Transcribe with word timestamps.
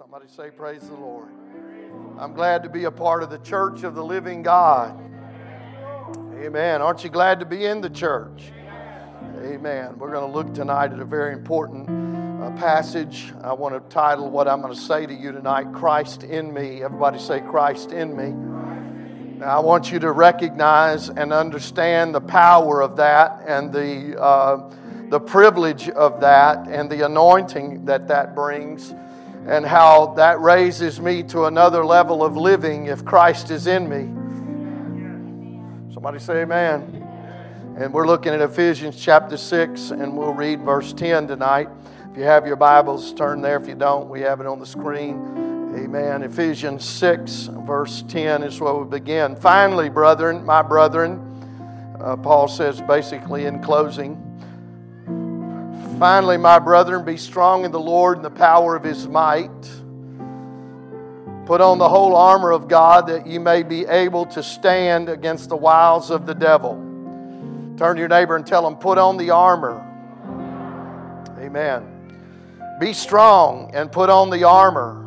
Somebody 0.00 0.28
say, 0.34 0.48
Praise 0.48 0.80
the 0.80 0.94
Lord. 0.94 1.28
I'm 2.18 2.32
glad 2.32 2.62
to 2.62 2.70
be 2.70 2.84
a 2.84 2.90
part 2.90 3.22
of 3.22 3.28
the 3.28 3.36
church 3.36 3.82
of 3.82 3.94
the 3.94 4.02
living 4.02 4.42
God. 4.42 4.98
Amen. 6.42 6.80
Aren't 6.80 7.04
you 7.04 7.10
glad 7.10 7.38
to 7.40 7.44
be 7.44 7.66
in 7.66 7.82
the 7.82 7.90
church? 7.90 8.50
Amen. 9.44 9.98
We're 9.98 10.10
going 10.10 10.26
to 10.26 10.34
look 10.34 10.54
tonight 10.54 10.94
at 10.94 11.00
a 11.00 11.04
very 11.04 11.34
important 11.34 11.86
uh, 12.42 12.50
passage. 12.52 13.30
I 13.44 13.52
want 13.52 13.74
to 13.74 13.94
title 13.94 14.30
what 14.30 14.48
I'm 14.48 14.62
going 14.62 14.72
to 14.72 14.80
say 14.80 15.04
to 15.04 15.12
you 15.12 15.32
tonight 15.32 15.70
Christ 15.74 16.22
in 16.22 16.50
me. 16.50 16.82
Everybody 16.82 17.18
say, 17.18 17.42
Christ 17.42 17.92
in 17.92 18.16
me. 18.16 18.30
Now, 19.40 19.58
I 19.58 19.60
want 19.60 19.92
you 19.92 19.98
to 19.98 20.12
recognize 20.12 21.10
and 21.10 21.30
understand 21.30 22.14
the 22.14 22.22
power 22.22 22.80
of 22.80 22.96
that 22.96 23.42
and 23.46 23.70
the, 23.70 24.18
uh, 24.18 24.74
the 25.10 25.20
privilege 25.20 25.90
of 25.90 26.22
that 26.22 26.68
and 26.68 26.88
the 26.88 27.04
anointing 27.04 27.84
that 27.84 28.08
that 28.08 28.34
brings 28.34 28.94
and 29.46 29.64
how 29.64 30.14
that 30.14 30.40
raises 30.40 31.00
me 31.00 31.22
to 31.24 31.44
another 31.44 31.84
level 31.84 32.24
of 32.24 32.36
living 32.36 32.86
if 32.86 33.04
Christ 33.04 33.50
is 33.50 33.66
in 33.66 33.88
me. 33.88 34.16
Somebody 35.92 36.18
say 36.18 36.42
amen. 36.42 37.00
And 37.76 37.92
we're 37.92 38.06
looking 38.06 38.32
at 38.32 38.40
Ephesians 38.40 38.96
chapter 38.96 39.36
6, 39.36 39.90
and 39.90 40.16
we'll 40.16 40.34
read 40.34 40.60
verse 40.62 40.92
10 40.92 41.28
tonight. 41.28 41.68
If 42.10 42.16
you 42.16 42.24
have 42.24 42.46
your 42.46 42.56
Bibles, 42.56 43.14
turn 43.14 43.40
there. 43.40 43.56
If 43.56 43.68
you 43.68 43.74
don't, 43.74 44.08
we 44.08 44.20
have 44.20 44.40
it 44.40 44.46
on 44.46 44.58
the 44.58 44.66
screen. 44.66 45.74
Amen. 45.76 46.22
Ephesians 46.22 46.84
6, 46.84 47.50
verse 47.64 48.02
10 48.08 48.42
is 48.42 48.60
where 48.60 48.74
we 48.74 48.88
begin. 48.88 49.36
Finally, 49.36 49.88
brethren, 49.88 50.44
my 50.44 50.62
brethren, 50.62 51.26
uh, 52.00 52.16
Paul 52.16 52.48
says 52.48 52.80
basically 52.82 53.46
in 53.46 53.62
closing, 53.62 54.29
Finally, 56.00 56.38
my 56.38 56.58
brethren, 56.58 57.04
be 57.04 57.18
strong 57.18 57.66
in 57.66 57.70
the 57.70 57.78
Lord 57.78 58.16
and 58.16 58.24
the 58.24 58.30
power 58.30 58.74
of 58.74 58.82
his 58.82 59.06
might. 59.06 59.50
Put 61.44 61.60
on 61.60 61.76
the 61.76 61.90
whole 61.90 62.16
armor 62.16 62.52
of 62.52 62.68
God 62.68 63.08
that 63.08 63.26
ye 63.26 63.36
may 63.36 63.62
be 63.62 63.84
able 63.84 64.24
to 64.26 64.42
stand 64.42 65.10
against 65.10 65.50
the 65.50 65.56
wiles 65.58 66.10
of 66.10 66.24
the 66.24 66.32
devil. 66.32 66.72
Turn 67.76 67.96
to 67.96 67.98
your 67.98 68.08
neighbor 68.08 68.36
and 68.36 68.46
tell 68.46 68.66
him, 68.66 68.76
Put 68.76 68.96
on 68.96 69.18
the 69.18 69.28
armor. 69.28 69.76
Amen. 71.38 71.86
Be 72.80 72.94
strong 72.94 73.70
and 73.74 73.92
put 73.92 74.08
on 74.08 74.30
the 74.30 74.44
armor. 74.44 75.04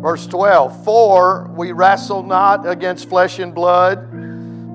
Verse 0.00 0.28
12 0.28 0.84
For 0.84 1.50
we 1.56 1.72
wrestle 1.72 2.22
not 2.22 2.68
against 2.68 3.08
flesh 3.08 3.40
and 3.40 3.52
blood 3.52 3.98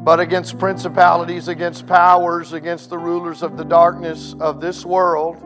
but 0.03 0.19
against 0.19 0.57
principalities, 0.57 1.47
against 1.47 1.85
powers, 1.85 2.53
against 2.53 2.89
the 2.89 2.97
rulers 2.97 3.43
of 3.43 3.57
the 3.57 3.65
darkness 3.65 4.33
of 4.39 4.61
this 4.61 4.85
world, 4.85 5.37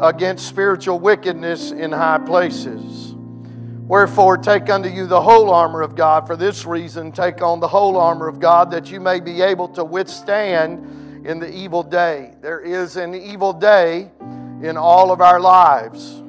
against 0.00 0.48
spiritual 0.48 0.98
wickedness 0.98 1.70
in 1.70 1.92
high 1.92 2.18
places. 2.18 3.14
Wherefore, 3.88 4.36
take 4.36 4.68
unto 4.68 4.88
you 4.88 5.06
the 5.06 5.20
whole 5.20 5.50
armor 5.50 5.80
of 5.80 5.94
God. 5.94 6.26
For 6.26 6.36
this 6.36 6.66
reason, 6.66 7.10
take 7.10 7.40
on 7.40 7.58
the 7.58 7.68
whole 7.68 7.96
armor 7.96 8.28
of 8.28 8.38
God, 8.38 8.70
that 8.70 8.90
you 8.90 9.00
may 9.00 9.18
be 9.18 9.40
able 9.40 9.68
to 9.68 9.84
withstand 9.84 11.26
in 11.26 11.38
the 11.38 11.50
evil 11.50 11.82
day. 11.82 12.34
There 12.40 12.60
is 12.60 12.96
an 12.96 13.14
evil 13.14 13.52
day 13.52 14.10
in 14.62 14.76
all 14.76 15.10
of 15.10 15.20
our 15.20 15.40
lives. 15.40 16.22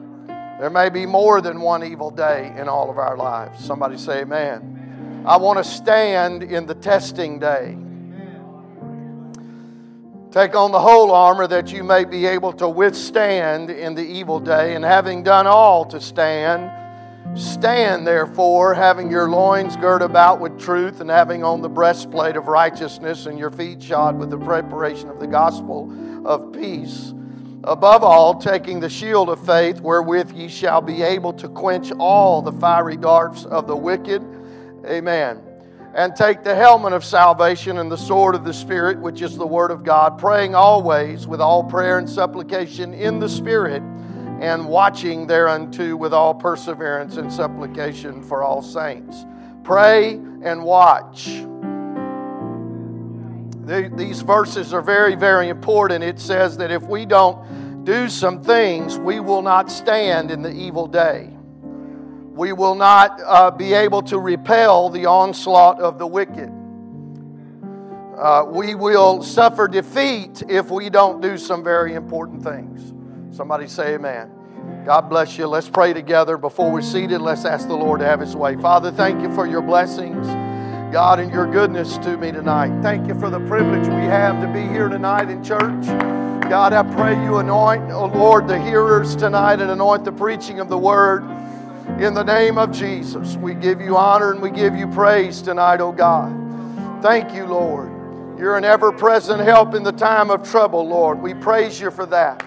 There 0.60 0.70
may 0.70 0.90
be 0.90 1.06
more 1.06 1.42
than 1.42 1.62
one 1.62 1.84
evil 1.84 2.12
day 2.12 2.54
in 2.58 2.68
all 2.68 2.90
of 2.90 2.98
our 2.98 3.16
lives. 3.16 3.64
Somebody 3.64 3.98
say, 3.98 4.22
Amen. 4.22 4.79
I 5.30 5.38
want 5.38 5.60
to 5.60 5.64
stand 5.64 6.42
in 6.42 6.66
the 6.66 6.74
testing 6.74 7.38
day. 7.38 7.78
Take 10.32 10.56
on 10.56 10.72
the 10.72 10.80
whole 10.80 11.12
armor 11.12 11.46
that 11.46 11.72
you 11.72 11.84
may 11.84 12.04
be 12.04 12.26
able 12.26 12.52
to 12.54 12.68
withstand 12.68 13.70
in 13.70 13.94
the 13.94 14.02
evil 14.02 14.40
day, 14.40 14.74
and 14.74 14.84
having 14.84 15.22
done 15.22 15.46
all 15.46 15.86
to 15.86 16.02
stand, 16.02 16.72
stand 17.40 18.08
therefore, 18.08 18.74
having 18.74 19.12
your 19.12 19.30
loins 19.30 19.78
girt 19.78 20.02
about 20.02 20.40
with 20.40 20.60
truth, 20.60 21.00
and 21.00 21.12
having 21.12 21.44
on 21.44 21.62
the 21.62 21.70
breastplate 21.70 22.36
of 22.36 22.48
righteousness, 22.48 23.28
and 23.28 23.38
your 23.38 23.52
feet 23.52 23.84
shod 23.84 24.18
with 24.18 24.32
the 24.32 24.40
preparation 24.40 25.10
of 25.10 25.20
the 25.20 25.28
gospel 25.28 25.94
of 26.26 26.52
peace. 26.54 27.14
Above 27.66 28.04
all, 28.04 28.34
taking 28.34 28.80
the 28.80 28.90
shield 28.90 29.30
of 29.30 29.46
faith, 29.46 29.80
wherewith 29.80 30.32
ye 30.32 30.48
shall 30.48 30.82
be 30.82 31.04
able 31.04 31.34
to 31.34 31.48
quench 31.50 31.92
all 32.00 32.42
the 32.42 32.54
fiery 32.54 32.98
darts 32.98 33.46
of 33.46 33.68
the 33.68 33.76
wicked 33.76 34.24
Amen. 34.90 35.44
And 35.94 36.16
take 36.16 36.44
the 36.44 36.56
helmet 36.56 36.94
of 36.94 37.04
salvation 37.04 37.78
and 37.78 37.92
the 37.92 37.98
sword 37.98 38.36
of 38.36 38.44
the 38.44 38.54
Spirit, 38.54 39.00
which 39.00 39.22
is 39.22 39.38
the 39.38 39.46
Word 39.46 39.72
of 39.72 39.84
God, 39.84 40.18
praying 40.18 40.56
always 40.56 41.28
with 41.28 41.42
all 41.42 41.64
prayer 41.64 41.98
and 41.98 42.10
supplication 42.10 42.94
in 42.94 43.20
the 43.20 43.30
Spirit, 43.30 43.82
and 44.40 44.68
watching 44.68 45.28
thereunto 45.28 45.96
with 45.96 46.14
all 46.14 46.34
perseverance 46.34 47.18
and 47.18 47.32
supplication 47.32 48.24
for 48.24 48.44
all 48.44 48.62
saints. 48.62 49.26
Pray 49.64 50.14
and 50.44 50.64
watch. 50.64 51.26
These 53.96 54.22
verses 54.22 54.74
are 54.74 54.82
very, 54.82 55.16
very 55.16 55.50
important. 55.50 56.04
It 56.04 56.20
says 56.20 56.58
that 56.58 56.72
if 56.72 56.84
we 56.84 57.06
don't 57.06 57.84
do 57.84 58.10
some 58.10 58.42
things, 58.42 58.98
we 58.98 59.20
will 59.20 59.42
not 59.42 59.70
stand 59.70 60.32
in 60.32 60.42
the 60.42 60.52
evil 60.52 60.88
day 60.88 61.30
we 62.40 62.54
will 62.54 62.74
not 62.74 63.20
uh, 63.26 63.52
be 63.52 63.74
able 63.74 64.02
to 64.02 64.18
repel 64.18 64.90
the 64.90 65.06
onslaught 65.06 65.82
of 65.82 66.00
the 66.00 66.08
wicked. 66.08 66.50
Uh, 68.18 68.46
we 68.48 68.76
will 68.76 69.22
suffer 69.22 69.68
defeat 69.68 70.42
if 70.48 70.72
we 70.72 70.90
don't 70.90 71.20
do 71.20 71.38
some 71.38 71.62
very 71.62 71.96
important 71.96 72.42
things. 72.42 72.94
Somebody 73.36 73.68
say 73.68 73.96
amen. 73.96 74.32
God 74.86 75.10
bless 75.10 75.38
you. 75.38 75.48
Let's 75.48 75.68
pray 75.68 75.92
together. 75.92 76.38
Before 76.38 76.72
we're 76.72 76.82
seated, 76.82 77.20
let's 77.20 77.44
ask 77.44 77.68
the 77.68 77.76
Lord 77.76 78.00
to 78.00 78.06
have 78.06 78.22
His 78.22 78.38
way. 78.38 78.56
Father, 78.56 78.90
thank 78.90 79.22
you 79.22 79.36
for 79.36 79.46
your 79.46 79.62
blessings, 79.62 80.26
God, 80.94 81.20
and 81.20 81.34
your 81.34 81.46
goodness 81.46 81.98
to 81.98 82.16
me 82.16 82.32
tonight. 82.32 82.82
Thank 82.82 83.10
you 83.10 83.20
for 83.20 83.30
the 83.30 83.42
privilege 83.48 83.86
we 83.88 84.06
have 84.06 84.42
to 84.42 84.48
be 84.54 84.62
here 84.62 84.88
tonight 84.88 85.30
in 85.30 85.44
church. 85.44 85.88
God, 86.50 86.72
I 86.72 86.84
pray 86.96 87.22
you 87.22 87.40
anoint, 87.40 87.92
oh 87.92 88.06
Lord, 88.06 88.48
the 88.48 88.60
hearers 88.62 89.14
tonight 89.18 89.60
and 89.60 89.70
anoint 89.72 90.06
the 90.06 90.14
preaching 90.14 90.62
of 90.62 90.70
the 90.70 90.78
word. 90.78 91.24
In 91.98 92.14
the 92.14 92.24
name 92.24 92.58
of 92.58 92.72
Jesus, 92.72 93.36
we 93.38 93.54
give 93.54 93.82
you 93.82 93.98
honor 93.98 94.32
and 94.32 94.42
we 94.42 94.52
give 94.52 94.76
you 94.76 94.88
praise 94.88 95.42
tonight, 95.42 95.82
oh 95.82 95.92
God. 95.92 96.32
Thank 97.02 97.34
you, 97.34 97.46
Lord. 97.46 97.90
You're 98.40 98.56
an 98.56 98.64
ever 98.64 98.92
present 98.92 99.42
help 99.42 99.74
in 99.74 99.84
the 99.84 99.92
time 99.92 100.30
of 100.30 100.50
trouble, 100.50 100.88
Lord. 100.88 101.22
We 101.22 101.34
praise 101.34 101.82
you 101.82 101.92
for 101.92 102.06
that. 102.06 102.46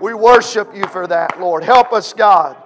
We 0.00 0.14
worship 0.14 0.74
you 0.74 0.84
for 0.88 1.06
that, 1.06 1.38
Lord. 1.38 1.62
Help 1.62 1.92
us, 1.92 2.12
God. 2.12 2.56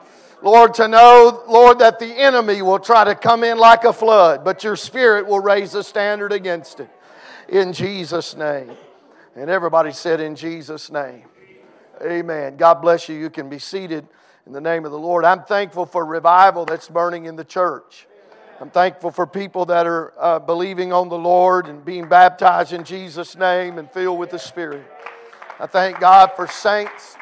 Lord, 0.41 0.73
to 0.75 0.89
know, 0.89 1.43
Lord, 1.49 1.79
that 1.81 1.99
the 1.99 2.07
enemy 2.07 2.63
will 2.63 2.79
try 2.79 3.05
to 3.05 3.15
come 3.15 3.45
in 3.45 3.59
like 3.59 3.85
a 3.85 3.93
flood, 3.93 4.45
but 4.45 4.65
your 4.65 4.77
spirit 4.77 5.27
will 5.27 5.41
raise 5.41 5.75
a 5.75 5.83
standard 5.83 6.33
against 6.33 6.81
it. 6.81 6.89
In 7.49 7.73
Jesus' 7.73 8.37
name. 8.37 8.71
And 9.37 9.51
everybody 9.51 9.93
said, 9.93 10.21
In 10.21 10.37
Jesus' 10.37 10.91
name. 10.91 11.25
Amen. 12.03 12.57
God 12.57 12.75
bless 12.75 13.09
you. 13.09 13.17
You 13.17 13.31
can 13.31 13.49
be 13.49 13.59
seated 13.59 14.07
in 14.47 14.53
the 14.53 14.61
name 14.61 14.85
of 14.85 14.93
the 14.93 14.99
Lord. 14.99 15.25
I'm 15.25 15.43
thankful 15.43 15.87
for 15.87 16.05
revival 16.05 16.65
that's 16.65 16.89
burning 16.89 17.27
in 17.27 17.37
the 17.37 17.45
church. 17.45 18.07
I'm 18.61 18.71
thankful 18.71 19.11
for 19.11 19.27
people 19.27 19.67
that 19.67 19.87
are 19.87 20.13
uh, 20.19 20.39
believing 20.39 20.93
on 20.93 21.09
the 21.09 21.19
Lord 21.19 21.67
and 21.67 21.85
being 21.85 22.09
baptized 22.09 22.73
in 22.73 22.85
Jesus' 22.85 23.37
name 23.37 23.79
and 23.79 23.91
filled 23.91 24.19
with 24.19 24.31
the 24.31 24.39
Spirit. 24.39 24.85
I 25.59 25.67
thank 25.67 25.99
God 25.99 26.33
for 26.37 26.47
saints. 26.47 27.17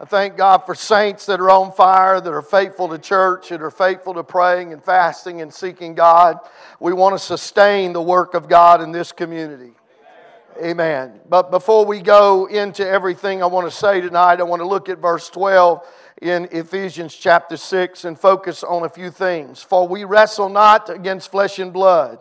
I 0.00 0.04
thank 0.04 0.36
God 0.36 0.58
for 0.58 0.74
saints 0.74 1.26
that 1.26 1.40
are 1.40 1.50
on 1.50 1.72
fire, 1.72 2.20
that 2.20 2.32
are 2.32 2.42
faithful 2.42 2.88
to 2.88 2.98
church, 2.98 3.48
that 3.48 3.60
are 3.60 3.70
faithful 3.70 4.14
to 4.14 4.22
praying 4.22 4.72
and 4.72 4.82
fasting 4.82 5.40
and 5.40 5.52
seeking 5.52 5.94
God. 5.94 6.38
We 6.78 6.92
want 6.92 7.16
to 7.16 7.18
sustain 7.18 7.92
the 7.92 8.02
work 8.02 8.34
of 8.34 8.48
God 8.48 8.80
in 8.80 8.92
this 8.92 9.10
community. 9.10 9.72
Amen. 10.60 11.20
But 11.28 11.52
before 11.52 11.84
we 11.84 12.00
go 12.00 12.46
into 12.46 12.84
everything 12.86 13.42
I 13.44 13.46
want 13.46 13.70
to 13.70 13.76
say 13.76 14.00
tonight, 14.00 14.40
I 14.40 14.42
want 14.42 14.60
to 14.60 14.66
look 14.66 14.88
at 14.88 14.98
verse 14.98 15.30
12 15.30 15.86
in 16.20 16.48
Ephesians 16.50 17.14
chapter 17.14 17.56
6 17.56 18.04
and 18.04 18.18
focus 18.18 18.64
on 18.64 18.82
a 18.82 18.88
few 18.88 19.12
things. 19.12 19.62
For 19.62 19.86
we 19.86 20.02
wrestle 20.02 20.48
not 20.48 20.90
against 20.90 21.30
flesh 21.30 21.60
and 21.60 21.72
blood, 21.72 22.18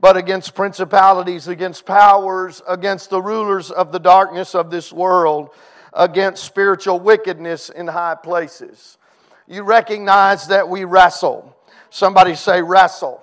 but 0.00 0.16
against 0.16 0.56
principalities, 0.56 1.46
against 1.46 1.86
powers, 1.86 2.60
against 2.66 3.10
the 3.10 3.22
rulers 3.22 3.70
of 3.70 3.92
the 3.92 4.00
darkness 4.00 4.56
of 4.56 4.68
this 4.68 4.92
world, 4.92 5.50
against 5.92 6.42
spiritual 6.42 6.98
wickedness 6.98 7.68
in 7.68 7.86
high 7.86 8.16
places. 8.16 8.98
You 9.46 9.62
recognize 9.62 10.48
that 10.48 10.68
we 10.68 10.82
wrestle. 10.82 11.56
Somebody 11.90 12.34
say, 12.34 12.62
wrestle. 12.62 13.22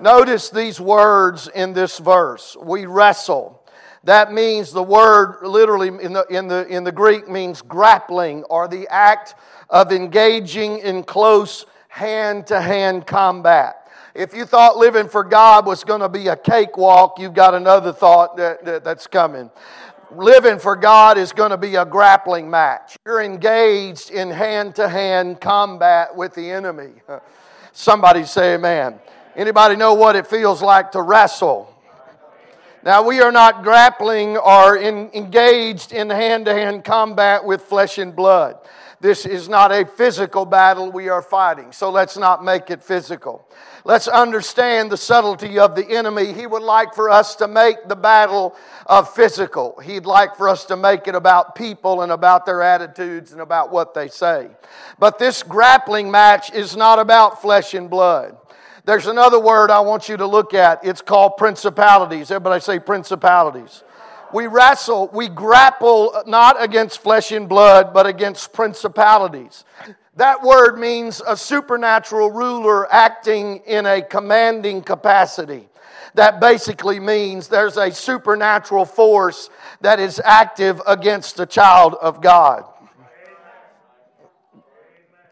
Notice 0.00 0.50
these 0.50 0.80
words 0.80 1.46
in 1.46 1.72
this 1.72 1.98
verse. 1.98 2.56
We 2.60 2.86
wrestle. 2.86 3.61
That 4.04 4.32
means 4.32 4.72
the 4.72 4.82
word 4.82 5.38
literally 5.42 5.88
in 5.88 6.12
the, 6.12 6.26
in 6.28 6.48
the, 6.48 6.66
in 6.66 6.82
the 6.82 6.92
Greek 6.92 7.28
means 7.28 7.62
grappling 7.62 8.42
or 8.44 8.66
the 8.66 8.88
act 8.88 9.34
of 9.70 9.92
engaging 9.92 10.78
in 10.80 11.04
close 11.04 11.66
hand 11.88 12.46
to 12.48 12.60
hand 12.60 13.06
combat. 13.06 13.88
If 14.14 14.34
you 14.34 14.44
thought 14.44 14.76
living 14.76 15.08
for 15.08 15.24
God 15.24 15.64
was 15.64 15.84
going 15.84 16.00
to 16.00 16.08
be 16.08 16.28
a 16.28 16.36
cakewalk, 16.36 17.18
you've 17.18 17.32
got 17.32 17.54
another 17.54 17.92
thought 17.92 18.36
that, 18.36 18.64
that, 18.64 18.84
that's 18.84 19.06
coming. 19.06 19.50
Living 20.10 20.58
for 20.58 20.76
God 20.76 21.16
is 21.16 21.32
going 21.32 21.50
to 21.50 21.56
be 21.56 21.76
a 21.76 21.84
grappling 21.86 22.50
match. 22.50 22.96
You're 23.06 23.22
engaged 23.22 24.10
in 24.10 24.30
hand 24.30 24.74
to 24.74 24.88
hand 24.88 25.40
combat 25.40 26.14
with 26.14 26.34
the 26.34 26.50
enemy. 26.50 26.92
Somebody 27.72 28.24
say 28.24 28.54
amen. 28.54 29.00
Anybody 29.34 29.76
know 29.76 29.94
what 29.94 30.14
it 30.14 30.26
feels 30.26 30.60
like 30.60 30.92
to 30.92 31.00
wrestle? 31.00 31.71
Now, 32.84 33.06
we 33.06 33.20
are 33.20 33.30
not 33.30 33.62
grappling 33.62 34.36
or 34.36 34.76
in, 34.76 35.10
engaged 35.14 35.92
in 35.92 36.10
hand 36.10 36.46
to 36.46 36.54
hand 36.54 36.84
combat 36.84 37.44
with 37.44 37.62
flesh 37.62 37.98
and 37.98 38.14
blood. 38.14 38.56
This 39.00 39.26
is 39.26 39.48
not 39.48 39.72
a 39.72 39.84
physical 39.84 40.44
battle 40.44 40.92
we 40.92 41.08
are 41.08 41.22
fighting, 41.22 41.72
so 41.72 41.90
let's 41.90 42.16
not 42.16 42.44
make 42.44 42.70
it 42.70 42.82
physical. 42.84 43.48
Let's 43.84 44.06
understand 44.06 44.92
the 44.92 44.96
subtlety 44.96 45.58
of 45.58 45.74
the 45.74 45.84
enemy. 45.84 46.32
He 46.32 46.46
would 46.46 46.62
like 46.62 46.94
for 46.94 47.10
us 47.10 47.34
to 47.36 47.48
make 47.48 47.88
the 47.88 47.96
battle 47.96 48.54
of 48.86 49.12
physical. 49.12 49.76
He'd 49.80 50.06
like 50.06 50.36
for 50.36 50.48
us 50.48 50.64
to 50.66 50.76
make 50.76 51.08
it 51.08 51.16
about 51.16 51.56
people 51.56 52.02
and 52.02 52.12
about 52.12 52.46
their 52.46 52.62
attitudes 52.62 53.32
and 53.32 53.40
about 53.40 53.72
what 53.72 53.92
they 53.92 54.06
say. 54.06 54.48
But 55.00 55.18
this 55.18 55.42
grappling 55.42 56.08
match 56.08 56.52
is 56.52 56.76
not 56.76 57.00
about 57.00 57.42
flesh 57.42 57.74
and 57.74 57.90
blood. 57.90 58.36
There's 58.84 59.06
another 59.06 59.38
word 59.38 59.70
I 59.70 59.80
want 59.80 60.08
you 60.08 60.16
to 60.16 60.26
look 60.26 60.54
at. 60.54 60.84
It's 60.84 61.00
called 61.00 61.36
principalities. 61.36 62.30
Everybody 62.30 62.60
say 62.60 62.78
principalities 62.78 63.84
we 64.32 64.46
wrestle, 64.46 65.08
we 65.12 65.28
grapple 65.28 66.22
not 66.26 66.60
against 66.62 67.02
flesh 67.02 67.32
and 67.32 67.48
blood, 67.48 67.92
but 67.92 68.06
against 68.06 68.52
principalities. 68.52 69.64
That 70.16 70.42
word 70.42 70.78
means 70.78 71.22
a 71.26 71.36
supernatural 71.36 72.30
ruler 72.30 72.90
acting 72.92 73.58
in 73.66 73.86
a 73.86 74.02
commanding 74.02 74.82
capacity. 74.82 75.68
That 76.14 76.40
basically 76.40 77.00
means 77.00 77.48
there's 77.48 77.78
a 77.78 77.90
supernatural 77.90 78.84
force 78.84 79.48
that 79.80 79.98
is 79.98 80.20
active 80.24 80.80
against 80.86 81.36
the 81.36 81.46
child 81.46 81.94
of 82.00 82.20
God. 82.20 82.64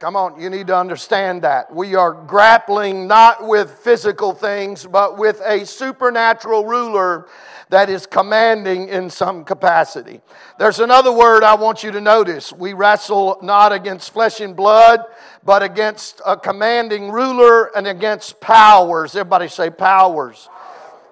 Come 0.00 0.17
on, 0.17 0.41
you 0.41 0.49
need 0.49 0.69
to 0.69 0.76
understand 0.76 1.43
that. 1.43 1.75
We 1.75 1.94
are 1.94 2.12
grappling 2.14 3.06
not 3.06 3.47
with 3.47 3.70
physical 3.70 4.32
things, 4.32 4.87
but 4.87 5.19
with 5.19 5.43
a 5.44 5.67
supernatural 5.67 6.64
ruler 6.64 7.29
that 7.69 7.91
is 7.91 8.06
commanding 8.06 8.88
in 8.88 9.11
some 9.11 9.44
capacity. 9.44 10.23
There's 10.58 10.79
another 10.81 11.12
word 11.12 11.44
I 11.44 11.55
want 11.55 11.85
you 11.85 11.91
to 11.91 12.00
notice. 12.00 12.50
We 12.50 12.73
wrestle 12.73 13.41
not 13.43 13.73
against 13.73 14.14
flesh 14.14 14.41
and 14.41 14.56
blood, 14.56 15.05
but 15.44 15.62
against 15.62 16.23
a 16.25 16.35
commanding 16.35 17.11
ruler 17.11 17.67
and 17.76 17.87
against 17.87 18.41
powers. 18.41 19.14
Everybody 19.14 19.49
say 19.49 19.69
powers. 19.69 20.49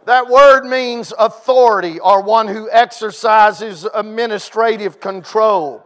That 0.06 0.28
word 0.28 0.64
means 0.64 1.12
authority 1.18 2.00
or 2.00 2.22
one 2.22 2.48
who 2.48 2.70
exercises 2.70 3.86
administrative 3.92 4.98
control. 4.98 5.84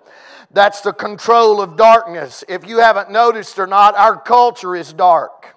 That's 0.52 0.82
the 0.82 0.92
control 0.92 1.62
of 1.62 1.76
darkness. 1.76 2.44
If 2.48 2.66
you 2.66 2.78
haven't 2.78 3.10
noticed 3.10 3.58
or 3.58 3.66
not, 3.66 3.94
our 3.94 4.20
culture 4.20 4.76
is 4.76 4.92
dark. 4.92 5.56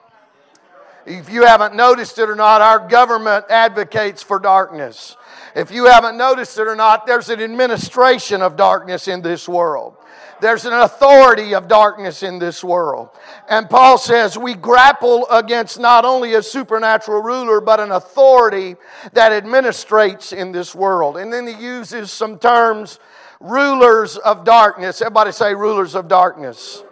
If 1.05 1.29
you 1.29 1.45
haven't 1.45 1.75
noticed 1.75 2.17
it 2.17 2.29
or 2.29 2.35
not, 2.35 2.61
our 2.61 2.87
government 2.87 3.45
advocates 3.49 4.23
for 4.23 4.39
darkness. 4.39 5.15
If 5.55 5.69
you 5.69 5.85
haven't 5.85 6.17
noticed 6.17 6.57
it 6.57 6.67
or 6.67 6.75
not, 6.75 7.05
there's 7.05 7.29
an 7.29 7.41
administration 7.41 8.41
of 8.41 8.55
darkness 8.55 9.07
in 9.07 9.21
this 9.21 9.47
world. 9.47 9.97
There's 10.41 10.65
an 10.65 10.73
authority 10.73 11.53
of 11.53 11.67
darkness 11.67 12.23
in 12.23 12.39
this 12.39 12.63
world. 12.63 13.09
And 13.47 13.69
Paul 13.69 13.97
says 13.97 14.37
we 14.37 14.53
grapple 14.53 15.27
against 15.29 15.79
not 15.79 16.05
only 16.05 16.33
a 16.33 16.41
supernatural 16.41 17.21
ruler, 17.21 17.61
but 17.61 17.79
an 17.79 17.91
authority 17.91 18.75
that 19.13 19.43
administrates 19.43 20.35
in 20.35 20.51
this 20.51 20.75
world. 20.75 21.17
And 21.17 21.31
then 21.31 21.47
he 21.47 21.53
uses 21.53 22.11
some 22.11 22.37
terms 22.37 22.99
rulers 23.45 24.17
of 24.17 24.43
darkness. 24.43 25.01
Everybody 25.01 25.31
say 25.31 25.53
rulers 25.53 25.95
of 25.95 26.07
darkness. 26.07 26.83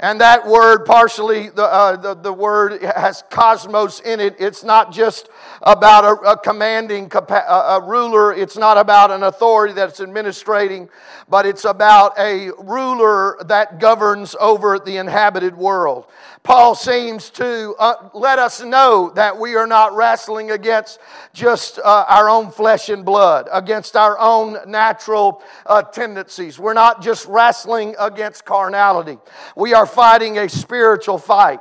And 0.00 0.20
that 0.20 0.46
word, 0.46 0.84
partially, 0.84 1.48
the, 1.48 1.64
uh, 1.64 1.96
the, 1.96 2.14
the, 2.14 2.32
word 2.32 2.80
has 2.82 3.24
cosmos 3.30 3.98
in 4.00 4.20
it. 4.20 4.36
It's 4.38 4.62
not 4.62 4.92
just 4.92 5.28
about 5.62 6.04
a, 6.04 6.30
a 6.30 6.38
commanding 6.38 7.10
a, 7.12 7.34
a 7.34 7.84
ruler, 7.84 8.32
it's 8.32 8.56
not 8.56 8.78
about 8.78 9.10
an 9.10 9.24
authority 9.24 9.74
that's 9.74 9.98
administrating, 9.98 10.88
but 11.28 11.46
it's 11.46 11.64
about 11.64 12.16
a 12.16 12.50
ruler 12.58 13.38
that 13.46 13.80
governs 13.80 14.36
over 14.38 14.78
the 14.78 14.98
inhabited 14.98 15.56
world. 15.56 16.06
Paul 16.44 16.74
seems 16.74 17.30
to 17.30 17.74
uh, 17.78 18.08
let 18.14 18.38
us 18.38 18.62
know 18.62 19.10
that 19.16 19.36
we 19.36 19.56
are 19.56 19.66
not 19.66 19.94
wrestling 19.94 20.52
against 20.52 20.98
just 21.34 21.78
uh, 21.80 22.04
our 22.08 22.30
own 22.30 22.50
flesh 22.50 22.88
and 22.88 23.04
blood, 23.04 23.48
against 23.52 23.96
our 23.96 24.18
own 24.18 24.56
natural 24.66 25.42
uh, 25.66 25.82
tendencies. 25.82 26.58
We're 26.58 26.72
not 26.72 27.02
just 27.02 27.26
wrestling 27.26 27.96
against 27.98 28.44
carnality. 28.44 29.18
We 29.56 29.74
are 29.74 29.86
fighting 29.88 30.38
a 30.38 30.48
spiritual 30.48 31.18
fight 31.18 31.60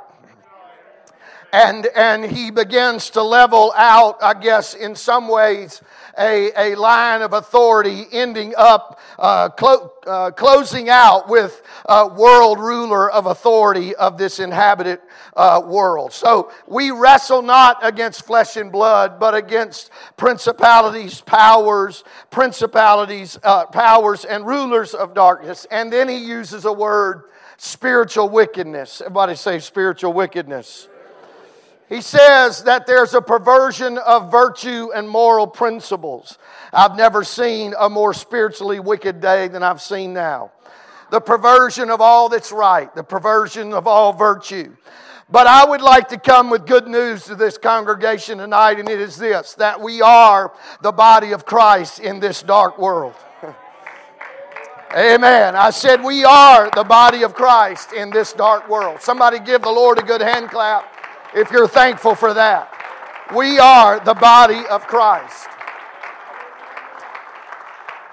and, 1.54 1.88
and 1.96 2.26
he 2.26 2.52
begins 2.52 3.12
to 3.12 3.24
level 3.24 3.74
out, 3.76 4.22
I 4.22 4.34
guess, 4.34 4.74
in 4.74 4.96
some 4.96 5.28
ways, 5.28 5.82
a, 6.20 6.52
a 6.58 6.76
line 6.76 7.22
of 7.22 7.34
authority 7.34 8.06
ending 8.12 8.54
up 8.58 9.00
uh, 9.18 9.50
clo- 9.50 9.94
uh, 10.06 10.32
closing 10.32 10.90
out 10.90 11.30
with 11.30 11.62
uh, 11.86 12.10
world 12.16 12.60
ruler 12.60 13.10
of 13.10 13.28
authority 13.28 13.96
of 13.96 14.18
this 14.18 14.40
inhabited 14.40 15.00
uh, 15.36 15.62
world. 15.64 16.12
So 16.12 16.52
we 16.68 16.92
wrestle 16.92 17.44
not 17.44 17.78
against 17.82 18.26
flesh 18.26 18.58
and 18.58 18.72
blood, 18.72 19.20
but 19.20 19.36
against 19.36 19.92
principalities, 20.18 21.22
powers, 21.22 22.04
principalities, 22.30 23.38
uh, 23.44 23.68
powers, 23.68 24.26
and 24.26 24.46
rulers 24.46 24.94
of 24.94 25.14
darkness. 25.14 25.66
And 25.72 25.94
then 25.94 26.10
he 26.10 26.18
uses 26.18 26.66
a 26.66 26.74
word 26.74 27.24
spiritual 27.58 28.30
wickedness. 28.30 29.02
Everybody 29.02 29.36
say 29.36 29.60
spiritual 29.60 30.14
wickedness. 30.14 30.88
He 31.90 32.02
says 32.02 32.64
that 32.64 32.86
there's 32.86 33.14
a 33.14 33.22
perversion 33.22 33.98
of 33.98 34.30
virtue 34.30 34.90
and 34.94 35.08
moral 35.08 35.48
principles. 35.48 36.38
I've 36.74 36.98
never 36.98 37.24
seen 37.24 37.74
a 37.80 37.90
more 37.90 38.14
spiritually 38.14 38.80
wicked 38.80 39.22
day 39.22 39.48
than 39.48 39.64
I've 39.64 39.82
seen 39.82 40.14
now. 40.14 40.52
The 41.12 41.22
perversion 41.22 41.90
of 41.90 42.02
all 42.02 42.28
that's 42.28 42.52
right, 42.52 42.94
the 42.94 43.04
perversion 43.04 43.74
of 43.74 43.88
all 43.88 44.12
virtue. 44.12 44.76
But 45.30 45.48
I 45.48 45.66
would 45.66 45.82
like 45.82 46.10
to 46.10 46.18
come 46.18 46.50
with 46.50 46.66
good 46.66 46.88
news 46.88 47.24
to 47.26 47.36
this 47.36 47.58
congregation 47.58 48.38
tonight, 48.38 48.80
and 48.80 48.90
it 48.90 49.00
is 49.00 49.18
this 49.18 49.54
that 49.56 49.80
we 49.80 50.02
are 50.02 50.54
the 50.82 50.92
body 50.92 51.32
of 51.32 51.46
Christ 51.46 52.00
in 52.00 52.20
this 52.20 52.42
dark 52.42 52.78
world. 52.78 53.16
Amen. 54.96 55.56
I 55.56 55.70
said 55.70 56.02
we 56.02 56.24
are 56.24 56.70
the 56.74 56.84
body 56.84 57.24
of 57.24 57.34
Christ 57.34 57.92
in 57.92 58.10
this 58.10 58.32
dark 58.32 58.70
world. 58.70 59.02
Somebody 59.02 59.40
give 59.40 59.62
the 59.62 59.70
Lord 59.70 60.00
a 60.00 60.02
good 60.02 60.22
hand 60.22 60.50
clap 60.50 60.86
if 61.36 61.52
you're 61.52 61.68
thankful 61.68 62.16
for 62.16 62.34
that. 62.34 62.72
We 63.36 63.60
are 63.60 64.00
the 64.00 64.14
body 64.14 64.66
of 64.70 64.88
Christ. 64.88 65.48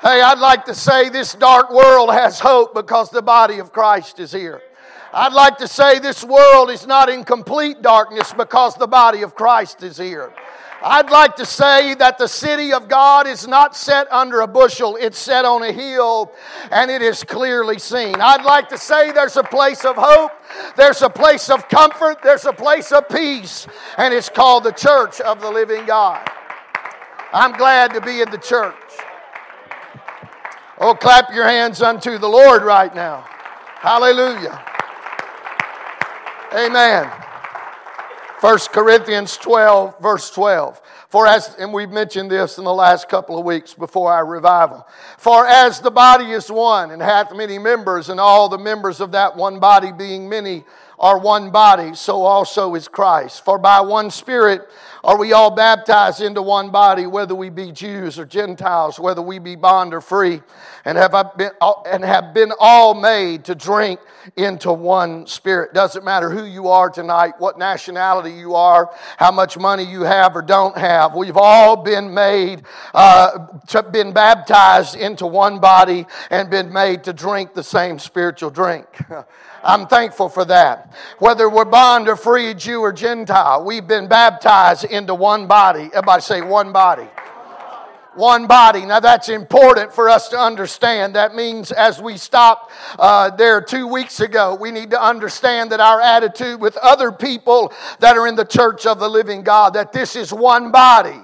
Hey, 0.03 0.21
I'd 0.21 0.41
like 0.41 0.65
to 0.65 0.75
say 0.75 1.09
this 1.09 1.35
dark 1.35 1.71
world 1.71 2.13
has 2.13 2.41
hope 2.41 2.75
because 2.75 3.09
the 3.09 3.23
body 3.23 3.61
of 3.61 3.73
Christ 3.73 4.19
is 4.19 4.33
here. 4.33 4.61
I'd 5.13 5.33
like 5.33 5.59
to 5.59 5.69
say 5.69 6.01
this 6.01 6.25
world 6.25 6.71
is 6.71 6.89
not 6.89 7.09
in 7.09 7.23
complete 7.23 7.83
darkness 7.83 8.33
because 8.33 8.75
the 8.75 8.89
body 8.89 9.23
of 9.23 9.37
Christ 9.37 9.85
is 9.85 9.97
here. 9.97 10.35
I'd 10.87 11.09
like 11.09 11.37
to 11.37 11.47
say 11.47 11.95
that 11.95 12.19
the 12.19 12.29
city 12.29 12.75
of 12.75 12.89
God 12.89 13.27
is 13.27 13.49
not 13.49 13.75
set 13.75 14.07
under 14.13 14.43
a 14.43 14.47
bushel, 14.47 14.97
it's 14.97 15.19
set 15.19 15.47
on 15.47 15.63
a 15.63 15.73
hill 15.73 16.31
and 16.71 16.91
it 16.91 17.01
is 17.01 17.25
clearly 17.25 17.79
seen. 17.79 18.17
I'd 18.21 18.45
like 18.45 18.69
to 18.69 18.77
say 18.77 19.11
there's 19.11 19.39
a 19.39 19.43
place 19.43 19.87
of 19.87 19.97
hope, 19.97 20.33
there's 20.77 21.01
a 21.01 21.09
place 21.09 21.49
of 21.49 21.71
comfort, 21.71 22.19
there's 22.23 22.45
a 22.45 22.53
place 22.53 22.93
of 22.93 23.09
peace, 23.09 23.67
and 23.97 24.13
it's 24.13 24.29
called 24.29 24.65
the 24.65 24.73
church 24.73 25.23
of 25.23 25.41
the 25.41 25.51
living 25.51 25.87
God. 25.87 26.29
I'm 27.33 27.53
glad 27.53 27.95
to 27.95 28.03
be 28.03 28.21
in 28.21 28.31
the 28.31 28.37
church. 28.37 28.75
Oh, 30.79 30.95
clap 30.95 31.33
your 31.33 31.47
hands 31.47 31.81
unto 31.81 32.19
the 32.19 32.29
Lord 32.29 32.63
right 32.63 32.95
now. 32.95 33.25
Hallelujah. 33.81 34.63
Amen. 36.53 37.24
1 38.45 38.59
Corinthians 38.73 39.39
12, 39.39 40.01
verse 40.01 40.31
12. 40.31 40.79
For 41.09 41.27
as, 41.27 41.57
and 41.59 41.73
we've 41.73 41.89
mentioned 41.89 42.31
this 42.31 42.59
in 42.59 42.65
the 42.65 42.75
last 42.75 43.09
couple 43.09 43.39
of 43.39 43.45
weeks 43.47 43.73
before 43.73 44.13
our 44.13 44.27
revival. 44.27 44.87
For 45.17 45.47
as 45.47 45.81
the 45.81 45.91
body 45.91 46.31
is 46.31 46.51
one 46.51 46.91
and 46.91 47.01
hath 47.01 47.35
many 47.35 47.59
members, 47.59 48.11
and 48.11 48.21
all 48.21 48.51
the 48.51 48.59
members 48.59 49.01
of 49.01 49.13
that 49.13 49.35
one 49.35 49.61
body 49.61 49.93
being 49.93 50.29
many 50.29 50.63
are 51.05 51.19
one 51.19 51.51
body, 51.51 51.95
so 51.95 52.23
also 52.23 52.75
is 52.75 52.89
Christ. 52.89 53.45
For 53.45 53.59
by 53.59 53.83
one 53.83 54.11
Spirit 54.11 54.63
are 55.05 55.19
we 55.19 55.35
all 55.35 55.51
baptized 55.51 56.23
into 56.23 56.41
one 56.41 56.71
body, 56.71 57.07
whether 57.07 57.35
we 57.35 57.51
be 57.51 57.73
Jews 57.73 58.19
or 58.19 58.25
Gentiles, 58.25 58.99
whether 58.99 59.21
we 59.21 59.39
be 59.39 59.55
bond 59.55 59.93
or 59.93 60.01
free, 60.01 60.41
and 60.87 60.97
have 60.97 61.13
been, 61.37 61.51
and 61.61 62.03
have 62.03 62.33
been 62.33 62.55
all 62.59 62.95
made 62.95 63.45
to 63.45 63.55
drink 63.55 64.01
into 64.37 64.73
one 64.73 65.27
Spirit. 65.27 65.75
Doesn't 65.75 66.07
matter 66.07 66.31
who 66.31 66.47
you 66.47 66.69
are 66.69 66.89
tonight, 66.89 67.35
what 67.37 67.59
nationality 67.59 68.33
you 68.33 68.55
are, 68.55 68.91
how 69.19 69.31
much 69.31 69.59
money 69.59 69.85
you 69.85 70.05
have 70.05 70.35
or 70.35 70.41
don't 70.41 70.75
have. 70.75 71.15
We've 71.15 71.37
all 71.37 71.77
been 71.77 72.15
made, 72.15 72.63
uh, 72.95 73.47
to, 73.69 73.83
been 73.83 74.15
baptized 74.15 74.97
into 74.97 75.27
one 75.27 75.59
body 75.59 76.07
and 76.31 76.49
been 76.49 76.73
made 76.73 77.05
to 77.05 77.13
drink 77.13 77.53
the 77.53 77.63
same 77.63 77.99
spiritual 77.99 78.49
drink. 78.49 78.87
I'm 79.65 79.87
thankful 79.87 80.29
for 80.29 80.45
that. 80.45 80.93
Whether 81.19 81.49
we're 81.49 81.65
bond 81.65 82.09
or 82.09 82.17
free, 82.17 82.53
Jew 82.55 82.81
or 82.81 82.93
Gentile, 82.93 83.65
we've 83.65 83.87
been 83.87 84.07
baptized 84.07 84.85
into 84.85 85.15
one 85.15 85.47
body. 85.47 85.85
Everybody 85.87 86.21
say 86.23 86.43
one 86.43 86.71
body. 86.73 87.09
One 88.15 88.47
body. 88.47 88.85
Now 88.85 89.01
that's 89.01 89.29
important 89.29 89.93
for 89.93 90.09
us 90.09 90.29
to 90.29 90.39
understand. 90.39 91.17
That 91.17 91.35
means 91.35 91.73
as 91.73 92.01
we 92.01 92.17
stopped 92.17 92.71
uh, 92.99 93.31
there 93.31 93.61
two 93.61 93.89
weeks 93.89 94.21
ago, 94.21 94.55
we 94.55 94.71
need 94.71 94.91
to 94.91 95.03
understand 95.03 95.73
that 95.73 95.81
our 95.81 96.01
attitude 96.01 96.61
with 96.61 96.77
other 96.77 97.11
people 97.11 97.73
that 97.99 98.17
are 98.17 98.29
in 98.29 98.37
the 98.37 98.45
church 98.45 98.87
of 98.87 99.01
the 99.01 99.09
living 99.09 99.43
God, 99.43 99.75
that 99.75 99.93
this 99.93 100.15
is 100.15 100.33
one 100.33 100.71
body. 100.71 101.21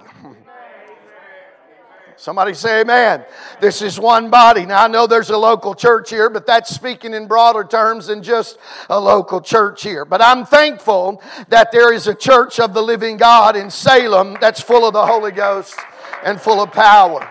Somebody 2.21 2.53
say 2.53 2.83
amen. 2.83 3.25
This 3.63 3.81
is 3.81 3.99
one 3.99 4.29
body. 4.29 4.67
Now 4.67 4.85
I 4.85 4.89
know 4.89 5.07
there's 5.07 5.31
a 5.31 5.39
local 5.39 5.75
church 5.75 6.11
here, 6.11 6.29
but 6.29 6.47
that's 6.47 6.69
speaking 6.69 7.15
in 7.15 7.27
broader 7.27 7.65
terms 7.65 8.09
than 8.09 8.23
just 8.23 8.59
a 8.91 9.01
local 9.01 9.41
church 9.41 9.83
here. 9.83 10.05
But 10.05 10.21
I'm 10.21 10.45
thankful 10.45 11.23
that 11.49 11.73
there 11.73 11.95
is 11.95 12.09
a 12.09 12.15
church 12.15 12.61
of 12.61 12.75
the 12.75 12.83
living 12.83 13.17
God 13.17 13.57
in 13.57 13.71
Salem 13.71 14.37
that's 14.39 14.61
full 14.61 14.87
of 14.87 14.93
the 14.93 15.07
Holy 15.07 15.33
Ghost 15.33 15.75
and 16.23 16.39
full 16.39 16.61
of 16.61 16.71
power. 16.73 17.27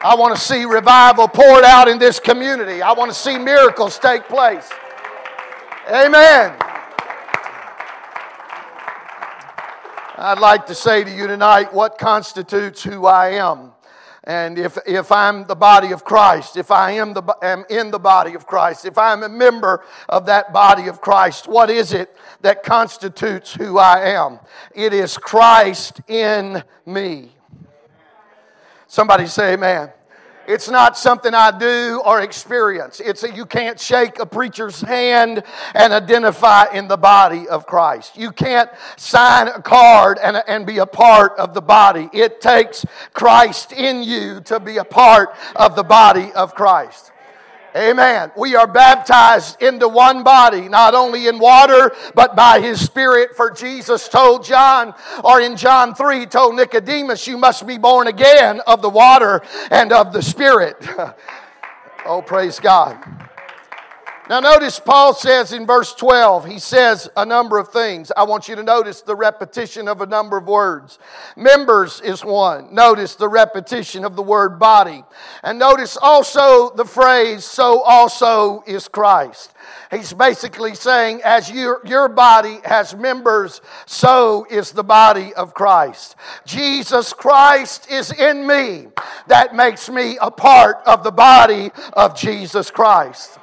I 0.00 0.14
want 0.14 0.36
to 0.36 0.40
see 0.40 0.64
revival 0.64 1.26
poured 1.26 1.64
out 1.64 1.88
in 1.88 1.98
this 1.98 2.20
community. 2.20 2.82
I 2.82 2.92
want 2.92 3.10
to 3.10 3.18
see 3.18 3.36
miracles 3.36 3.98
take 3.98 4.28
place. 4.28 4.70
Amen. 5.88 6.56
I'd 10.16 10.38
like 10.38 10.66
to 10.66 10.74
say 10.76 11.02
to 11.02 11.10
you 11.10 11.26
tonight 11.26 11.74
what 11.74 11.98
constitutes 11.98 12.80
who 12.80 13.06
I 13.06 13.30
am. 13.30 13.69
And 14.24 14.58
if, 14.58 14.76
if 14.86 15.10
I'm 15.10 15.46
the 15.46 15.54
body 15.54 15.92
of 15.92 16.04
Christ, 16.04 16.56
if 16.56 16.70
I 16.70 16.92
am, 16.92 17.14
the, 17.14 17.22
am 17.42 17.64
in 17.70 17.90
the 17.90 17.98
body 17.98 18.34
of 18.34 18.46
Christ, 18.46 18.84
if 18.84 18.98
I'm 18.98 19.22
a 19.22 19.28
member 19.28 19.82
of 20.08 20.26
that 20.26 20.52
body 20.52 20.88
of 20.88 21.00
Christ, 21.00 21.48
what 21.48 21.70
is 21.70 21.92
it 21.92 22.14
that 22.42 22.62
constitutes 22.62 23.52
who 23.52 23.78
I 23.78 24.10
am? 24.10 24.38
It 24.74 24.92
is 24.92 25.16
Christ 25.16 26.02
in 26.06 26.62
me. 26.84 27.34
Somebody 28.86 29.26
say 29.26 29.54
amen. 29.54 29.90
It's 30.50 30.68
not 30.68 30.98
something 30.98 31.32
I 31.32 31.56
do 31.56 32.02
or 32.04 32.22
experience. 32.22 32.98
It's 32.98 33.20
that 33.20 33.36
you 33.36 33.46
can't 33.46 33.78
shake 33.78 34.18
a 34.18 34.26
preacher's 34.26 34.80
hand 34.80 35.44
and 35.76 35.92
identify 35.92 36.64
in 36.72 36.88
the 36.88 36.96
body 36.96 37.48
of 37.48 37.66
Christ. 37.66 38.16
You 38.16 38.32
can't 38.32 38.68
sign 38.96 39.46
a 39.46 39.62
card 39.62 40.18
and, 40.18 40.42
and 40.48 40.66
be 40.66 40.78
a 40.78 40.86
part 40.86 41.38
of 41.38 41.54
the 41.54 41.62
body. 41.62 42.10
It 42.12 42.40
takes 42.40 42.84
Christ 43.12 43.70
in 43.70 44.02
you 44.02 44.40
to 44.40 44.58
be 44.58 44.78
a 44.78 44.84
part 44.84 45.36
of 45.54 45.76
the 45.76 45.84
body 45.84 46.32
of 46.32 46.56
Christ. 46.56 47.12
Amen. 47.76 48.32
We 48.36 48.56
are 48.56 48.66
baptized 48.66 49.62
into 49.62 49.86
one 49.86 50.22
body, 50.22 50.68
not 50.68 50.94
only 50.94 51.28
in 51.28 51.38
water, 51.38 51.94
but 52.14 52.34
by 52.34 52.60
His 52.60 52.84
Spirit. 52.84 53.36
For 53.36 53.50
Jesus 53.50 54.08
told 54.08 54.44
John, 54.44 54.94
or 55.22 55.40
in 55.40 55.56
John 55.56 55.94
3, 55.94 56.26
told 56.26 56.56
Nicodemus, 56.56 57.26
You 57.26 57.38
must 57.38 57.66
be 57.66 57.78
born 57.78 58.08
again 58.08 58.60
of 58.66 58.82
the 58.82 58.90
water 58.90 59.42
and 59.70 59.92
of 59.92 60.12
the 60.12 60.22
Spirit. 60.22 60.76
oh, 62.06 62.22
praise 62.22 62.58
God. 62.58 63.29
Now, 64.30 64.38
notice 64.38 64.78
Paul 64.78 65.12
says 65.12 65.52
in 65.52 65.66
verse 65.66 65.92
12, 65.92 66.44
he 66.44 66.60
says 66.60 67.10
a 67.16 67.26
number 67.26 67.58
of 67.58 67.70
things. 67.70 68.12
I 68.16 68.22
want 68.22 68.46
you 68.46 68.54
to 68.54 68.62
notice 68.62 69.00
the 69.00 69.16
repetition 69.16 69.88
of 69.88 70.02
a 70.02 70.06
number 70.06 70.36
of 70.36 70.46
words. 70.46 71.00
Members 71.36 72.00
is 72.02 72.24
one. 72.24 72.72
Notice 72.72 73.16
the 73.16 73.28
repetition 73.28 74.04
of 74.04 74.14
the 74.14 74.22
word 74.22 74.60
body. 74.60 75.02
And 75.42 75.58
notice 75.58 75.98
also 76.00 76.70
the 76.76 76.84
phrase, 76.84 77.44
so 77.44 77.80
also 77.80 78.62
is 78.68 78.86
Christ. 78.86 79.52
He's 79.90 80.12
basically 80.12 80.76
saying, 80.76 81.22
as 81.24 81.50
your, 81.50 81.80
your 81.84 82.08
body 82.08 82.58
has 82.62 82.94
members, 82.94 83.60
so 83.86 84.46
is 84.48 84.70
the 84.70 84.84
body 84.84 85.34
of 85.34 85.54
Christ. 85.54 86.14
Jesus 86.46 87.12
Christ 87.12 87.90
is 87.90 88.12
in 88.12 88.46
me. 88.46 88.86
That 89.26 89.56
makes 89.56 89.90
me 89.90 90.18
a 90.20 90.30
part 90.30 90.76
of 90.86 91.02
the 91.02 91.10
body 91.10 91.72
of 91.94 92.16
Jesus 92.16 92.70
Christ. 92.70 93.39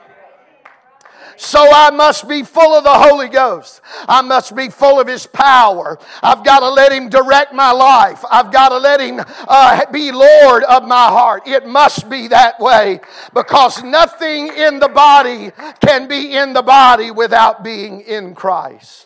So 1.38 1.60
I 1.72 1.92
must 1.92 2.28
be 2.28 2.44
full 2.44 2.74
of 2.74 2.84
the 2.84 2.94
Holy 2.94 3.30
Ghost. 3.30 3.82
I 4.08 4.22
must 4.24 4.56
be 4.56 4.70
full 4.70 5.00
of 5.00 5.08
His 5.08 5.28
power. 5.28 6.00
I've 6.24 6.44
got 6.44 6.60
to 6.60 6.70
let 6.70 6.92
Him 6.92 7.10
direct 7.10 7.54
my 7.54 7.72
life. 7.72 8.24
I've 8.30 8.52
got 8.52 8.70
to 8.70 8.78
let 8.78 9.00
Him 9.00 9.22
uh, 9.48 9.86
be 9.92 10.12
Lord 10.12 10.64
of 10.64 10.88
my 10.88 11.08
heart. 11.08 11.48
It 11.48 11.68
must 11.68 12.10
be 12.10 12.28
that 12.30 12.60
way 12.60 13.00
because 13.36 13.84
nothing 13.84 14.48
in 14.48 14.80
the 14.80 14.90
body 14.90 15.52
can 15.80 16.08
be 16.08 16.36
in 16.36 16.54
the 16.54 16.64
body 16.64 17.12
without 17.12 17.64
being 17.64 18.02
in 18.02 18.34
Christ. 18.34 19.06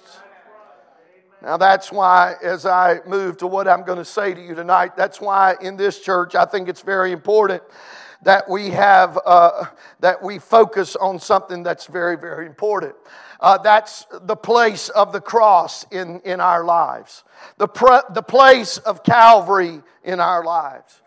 Now, 1.41 1.57
that's 1.57 1.91
why, 1.91 2.35
as 2.43 2.65
I 2.67 2.99
move 3.07 3.37
to 3.37 3.47
what 3.47 3.67
I'm 3.67 3.83
going 3.83 3.97
to 3.97 4.05
say 4.05 4.33
to 4.33 4.41
you 4.41 4.53
tonight, 4.53 4.95
that's 4.95 5.19
why 5.19 5.55
in 5.59 5.75
this 5.75 5.99
church 5.99 6.35
I 6.35 6.45
think 6.45 6.69
it's 6.69 6.81
very 6.81 7.11
important 7.11 7.63
that 8.23 8.47
we 8.49 8.69
have, 8.69 9.19
uh, 9.25 9.65
that 9.99 10.21
we 10.21 10.39
focus 10.39 10.95
on 10.95 11.19
something 11.19 11.63
that's 11.63 11.87
very, 11.87 12.17
very 12.17 12.45
important. 12.45 12.95
Uh, 13.39 13.57
that's 13.57 14.05
the 14.23 14.35
place 14.35 14.89
of 14.89 15.11
the 15.11 15.21
cross 15.21 15.85
in, 15.91 16.21
in 16.23 16.39
our 16.39 16.63
lives, 16.63 17.23
the, 17.57 17.67
pre- 17.67 18.01
the 18.13 18.21
place 18.21 18.77
of 18.79 19.03
Calvary 19.03 19.81
in 20.03 20.19
our 20.19 20.43
lives, 20.43 21.01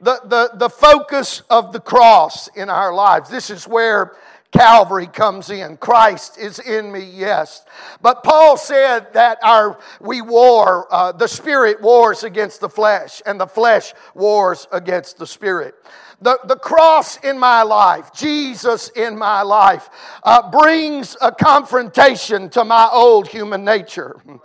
the, 0.00 0.20
the, 0.24 0.50
the 0.54 0.68
focus 0.68 1.42
of 1.50 1.72
the 1.72 1.80
cross 1.80 2.48
in 2.48 2.70
our 2.70 2.94
lives. 2.94 3.28
This 3.28 3.50
is 3.50 3.66
where 3.66 4.16
Calvary 4.52 5.06
comes 5.06 5.50
in. 5.50 5.76
Christ 5.76 6.38
is 6.38 6.58
in 6.58 6.90
me, 6.90 7.00
yes. 7.00 7.64
But 8.02 8.24
Paul 8.24 8.56
said 8.56 9.12
that 9.12 9.38
our 9.42 9.78
we 10.00 10.22
war, 10.22 10.88
uh, 10.90 11.12
the 11.12 11.28
spirit 11.28 11.80
wars 11.80 12.24
against 12.24 12.60
the 12.60 12.68
flesh, 12.68 13.22
and 13.26 13.40
the 13.40 13.46
flesh 13.46 13.94
wars 14.14 14.66
against 14.72 15.18
the 15.18 15.26
spirit. 15.26 15.74
The, 16.22 16.38
the 16.44 16.56
cross 16.56 17.16
in 17.24 17.38
my 17.38 17.62
life, 17.62 18.12
Jesus 18.12 18.90
in 18.90 19.16
my 19.16 19.42
life, 19.42 19.88
uh, 20.22 20.50
brings 20.50 21.16
a 21.20 21.32
confrontation 21.32 22.50
to 22.50 22.64
my 22.64 22.88
old 22.92 23.26
human 23.26 23.64
nature. 23.64 24.20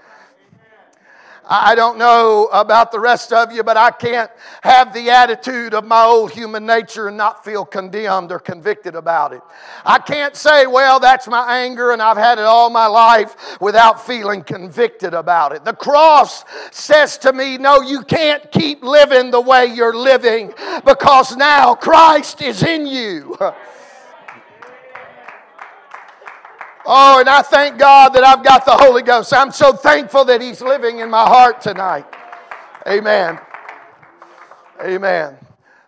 I 1.48 1.76
don't 1.76 1.98
know 1.98 2.50
about 2.52 2.92
the 2.92 3.00
rest 3.00 3.32
of 3.32 3.52
you, 3.52 3.64
but 3.64 3.78
I 3.78 3.92
can't 3.92 4.32
have 4.64 4.94
the 4.94 5.10
attitude 5.10 5.74
of 5.74 5.86
my 5.86 6.04
old 6.04 6.32
human 6.32 6.66
nature 6.66 7.08
and 7.08 7.18
not 7.18 7.46
feel 7.46 7.66
condemned 7.66 8.32
or 8.32 8.40
convicted 8.40 8.96
about 8.96 9.34
it. 9.34 9.42
I 9.86 10.00
can't 10.00 10.36
say, 10.36 10.66
well, 10.66 11.00
that's 11.00 11.28
my 11.28 11.60
anger 11.60 11.92
and 11.92 12.02
I've 12.02 12.18
had 12.18 12.40
it 12.40 12.46
all 12.46 12.70
my 12.70 12.88
life 12.88 13.60
without 13.62 14.06
feeling 14.06 14.44
convicted 14.44 15.14
about 15.14 15.52
it. 15.52 15.64
The 15.64 15.74
cross 15.74 16.44
says 16.72 17.18
to 17.20 17.34
me, 17.34 17.58
no, 17.58 17.82
you 17.82 18.02
can't 18.04 18.52
keep 18.52 18.84
living 18.84 19.30
the 19.30 19.42
way 19.42 19.68
you're 19.68 19.96
living 19.96 20.54
because 20.86 21.36
now 21.36 21.76
Christ 21.76 22.42
is 22.42 22.64
in 22.64 22.88
you. 22.88 23.38
Oh, 26.88 27.20
and 27.20 27.28
I 27.28 27.42
thank 27.42 27.80
God 27.80 28.10
that 28.10 28.24
I've 28.24 28.44
got 28.44 28.64
the 28.66 28.76
Holy 28.78 29.02
Ghost. 29.02 29.34
I'm 29.34 29.52
so 29.52 29.74
thankful 29.74 30.26
that 30.26 30.40
He's 30.40 30.62
living 30.62 31.00
in 31.00 31.10
my 31.10 31.24
heart 31.24 31.60
tonight. 31.60 32.06
Amen. 32.88 33.40
Amen. 34.84 35.36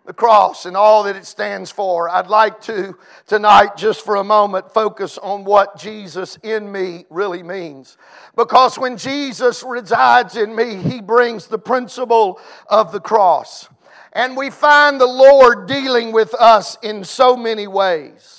The 0.06 0.13
cross 0.13 0.66
and 0.66 0.75
all 0.75 1.04
that 1.04 1.16
it 1.16 1.27
stands 1.27 1.70
for. 1.70 2.10
I'd 2.10 2.27
like 2.27 2.62
to 2.62 2.98
tonight, 3.27 3.77
just 3.77 4.04
for 4.04 4.16
a 4.16 4.24
moment, 4.24 4.72
focus 4.74 5.20
on 5.20 5.44
what 5.44 5.77
Jesus 5.77 6.38
in 6.42 6.72
me 6.72 7.06
really 7.12 7.44
means. 7.44 7.98
Because 8.36 8.80
when 8.80 8.98
Jesus 8.98 9.63
resides 9.63 10.36
in 10.36 10.56
me, 10.56 10.77
He 10.77 11.01
brings 11.01 11.46
the 11.46 11.60
principle 11.60 12.39
of 12.68 12.92
the 12.92 13.01
cross. 13.01 13.68
And 14.13 14.36
we 14.36 14.50
find 14.50 15.00
the 15.00 15.06
Lord 15.06 15.68
dealing 15.68 16.12
with 16.12 16.34
us 16.34 16.75
in 16.82 17.04
so 17.04 17.38
many 17.38 17.68
ways. 17.68 18.37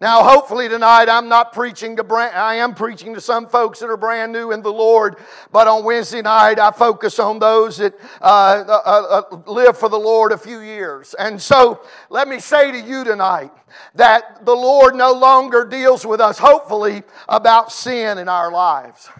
Now, 0.00 0.22
hopefully 0.24 0.66
tonight 0.66 1.10
I'm 1.10 1.28
not 1.28 1.52
preaching 1.52 1.96
to 1.96 2.04
brand, 2.04 2.34
I 2.34 2.54
am 2.54 2.74
preaching 2.74 3.12
to 3.12 3.20
some 3.20 3.46
folks 3.46 3.80
that 3.80 3.90
are 3.90 3.98
brand 3.98 4.32
new 4.32 4.50
in 4.50 4.62
the 4.62 4.72
Lord, 4.72 5.16
but 5.52 5.68
on 5.68 5.84
Wednesday 5.84 6.22
night 6.22 6.58
I 6.58 6.70
focus 6.70 7.18
on 7.18 7.38
those 7.38 7.76
that 7.76 7.94
uh, 8.22 8.64
uh, 8.66 8.80
uh, 8.86 9.22
uh, 9.30 9.42
live 9.46 9.76
for 9.76 9.90
the 9.90 9.98
Lord 9.98 10.32
a 10.32 10.38
few 10.38 10.60
years. 10.60 11.14
And 11.18 11.40
so 11.40 11.82
let 12.08 12.28
me 12.28 12.40
say 12.40 12.72
to 12.72 12.80
you 12.80 13.04
tonight 13.04 13.52
that 13.94 14.46
the 14.46 14.54
Lord 14.54 14.94
no 14.94 15.12
longer 15.12 15.66
deals 15.66 16.06
with 16.06 16.22
us, 16.22 16.38
hopefully, 16.38 17.02
about 17.28 17.70
sin 17.70 18.16
in 18.16 18.26
our 18.26 18.50
lives. 18.50 19.10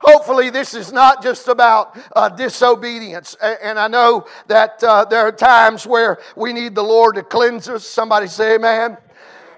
Hopefully, 0.00 0.50
this 0.50 0.74
is 0.74 0.92
not 0.92 1.22
just 1.22 1.48
about 1.48 1.98
uh, 2.14 2.28
disobedience. 2.28 3.34
And 3.40 3.78
I 3.78 3.88
know 3.88 4.26
that 4.46 4.84
uh, 4.84 5.06
there 5.06 5.26
are 5.26 5.32
times 5.32 5.86
where 5.86 6.18
we 6.36 6.52
need 6.52 6.74
the 6.74 6.84
Lord 6.84 7.14
to 7.14 7.22
cleanse 7.22 7.66
us. 7.70 7.86
Somebody 7.86 8.26
say, 8.26 8.56
Amen. 8.56 8.98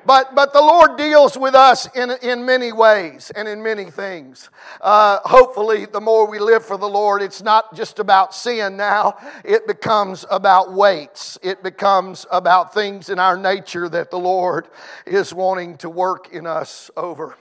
But, 0.09 0.35
but 0.35 0.55
the 0.55 0.62
Lord 0.62 0.97
deals 0.97 1.37
with 1.37 1.55
us 1.55 1.87
in, 1.95 2.11
in 2.23 2.47
many 2.47 2.73
ways 2.73 3.31
and 3.37 3.47
in 3.47 3.62
many 3.62 3.91
things. 3.91 4.49
Uh, 4.81 5.19
hopefully, 5.23 5.85
the 5.85 6.00
more 6.00 6.27
we 6.27 6.38
live 6.38 6.65
for 6.65 6.79
the 6.79 6.88
Lord, 6.88 7.21
it's 7.21 7.43
not 7.43 7.75
just 7.75 7.99
about 7.99 8.35
sin 8.35 8.79
now. 8.79 9.19
It 9.45 9.67
becomes 9.67 10.25
about 10.31 10.73
weights. 10.73 11.37
It 11.43 11.62
becomes 11.62 12.25
about 12.31 12.73
things 12.73 13.11
in 13.11 13.19
our 13.19 13.37
nature 13.37 13.87
that 13.91 14.11
the 14.11 14.19
Lord 14.19 14.69
is 15.05 15.35
wanting 15.35 15.77
to 15.77 15.91
work 15.91 16.33
in 16.33 16.47
us 16.47 16.91
over. 16.97 17.37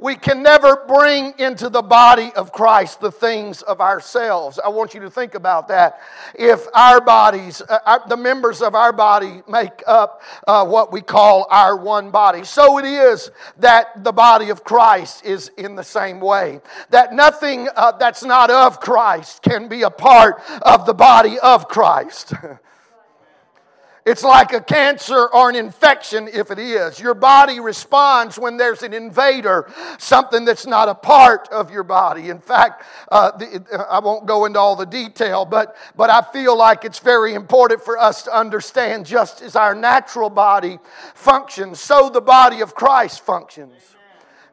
We 0.00 0.16
can 0.16 0.42
never 0.42 0.84
bring 0.88 1.34
into 1.38 1.68
the 1.68 1.82
body 1.82 2.32
of 2.34 2.52
Christ 2.52 3.02
the 3.02 3.12
things 3.12 3.60
of 3.60 3.82
ourselves. 3.82 4.58
I 4.58 4.70
want 4.70 4.94
you 4.94 5.00
to 5.00 5.10
think 5.10 5.34
about 5.34 5.68
that. 5.68 6.00
If 6.34 6.66
our 6.74 7.02
bodies, 7.02 7.60
uh, 7.60 7.80
our, 7.84 8.08
the 8.08 8.16
members 8.16 8.62
of 8.62 8.74
our 8.74 8.94
body 8.94 9.42
make 9.46 9.82
up 9.86 10.22
uh, 10.46 10.64
what 10.64 10.90
we 10.90 11.02
call 11.02 11.46
our 11.50 11.76
one 11.76 12.10
body, 12.10 12.44
so 12.44 12.78
it 12.78 12.86
is 12.86 13.30
that 13.58 14.02
the 14.02 14.12
body 14.12 14.48
of 14.48 14.64
Christ 14.64 15.26
is 15.26 15.50
in 15.58 15.74
the 15.74 15.84
same 15.84 16.18
way. 16.18 16.62
That 16.88 17.12
nothing 17.12 17.68
uh, 17.76 17.92
that's 17.92 18.24
not 18.24 18.50
of 18.50 18.80
Christ 18.80 19.42
can 19.42 19.68
be 19.68 19.82
a 19.82 19.90
part 19.90 20.40
of 20.62 20.86
the 20.86 20.94
body 20.94 21.38
of 21.40 21.68
Christ. 21.68 22.32
It's 24.06 24.24
like 24.24 24.52
a 24.52 24.60
cancer 24.60 25.28
or 25.28 25.50
an 25.50 25.56
infection 25.56 26.28
if 26.32 26.50
it 26.50 26.58
is. 26.58 26.98
Your 26.98 27.14
body 27.14 27.60
responds 27.60 28.38
when 28.38 28.56
there's 28.56 28.82
an 28.82 28.94
invader, 28.94 29.70
something 29.98 30.44
that's 30.44 30.66
not 30.66 30.88
a 30.88 30.94
part 30.94 31.48
of 31.50 31.70
your 31.70 31.84
body. 31.84 32.30
In 32.30 32.38
fact, 32.38 32.84
uh, 33.12 33.36
the, 33.36 33.86
I 33.90 33.98
won't 33.98 34.26
go 34.26 34.46
into 34.46 34.58
all 34.58 34.74
the 34.74 34.86
detail, 34.86 35.44
but, 35.44 35.76
but 35.96 36.08
I 36.08 36.22
feel 36.32 36.56
like 36.56 36.84
it's 36.84 36.98
very 36.98 37.34
important 37.34 37.82
for 37.82 37.98
us 37.98 38.22
to 38.22 38.36
understand 38.36 39.04
just 39.04 39.42
as 39.42 39.54
our 39.54 39.74
natural 39.74 40.30
body 40.30 40.78
functions, 41.14 41.78
so 41.80 42.08
the 42.08 42.22
body 42.22 42.62
of 42.62 42.74
Christ 42.74 43.20
functions 43.20 43.96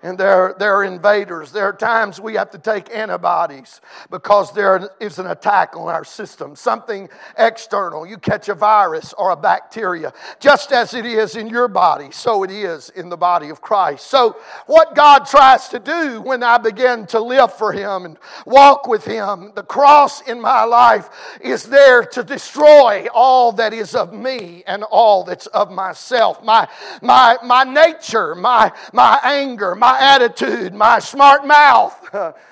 and 0.07 0.17
there, 0.17 0.55
there 0.57 0.73
are 0.73 0.85
invaders. 0.85 1.51
There 1.51 1.65
are 1.65 1.73
times 1.73 2.17
we 2.21 2.35
have 2.35 2.49
to 2.51 2.57
take 2.57 2.95
antibodies 2.95 3.81
because 4.09 4.53
there 4.53 4.89
is 5.01 5.19
an 5.19 5.27
attack 5.27 5.75
on 5.75 5.89
our 5.89 6.05
system, 6.05 6.55
something 6.55 7.09
external. 7.37 8.07
You 8.07 8.17
catch 8.17 8.47
a 8.47 8.55
virus 8.55 9.13
or 9.17 9.31
a 9.31 9.35
bacteria. 9.35 10.13
Just 10.39 10.71
as 10.71 10.93
it 10.93 11.05
is 11.05 11.35
in 11.35 11.49
your 11.49 11.67
body, 11.67 12.07
so 12.11 12.43
it 12.43 12.51
is 12.51 12.89
in 12.91 13.09
the 13.09 13.17
body 13.17 13.49
of 13.49 13.59
Christ. 13.59 14.07
So, 14.07 14.37
what 14.65 14.95
God 14.95 15.25
tries 15.25 15.67
to 15.69 15.79
do 15.79 16.21
when 16.21 16.41
I 16.41 16.57
begin 16.57 17.05
to 17.07 17.19
live 17.19 17.53
for 17.53 17.73
Him 17.73 18.05
and 18.05 18.17
walk 18.45 18.87
with 18.87 19.03
Him, 19.03 19.51
the 19.55 19.63
cross 19.63 20.21
in 20.21 20.39
my 20.39 20.63
life 20.63 21.09
is 21.41 21.63
there 21.63 22.03
to 22.05 22.23
destroy 22.23 23.07
all 23.13 23.51
that 23.53 23.73
is 23.73 23.93
of 23.93 24.13
me 24.13 24.63
and 24.67 24.83
all 24.83 25.25
that's 25.25 25.47
of 25.47 25.69
myself. 25.69 26.41
My, 26.45 26.69
my, 27.01 27.37
my 27.43 27.65
nature, 27.65 28.35
my, 28.35 28.71
my 28.93 29.19
anger, 29.23 29.75
my 29.75 29.96
attitude, 29.99 30.73
my 30.73 30.99
smart 30.99 31.45
mouth. 31.45 32.35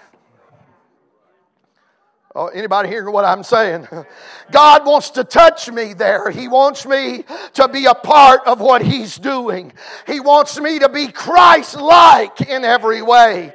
Oh, 2.38 2.48
anybody 2.48 2.90
hearing 2.90 3.14
what 3.14 3.24
I'm 3.24 3.44
saying? 3.44 3.88
God 4.52 4.86
wants 4.86 5.10
to 5.12 5.24
touch 5.24 5.72
me 5.72 5.94
there. 5.94 6.30
He 6.30 6.50
wants 6.50 6.86
me 6.86 7.24
to 7.54 7.70
be 7.70 7.86
a 7.86 7.96
part 7.96 8.42
of 8.46 8.60
what 8.60 8.82
He's 8.82 9.16
doing. 9.16 9.72
He 10.06 10.20
wants 10.20 10.60
me 10.60 10.78
to 10.80 10.90
be 10.90 11.08
Christ 11.08 11.78
like 11.78 12.42
in 12.42 12.66
every 12.66 13.02
way. 13.02 13.54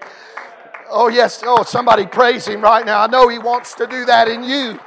Oh, 0.89 1.09
yes. 1.09 1.43
Oh, 1.45 1.63
somebody 1.63 2.07
praise 2.07 2.49
Him 2.49 2.63
right 2.63 2.85
now. 2.87 3.03
I 3.03 3.07
know 3.07 3.29
He 3.29 3.39
wants 3.39 3.75
to 3.75 3.87
do 3.87 4.07
that 4.07 4.29
in 4.29 4.43
you. 4.43 4.81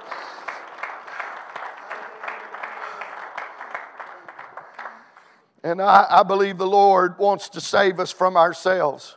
And 5.64 5.82
I, 5.82 6.06
I, 6.10 6.24
believe 6.24 6.58
the 6.58 6.68
Lord 6.68 7.18
wants 7.18 7.48
to 7.50 7.62
save 7.62 8.00
us 8.00 8.12
from 8.12 8.36
ourselves. 8.36 9.16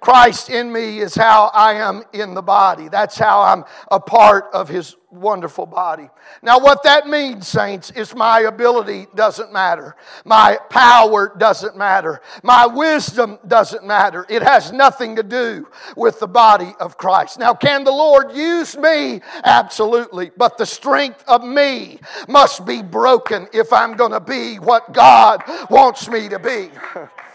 Christ 0.00 0.48
in 0.48 0.72
me 0.72 1.00
is 1.00 1.14
how 1.14 1.50
I 1.52 1.74
am 1.74 2.02
in 2.12 2.34
the 2.34 2.42
body. 2.42 2.88
That's 2.88 3.18
how 3.18 3.42
I'm 3.42 3.64
a 3.90 4.00
part 4.00 4.46
of 4.52 4.68
His 4.68 4.96
wonderful 5.10 5.66
body. 5.66 6.08
Now, 6.42 6.58
what 6.58 6.82
that 6.84 7.06
means, 7.06 7.46
saints, 7.46 7.90
is 7.90 8.14
my 8.14 8.40
ability 8.40 9.06
doesn't 9.14 9.52
matter. 9.52 9.96
My 10.24 10.58
power 10.70 11.34
doesn't 11.36 11.76
matter. 11.76 12.20
My 12.42 12.66
wisdom 12.66 13.38
doesn't 13.46 13.84
matter. 13.84 14.24
It 14.28 14.42
has 14.42 14.72
nothing 14.72 15.16
to 15.16 15.22
do 15.22 15.68
with 15.96 16.20
the 16.20 16.28
body 16.28 16.72
of 16.80 16.96
Christ. 16.96 17.38
Now, 17.38 17.52
can 17.52 17.84
the 17.84 17.90
Lord 17.90 18.32
use 18.32 18.76
me? 18.76 19.20
Absolutely. 19.44 20.30
But 20.36 20.56
the 20.56 20.66
strength 20.66 21.24
of 21.26 21.44
me 21.44 21.98
must 22.28 22.64
be 22.64 22.82
broken 22.82 23.48
if 23.52 23.72
I'm 23.72 23.94
going 23.94 24.12
to 24.12 24.20
be 24.20 24.56
what 24.56 24.92
God 24.92 25.42
wants 25.68 26.08
me 26.08 26.28
to 26.28 26.38
be. 26.38 26.70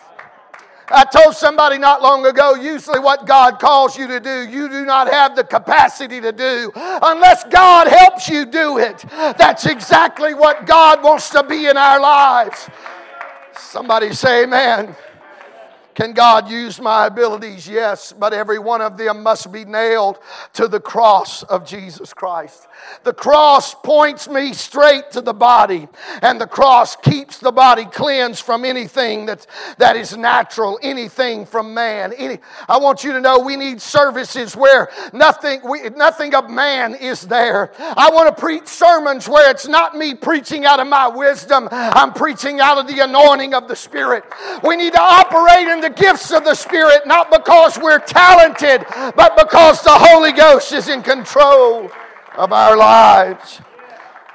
I 0.90 1.04
told 1.06 1.36
somebody 1.36 1.78
not 1.78 2.02
long 2.02 2.26
ago, 2.26 2.56
usually 2.56 3.00
what 3.00 3.26
God 3.26 3.60
calls 3.60 3.98
you 3.98 4.08
to 4.08 4.20
do, 4.20 4.48
you 4.48 4.70
do 4.70 4.86
not 4.86 5.12
have 5.12 5.36
the 5.36 5.44
capacity 5.44 6.22
to 6.22 6.32
do 6.32 6.72
unless 6.76 7.44
God 7.46 7.88
helps 7.88 8.30
you 8.30 8.46
do 8.46 8.78
it. 8.78 9.04
That's 9.10 9.66
exactly 9.66 10.34
what 10.34 10.66
God 10.66 11.04
wants 11.04 11.30
to 11.32 11.44
be 11.44 11.68
in 11.68 11.78
our 11.78 12.00
lives. 12.00 12.70
Somebody 13.58 14.14
say, 14.14 14.44
Amen. 14.44 14.96
Can 15.96 16.12
God 16.12 16.50
use 16.50 16.82
my 16.82 17.08
abilities? 17.08 17.68
Yes, 17.68 18.12
but 18.12 18.34
every 18.34 18.60
one 18.60 18.82
of 18.82 18.98
them 18.98 19.24
must 19.24 19.50
be 19.50 19.64
nailed 19.64 20.20
to 20.54 20.68
the 20.68 20.80
cross 20.80 21.44
of 21.44 21.66
Jesus 21.66 22.14
Christ. 22.14 22.68
The 23.04 23.14
cross 23.14 23.74
points 23.74 24.28
me 24.28 24.52
straight 24.52 25.12
to 25.12 25.22
the 25.22 25.34
body, 25.34 25.88
and 26.22 26.40
the 26.40 26.48
cross 26.48 26.98
keeps 26.98 27.40
the 27.40 27.52
body 27.52 27.86
cleansed 27.86 28.44
from 28.44 28.66
anything 28.66 29.26
that's, 29.26 29.48
that 29.78 29.96
is 29.96 30.18
natural, 30.18 30.78
anything 30.82 31.46
from 31.46 31.74
man. 31.74 32.12
Any, 32.12 32.40
I 32.68 32.78
want 32.78 33.06
you 33.06 33.14
to 33.14 33.22
know 33.22 33.40
we 33.40 33.56
need 33.56 33.82
services 33.82 34.54
where 34.54 34.90
nothing, 35.14 35.62
we, 35.64 35.90
nothing 35.92 36.36
of 36.36 36.50
man 36.50 36.94
is 36.96 37.22
there. 37.22 37.72
I 37.80 38.10
want 38.12 38.36
to 38.36 38.42
preach 38.42 38.68
sermons 38.68 39.30
where 39.30 39.50
it's 39.50 39.68
not 39.68 39.96
me 39.96 40.14
preaching 40.14 40.66
out 40.66 40.82
of 40.82 40.88
my 40.88 41.08
wisdom, 41.08 41.70
I'm 41.72 42.12
preaching 42.12 42.60
out 42.60 42.78
of 42.78 42.88
the 42.88 43.02
anointing 43.02 43.54
of 43.54 43.70
the 43.70 43.78
Spirit. 43.78 44.26
We 44.62 44.76
need 44.76 44.92
to 44.92 45.02
operate 45.02 45.68
in 45.70 45.85
the 45.86 45.94
gifts 45.94 46.32
of 46.32 46.44
the 46.44 46.56
Spirit, 46.56 47.06
not 47.06 47.32
because 47.32 47.78
we're 47.78 48.00
talented, 48.00 48.86
but 49.16 49.38
because 49.38 49.84
the 49.84 49.92
Holy 49.92 50.32
Ghost 50.32 50.74
is 50.74 50.90
in 50.90 51.04
control 51.04 51.92
of 52.36 52.52
our 52.52 52.76
lives. 52.76 53.62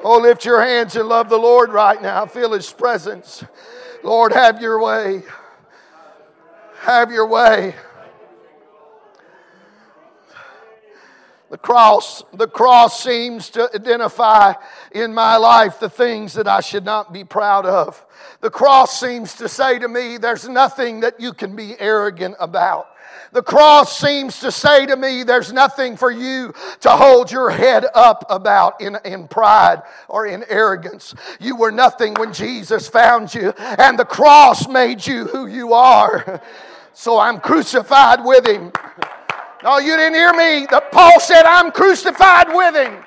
Oh, 0.02 0.18
lift 0.18 0.44
your 0.44 0.62
hands 0.62 0.94
and 0.96 1.08
love 1.08 1.28
the 1.28 1.36
Lord 1.36 1.70
right 1.70 2.00
now. 2.00 2.24
Feel 2.26 2.52
His 2.52 2.72
presence. 2.72 3.44
Lord, 4.04 4.32
have 4.32 4.62
your 4.62 4.80
way. 4.80 5.24
Have 6.80 7.10
your 7.10 7.26
way. 7.26 7.74
The 11.50 11.58
cross, 11.58 12.22
the 12.32 12.46
cross 12.46 13.02
seems 13.02 13.50
to 13.50 13.68
identify 13.74 14.54
in 14.92 15.12
my 15.12 15.36
life 15.36 15.80
the 15.80 15.90
things 15.90 16.34
that 16.34 16.46
I 16.46 16.60
should 16.60 16.84
not 16.84 17.12
be 17.12 17.24
proud 17.24 17.66
of. 17.66 18.06
The 18.40 18.50
cross 18.50 19.00
seems 19.00 19.34
to 19.36 19.48
say 19.48 19.80
to 19.80 19.88
me, 19.88 20.16
there's 20.16 20.48
nothing 20.48 21.00
that 21.00 21.18
you 21.18 21.32
can 21.32 21.56
be 21.56 21.74
arrogant 21.80 22.36
about. 22.38 22.86
The 23.32 23.42
cross 23.42 23.98
seems 23.98 24.38
to 24.40 24.52
say 24.52 24.86
to 24.86 24.96
me, 24.96 25.24
there's 25.24 25.52
nothing 25.52 25.96
for 25.96 26.12
you 26.12 26.54
to 26.80 26.90
hold 26.90 27.32
your 27.32 27.50
head 27.50 27.84
up 27.94 28.24
about 28.30 28.80
in, 28.80 28.96
in 29.04 29.26
pride 29.26 29.82
or 30.08 30.26
in 30.26 30.44
arrogance. 30.48 31.14
You 31.40 31.56
were 31.56 31.72
nothing 31.72 32.14
when 32.14 32.32
Jesus 32.32 32.88
found 32.88 33.34
you, 33.34 33.50
and 33.58 33.98
the 33.98 34.04
cross 34.04 34.68
made 34.68 35.04
you 35.04 35.26
who 35.26 35.46
you 35.46 35.72
are. 35.74 36.40
So 36.92 37.18
I'm 37.18 37.40
crucified 37.40 38.22
with 38.24 38.46
him. 38.46 38.72
No, 39.62 39.78
you 39.78 39.96
didn't 39.96 40.14
hear 40.14 40.32
me. 40.32 40.66
Paul 40.90 41.20
said, 41.20 41.44
I'm 41.44 41.70
crucified 41.70 42.48
with 42.48 42.74
him. 42.74 43.04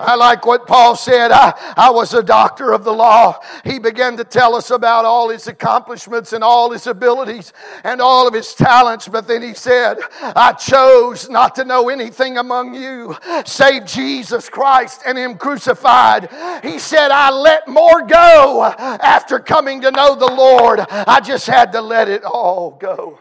I 0.00 0.14
like 0.14 0.46
what 0.46 0.66
Paul 0.66 0.94
said. 0.94 1.32
I, 1.32 1.52
I 1.76 1.90
was 1.90 2.14
a 2.14 2.22
doctor 2.22 2.72
of 2.72 2.84
the 2.84 2.92
law. 2.92 3.40
He 3.64 3.78
began 3.78 4.16
to 4.16 4.24
tell 4.24 4.54
us 4.54 4.70
about 4.70 5.04
all 5.04 5.28
his 5.28 5.48
accomplishments 5.48 6.32
and 6.32 6.44
all 6.44 6.70
his 6.70 6.86
abilities 6.86 7.52
and 7.84 8.00
all 8.00 8.28
of 8.28 8.34
his 8.34 8.54
talents. 8.54 9.08
But 9.08 9.26
then 9.26 9.42
he 9.42 9.54
said, 9.54 9.98
I 10.20 10.52
chose 10.52 11.28
not 11.28 11.54
to 11.56 11.64
know 11.64 11.88
anything 11.88 12.38
among 12.38 12.74
you 12.74 13.16
save 13.44 13.86
Jesus 13.86 14.48
Christ 14.48 15.02
and 15.06 15.18
Him 15.18 15.36
crucified. 15.36 16.28
He 16.62 16.78
said, 16.78 17.10
I 17.10 17.30
let 17.30 17.66
more 17.68 18.02
go 18.02 18.64
after 18.64 19.38
coming 19.38 19.80
to 19.80 19.90
know 19.90 20.14
the 20.14 20.32
Lord. 20.32 20.80
I 20.80 21.20
just 21.20 21.46
had 21.46 21.72
to 21.72 21.80
let 21.80 22.08
it 22.08 22.24
all 22.24 22.72
go. 22.80 23.18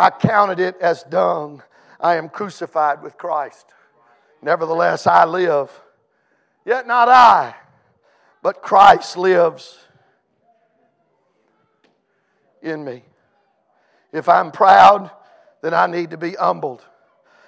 I 0.00 0.10
counted 0.10 0.60
it 0.60 0.76
as 0.80 1.02
dung. 1.04 1.62
I 2.00 2.16
am 2.16 2.28
crucified 2.28 3.02
with 3.02 3.18
Christ. 3.18 3.66
Nevertheless, 4.42 5.06
I 5.06 5.24
live 5.26 5.70
Yet 6.64 6.86
not 6.86 7.08
I, 7.08 7.54
but 8.42 8.62
Christ 8.62 9.16
lives 9.16 9.78
in 12.62 12.84
me. 12.84 13.02
If 14.12 14.28
I'm 14.28 14.50
proud, 14.50 15.10
then 15.62 15.72
I 15.74 15.86
need 15.86 16.10
to 16.10 16.16
be 16.16 16.32
humbled. 16.32 16.84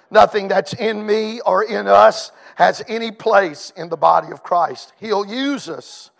Nothing 0.09 0.47
that's 0.47 0.73
in 0.73 1.05
me 1.05 1.41
or 1.41 1.63
in 1.63 1.87
us 1.87 2.31
has 2.55 2.83
any 2.87 3.11
place 3.11 3.71
in 3.75 3.89
the 3.89 3.97
body 3.97 4.31
of 4.31 4.43
Christ. 4.43 4.93
He'll 4.99 5.25
use 5.25 5.69
us, 5.69 6.11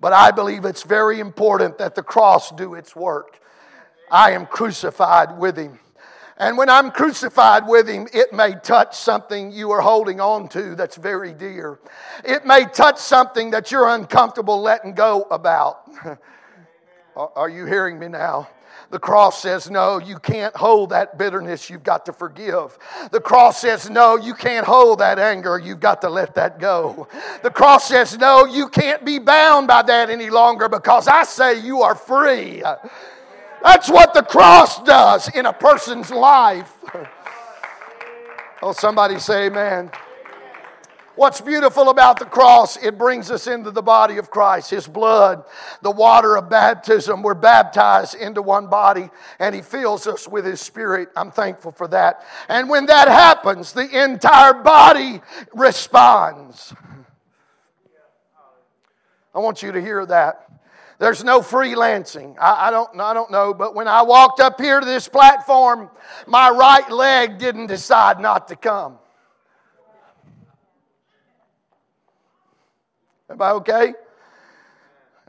but 0.00 0.12
I 0.12 0.30
believe 0.30 0.64
it's 0.64 0.82
very 0.82 1.20
important 1.20 1.78
that 1.78 1.94
the 1.94 2.02
cross 2.02 2.50
do 2.52 2.74
its 2.74 2.96
work. 2.96 3.40
I 4.14 4.30
am 4.30 4.46
crucified 4.46 5.36
with 5.38 5.56
him. 5.56 5.76
And 6.36 6.56
when 6.56 6.70
I'm 6.70 6.92
crucified 6.92 7.66
with 7.66 7.88
him, 7.88 8.06
it 8.12 8.32
may 8.32 8.54
touch 8.54 8.96
something 8.96 9.50
you 9.50 9.72
are 9.72 9.80
holding 9.80 10.20
on 10.20 10.48
to 10.50 10.76
that's 10.76 10.94
very 10.94 11.32
dear. 11.32 11.80
It 12.24 12.46
may 12.46 12.64
touch 12.64 12.98
something 12.98 13.50
that 13.50 13.72
you're 13.72 13.88
uncomfortable 13.88 14.62
letting 14.62 14.94
go 14.94 15.22
about. 15.32 15.90
are 17.16 17.48
you 17.48 17.66
hearing 17.66 17.98
me 17.98 18.06
now? 18.06 18.48
The 18.90 19.00
cross 19.00 19.42
says, 19.42 19.68
no, 19.68 19.98
you 19.98 20.20
can't 20.20 20.54
hold 20.54 20.90
that 20.90 21.18
bitterness. 21.18 21.68
You've 21.68 21.82
got 21.82 22.06
to 22.06 22.12
forgive. 22.12 22.78
The 23.10 23.20
cross 23.20 23.60
says, 23.60 23.90
no, 23.90 24.16
you 24.16 24.34
can't 24.34 24.64
hold 24.64 25.00
that 25.00 25.18
anger. 25.18 25.58
You've 25.58 25.80
got 25.80 26.00
to 26.02 26.08
let 26.08 26.36
that 26.36 26.60
go. 26.60 27.08
The 27.42 27.50
cross 27.50 27.88
says, 27.88 28.16
no, 28.16 28.44
you 28.44 28.68
can't 28.68 29.04
be 29.04 29.18
bound 29.18 29.66
by 29.66 29.82
that 29.82 30.08
any 30.08 30.30
longer 30.30 30.68
because 30.68 31.08
I 31.08 31.24
say 31.24 31.58
you 31.58 31.82
are 31.82 31.96
free. 31.96 32.62
That's 33.64 33.88
what 33.88 34.12
the 34.12 34.22
cross 34.22 34.82
does 34.84 35.34
in 35.34 35.46
a 35.46 35.52
person's 35.52 36.10
life. 36.10 36.70
Oh, 38.62 38.72
somebody 38.72 39.18
say 39.18 39.46
amen. 39.46 39.90
What's 41.16 41.40
beautiful 41.40 41.90
about 41.90 42.18
the 42.18 42.24
cross, 42.24 42.76
it 42.76 42.98
brings 42.98 43.30
us 43.30 43.46
into 43.46 43.70
the 43.70 43.82
body 43.82 44.18
of 44.18 44.30
Christ, 44.30 44.70
His 44.70 44.86
blood, 44.86 45.44
the 45.80 45.90
water 45.90 46.36
of 46.36 46.50
baptism. 46.50 47.22
We're 47.22 47.34
baptized 47.34 48.16
into 48.16 48.42
one 48.42 48.66
body, 48.66 49.08
and 49.38 49.54
He 49.54 49.62
fills 49.62 50.06
us 50.06 50.28
with 50.28 50.44
His 50.44 50.60
Spirit. 50.60 51.08
I'm 51.16 51.30
thankful 51.30 51.72
for 51.72 51.88
that. 51.88 52.26
And 52.48 52.68
when 52.68 52.86
that 52.86 53.08
happens, 53.08 53.72
the 53.72 54.02
entire 54.04 54.54
body 54.54 55.22
responds. 55.54 56.74
I 59.34 59.38
want 59.38 59.62
you 59.62 59.72
to 59.72 59.80
hear 59.80 60.04
that. 60.06 60.43
There's 61.04 61.22
no 61.22 61.40
freelancing. 61.40 62.34
I, 62.40 62.68
I, 62.68 62.70
don't, 62.70 62.98
I 62.98 63.12
don't 63.12 63.30
know, 63.30 63.52
but 63.52 63.74
when 63.74 63.86
I 63.86 64.00
walked 64.00 64.40
up 64.40 64.58
here 64.58 64.80
to 64.80 64.86
this 64.86 65.06
platform, 65.06 65.90
my 66.26 66.48
right 66.48 66.90
leg 66.90 67.36
didn't 67.36 67.66
decide 67.66 68.20
not 68.20 68.48
to 68.48 68.56
come. 68.56 68.98
Am 73.28 73.42
I 73.42 73.50
okay? 73.50 73.92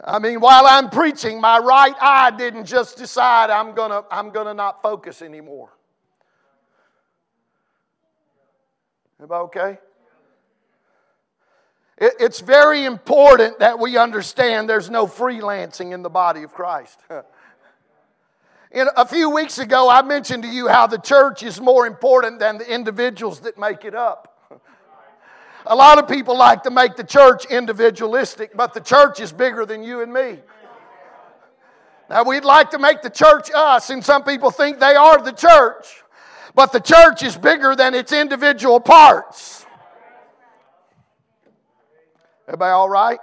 I 0.01 0.17
mean, 0.19 0.39
while 0.39 0.65
I'm 0.65 0.89
preaching, 0.89 1.41
my 1.41 1.59
right 1.59 1.95
eye 1.99 2.31
didn't 2.31 2.63
just 2.63 2.97
decide 2.97 3.49
I'm 3.49 3.75
gonna, 3.75 4.03
I'm 4.09 4.29
gonna 4.29 4.53
not 4.53 4.81
focus 4.81 5.21
anymore. 5.21 5.71
Am 9.21 9.29
I 9.29 9.35
okay? 9.39 9.79
It's 11.97 12.41
very 12.41 12.83
important 12.83 13.59
that 13.59 13.79
we 13.79 13.97
understand 13.97 14.69
there's 14.69 14.89
no 14.89 15.07
freelancing 15.07 15.93
in 15.93 16.01
the 16.01 16.09
body 16.09 16.43
of 16.43 16.53
Christ. 16.53 16.99
In 18.71 18.89
a 18.97 19.05
few 19.05 19.29
weeks 19.29 19.57
ago, 19.57 19.89
I 19.89 20.01
mentioned 20.01 20.43
to 20.43 20.49
you 20.49 20.67
how 20.67 20.85
the 20.85 20.97
church 20.97 21.43
is 21.43 21.61
more 21.61 21.87
important 21.87 22.39
than 22.39 22.57
the 22.57 22.69
individuals 22.69 23.39
that 23.41 23.57
make 23.57 23.85
it 23.85 23.95
up. 23.95 24.35
A 25.65 25.75
lot 25.75 25.97
of 25.97 26.09
people 26.09 26.37
like 26.37 26.63
to 26.63 26.71
make 26.71 26.97
the 26.97 27.03
church 27.03 27.45
individualistic, 27.45 28.55
but 28.55 28.73
the 28.73 28.81
church 28.81 29.21
is 29.21 29.31
bigger 29.31 29.65
than 29.65 29.81
you 29.81 30.01
and 30.01 30.11
me. 30.11 30.39
Now, 32.09 32.23
we'd 32.23 32.43
like 32.43 32.69
to 32.71 32.77
make 32.77 33.01
the 33.01 33.09
church 33.09 33.49
us, 33.55 33.89
and 33.89 34.03
some 34.03 34.23
people 34.23 34.51
think 34.51 34.79
they 34.79 34.95
are 34.95 35.21
the 35.21 35.31
church, 35.31 36.03
but 36.53 36.73
the 36.73 36.81
church 36.81 37.23
is 37.23 37.37
bigger 37.37 37.75
than 37.77 37.95
its 37.95 38.11
individual 38.11 38.81
parts. 38.81 39.64
Everybody 42.47 42.71
all 42.71 42.89
right? 42.89 43.19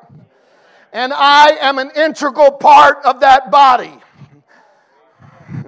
And 0.93 1.13
I 1.13 1.57
am 1.61 1.79
an 1.79 1.91
integral 1.95 2.51
part 2.51 2.99
of 3.05 3.21
that 3.21 3.51
body. 3.51 3.95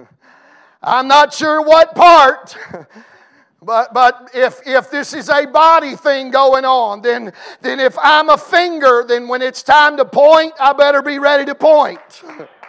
I'm 0.83 1.07
not 1.07 1.33
sure 1.33 1.61
what 1.61 1.95
part, 1.95 2.57
but, 3.61 3.93
but 3.93 4.29
if, 4.33 4.59
if 4.67 4.91
this 4.91 5.13
is 5.13 5.29
a 5.29 5.45
body 5.45 5.95
thing 5.95 6.31
going 6.31 6.65
on, 6.65 7.01
then, 7.01 7.31
then 7.61 7.79
if 7.79 7.97
I'm 7.97 8.29
a 8.29 8.37
finger, 8.37 9.05
then 9.07 9.27
when 9.27 9.41
it's 9.41 9.63
time 9.63 9.95
to 9.97 10.05
point, 10.05 10.53
I 10.59 10.73
better 10.73 11.01
be 11.01 11.17
ready 11.17 11.45
to 11.45 11.55
point. 11.55 12.23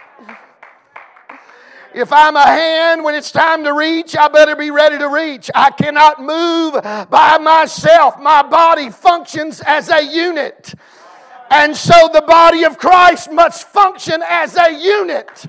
If 1.93 2.11
I'm 2.11 2.35
a 2.35 2.45
hand, 2.45 3.03
when 3.03 3.15
it's 3.15 3.31
time 3.31 3.63
to 3.63 3.73
reach, 3.73 4.15
I 4.15 4.27
better 4.27 4.55
be 4.55 4.71
ready 4.71 4.97
to 4.97 5.07
reach. 5.07 5.49
I 5.55 5.71
cannot 5.71 6.21
move 6.21 6.73
by 7.09 7.37
myself. 7.39 8.19
My 8.19 8.43
body 8.43 8.89
functions 8.89 9.61
as 9.65 9.89
a 9.89 10.03
unit. 10.03 10.73
And 11.49 11.75
so 11.75 12.09
the 12.13 12.21
body 12.21 12.65
of 12.65 12.77
Christ 12.77 13.31
must 13.31 13.67
function 13.69 14.21
as 14.27 14.57
a 14.57 14.71
unit. 14.71 15.47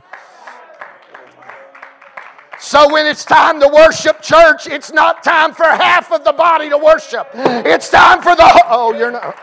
So 2.61 2.92
when 2.92 3.07
it's 3.07 3.24
time 3.24 3.61
to 3.61 3.68
worship 3.68 4.20
church, 4.20 4.66
it's 4.66 4.92
not 4.92 5.22
time 5.22 5.55
for 5.55 5.64
half 5.64 6.11
of 6.11 6.24
the 6.24 6.33
body 6.33 6.68
to 6.70 6.79
worship. 6.79 7.29
It's 7.35 7.88
time 7.88 8.20
for 8.20 8.35
the 8.35 8.64
oh, 8.66 8.94
you're 8.94 9.12
not. 9.12 9.37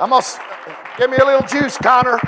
I'm 0.00 0.10
gonna 0.10 0.24
give 0.96 1.10
me 1.10 1.16
a 1.16 1.24
little 1.24 1.46
juice, 1.46 1.76
Connor. 1.76 2.20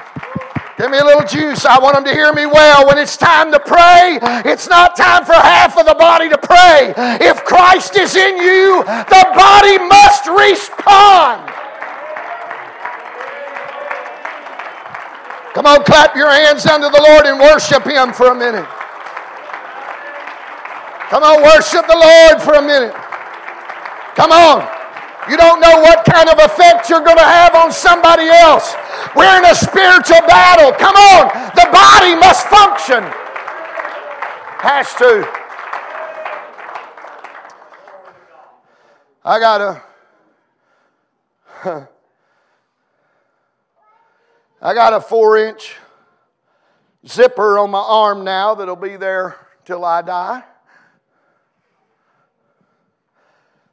Give 0.81 0.91
me 0.91 0.97
a 0.97 1.05
little 1.05 1.29
juice. 1.29 1.67
I 1.67 1.79
want 1.79 1.95
them 1.97 2.05
to 2.07 2.11
hear 2.11 2.33
me 2.33 2.47
well. 2.47 2.89
When 2.89 2.97
it's 2.97 3.15
time 3.15 3.53
to 3.53 3.61
pray, 3.61 4.19
it's 4.49 4.67
not 4.67 4.97
time 4.97 5.27
for 5.27 5.35
half 5.35 5.77
of 5.77 5.85
the 5.85 5.95
body 5.95 6.31
to 6.31 6.39
pray. 6.39 6.95
If 7.21 7.45
Christ 7.45 7.97
is 7.97 8.17
in 8.17 8.39
you, 8.39 8.83
the 8.89 9.25
body 9.37 9.77
must 9.77 10.25
respond. 10.25 11.53
Come 15.53 15.67
on, 15.67 15.85
clap 15.85 16.17
your 16.17 16.31
hands 16.31 16.65
unto 16.65 16.89
the 16.89 17.03
Lord 17.03 17.27
and 17.27 17.39
worship 17.39 17.85
Him 17.85 18.15
for 18.15 18.29
a 18.29 18.35
minute. 18.35 18.65
Come 21.11 21.23
on, 21.23 21.43
worship 21.43 21.87
the 21.89 22.01
Lord 22.01 22.41
for 22.41 22.55
a 22.55 22.63
minute. 22.63 22.95
Come 24.17 24.33
on. 24.33 24.80
You 25.29 25.37
don't 25.37 25.61
know 25.61 25.81
what 25.81 26.05
kind 26.05 26.29
of 26.29 26.39
effect 26.39 26.89
you're 26.89 27.05
going 27.05 27.19
to 27.19 27.23
have 27.23 27.55
on 27.55 27.71
somebody 27.73 28.29
else. 28.29 28.75
We're 29.15 29.37
in 29.39 29.45
a 29.45 29.55
spiritual 29.55 30.21
battle. 30.27 30.73
Come 30.73 30.97
on. 30.97 31.29
The 31.55 31.69
body 31.71 32.15
must 32.17 32.47
function. 32.47 33.05
Has 34.63 34.95
to. 34.95 35.29
I 39.25 39.39
got 39.39 39.61
a. 39.61 39.83
I 44.63 44.75
got 44.75 44.93
a 44.93 45.01
four 45.01 45.37
inch 45.39 45.77
zipper 47.07 47.59
on 47.59 47.71
my 47.71 47.79
arm 47.79 48.25
now 48.25 48.55
that'll 48.55 48.77
be 48.77 48.97
there 48.97 49.37
till 49.65 49.85
I 49.85 50.03
die. 50.03 50.43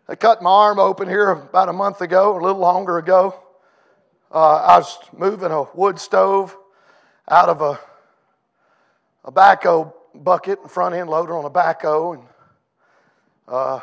They 0.08 0.16
cut 0.16 0.42
my 0.42 0.50
arm 0.50 0.80
open 0.80 1.10
here 1.10 1.32
about 1.32 1.68
a 1.68 1.74
month 1.74 2.00
ago, 2.00 2.38
a 2.38 2.40
little 2.42 2.62
longer 2.62 2.98
ago. 2.98 3.38
Uh, 4.32 4.56
I 4.56 4.78
was 4.78 4.98
moving 5.12 5.52
a 5.52 5.64
wood 5.74 6.00
stove 6.00 6.56
out 7.28 7.50
of 7.50 7.62
a, 7.62 7.78
a 9.26 9.32
backhoe 9.34 9.92
bucket, 10.16 10.72
front 10.72 10.96
end 10.96 11.10
loader 11.10 11.38
on 11.38 11.44
a 11.44 11.50
backhoe, 11.50 12.14
and 12.14 12.24
uh, 13.50 13.80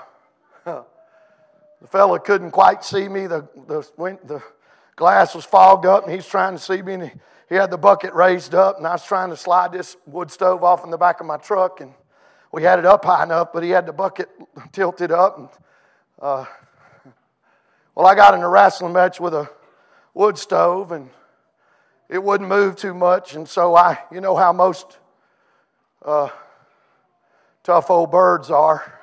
the 0.65 1.89
fella 1.89 2.19
couldn't 2.19 2.53
quite 2.53 2.83
see 2.83 3.07
me. 3.07 3.27
The, 3.27 3.47
the, 3.67 3.87
the 4.25 4.43
glass 4.97 5.35
was 5.35 5.45
fogged 5.45 5.85
up, 5.85 6.05
and 6.05 6.15
he's 6.15 6.27
trying 6.27 6.55
to 6.55 6.59
see 6.59 6.81
me, 6.81 6.95
and 6.95 7.03
he, 7.03 7.11
he 7.51 7.55
had 7.55 7.71
the 7.71 7.77
bucket 7.77 8.15
raised 8.15 8.55
up, 8.55 8.79
and 8.79 8.87
I 8.87 8.93
was 8.93 9.05
trying 9.05 9.29
to 9.29 9.37
slide 9.37 9.73
this 9.73 9.99
wood 10.07 10.31
stove 10.31 10.65
off 10.65 10.85
in 10.85 10.91
the 10.91 10.97
back 10.97 11.21
of 11.21 11.27
my 11.27 11.37
truck, 11.37 11.83
and 11.83 11.93
we 12.51 12.63
had 12.63 12.79
it 12.79 12.87
up 12.87 13.05
high 13.05 13.25
enough, 13.25 13.53
but 13.53 13.63
he 13.63 13.69
had 13.69 13.85
the 13.85 13.93
bucket 13.93 14.31
tilted 14.73 15.13
up, 15.13 15.37
and 15.37 15.49
uh, 16.25 16.45
Well, 17.95 18.07
I 18.07 18.17
got 18.17 18.35
in 18.35 18.41
a 18.41 18.49
wrestling 18.49 18.93
match 18.93 19.21
with 19.21 19.35
a 19.35 19.49
wood 20.15 20.37
stove 20.37 20.91
and 20.91 21.09
it 22.09 22.21
wouldn't 22.21 22.49
move 22.49 22.75
too 22.75 22.93
much. 22.93 23.37
And 23.37 23.49
so 23.49 23.77
I, 23.77 23.99
you 24.11 24.21
know 24.21 24.35
how 24.35 24.53
most 24.53 24.99
uh, 26.05 26.29
tough 27.63 27.91
old 27.91 28.11
birds 28.11 28.51
are. 28.51 29.01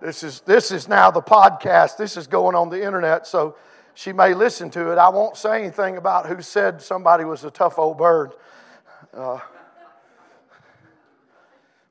This 0.00 0.24
is, 0.24 0.40
this 0.40 0.72
is 0.72 0.88
now 0.88 1.10
the 1.12 1.22
podcast. 1.22 1.96
This 1.98 2.16
is 2.16 2.26
going 2.26 2.56
on 2.56 2.68
the 2.68 2.84
internet, 2.84 3.26
so 3.28 3.56
she 3.94 4.12
may 4.12 4.34
listen 4.34 4.70
to 4.70 4.90
it. 4.90 4.98
I 4.98 5.08
won't 5.08 5.36
say 5.36 5.62
anything 5.62 5.98
about 5.98 6.26
who 6.26 6.42
said 6.42 6.82
somebody 6.82 7.24
was 7.24 7.44
a 7.44 7.50
tough 7.50 7.78
old 7.78 7.96
bird. 7.96 8.32
Uh, 9.14 9.38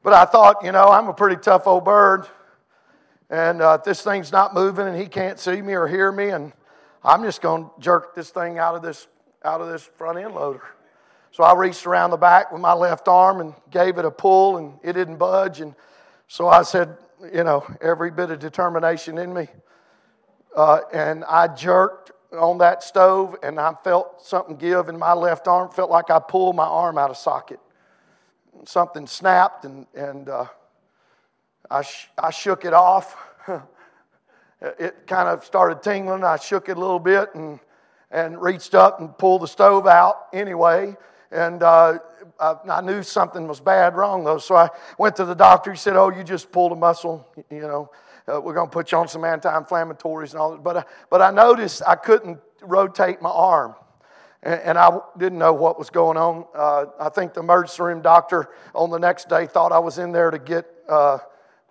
but 0.04 0.14
I 0.14 0.26
thought, 0.26 0.66
you 0.66 0.74
know, 0.74 0.90
I'm 0.90 1.08
a 1.08 1.14
pretty 1.14 1.38
tough 1.38 1.66
old 1.66 1.86
bird. 1.86 2.28
And 3.34 3.64
uh, 3.64 3.78
this 3.78 4.04
thing's 4.04 4.32
not 4.32 4.54
moving 4.54 4.86
and 4.86 4.96
he 4.96 5.08
can't 5.08 5.40
see 5.40 5.60
me 5.60 5.74
or 5.74 5.88
hear 5.88 6.12
me, 6.12 6.30
and 6.30 6.54
I'm 7.04 7.24
just 7.24 7.42
going 7.42 7.64
to 7.64 7.72
jerk 7.80 8.14
this 8.14 8.30
thing 8.30 8.60
out 8.60 8.76
of 8.76 8.84
this, 8.84 9.08
out 9.44 9.60
of 9.60 9.70
this 9.70 9.82
front 9.82 10.20
end 10.20 10.36
loader. 10.36 10.62
So 11.32 11.44
I 11.44 11.56
reached 11.56 11.88
around 11.88 12.12
the 12.12 12.18
back 12.18 12.52
with 12.52 12.62
my 12.62 12.74
left 12.74 13.08
arm 13.08 13.42
and 13.42 13.56
gave 13.72 13.98
it 13.98 14.06
a 14.06 14.12
pull, 14.12 14.58
and 14.58 14.74
it 14.84 14.94
didn't 14.94 15.18
budge. 15.18 15.62
And 15.62 15.74
so 16.28 16.48
I 16.48 16.62
said, 16.62 16.96
you 17.34 17.44
know, 17.44 17.66
every 17.82 18.12
bit 18.12 18.30
of 18.30 18.38
determination 18.38 19.18
in 19.18 19.34
me. 19.34 19.48
Uh, 20.56 20.82
and 20.94 21.24
I 21.24 21.48
jerked 21.48 22.12
on 22.34 22.60
that 22.60 22.84
stove, 22.84 23.36
and 23.42 23.60
I 23.60 23.74
felt 23.84 24.24
something 24.24 24.58
give 24.58 24.90
in 24.90 25.00
my 25.00 25.14
left 25.14 25.48
arm. 25.48 25.72
Felt 25.72 25.90
like 25.90 26.12
I 26.12 26.20
pulled 26.20 26.56
my 26.56 26.68
arm 26.68 27.00
out 27.00 27.10
of 27.10 27.18
socket. 27.18 27.60
Something 28.66 29.08
snapped, 29.08 29.66
and, 29.66 29.88
and 29.96 30.30
uh, 30.30 30.46
I, 31.70 31.82
sh- 31.82 32.10
I 32.18 32.32
shook 32.32 32.66
it 32.66 32.74
off. 32.74 33.16
it 34.62 35.08
kind 35.08 35.30
of 35.30 35.44
started 35.44 35.82
tingling. 35.82 36.24
I 36.24 36.38
shook 36.38 36.70
it 36.70 36.78
a 36.78 36.80
little 36.80 37.00
bit 37.00 37.34
and, 37.36 37.60
and 38.12 38.42
reached 38.42 38.76
up 38.76 39.00
and 39.00 39.18
pulled 39.18 39.42
the 39.42 39.48
stove 39.48 39.88
out 39.88 40.28
anyway. 40.34 40.96
And 41.32 41.64
uh, 41.64 41.98
I, 42.40 42.56
I, 42.70 42.82
knew 42.82 43.02
something 43.02 43.48
was 43.48 43.60
bad 43.60 43.96
wrong, 43.96 44.24
though. 44.24 44.38
So 44.38 44.56
I 44.56 44.70
went 45.00 45.16
to 45.16 45.26
the 45.26 45.34
doctor. 45.34 45.72
He 45.72 45.78
said, 45.78 45.96
Oh, 45.96 46.10
you 46.10 46.24
just 46.24 46.52
pulled 46.52 46.72
a 46.72 46.76
muscle. 46.76 47.28
You 47.50 47.62
know, 47.62 47.92
uh, 48.28 48.40
we're 48.40 48.54
going 48.54 48.68
to 48.70 48.72
put 48.72 48.92
you 48.92 49.00
on 49.00 49.08
some 49.08 49.26
anti 49.26 49.50
inflammatories 49.50 50.32
and 50.32 50.40
all 50.40 50.52
that. 50.52 50.64
But, 50.64 50.78
uh, 50.78 50.84
but 51.10 51.22
I 51.22 51.32
noticed 51.32 51.82
I 51.88 51.96
couldn't 51.96 52.40
rotate 52.62 53.22
my 53.22 53.32
arm. 53.32 53.74
And, 54.44 54.62
and 54.62 54.78
I 54.78 55.00
didn't 55.18 55.40
know 55.40 55.54
what 55.54 55.80
was 55.80 55.90
going 55.90 56.18
on. 56.18 56.46
Uh, 56.54 56.86
I 57.00 57.10
think 57.10 57.34
the 57.34 57.40
emergency 57.40 57.82
room 57.82 58.02
doctor 58.04 58.50
on 58.76 58.92
the 58.92 59.00
next 59.00 59.28
day 59.28 59.48
thought 59.48 59.72
I 59.72 59.80
was 59.80 59.98
in 59.98 60.12
there 60.12 60.30
to 60.30 60.38
get 60.38 60.68
uh, 60.88 61.18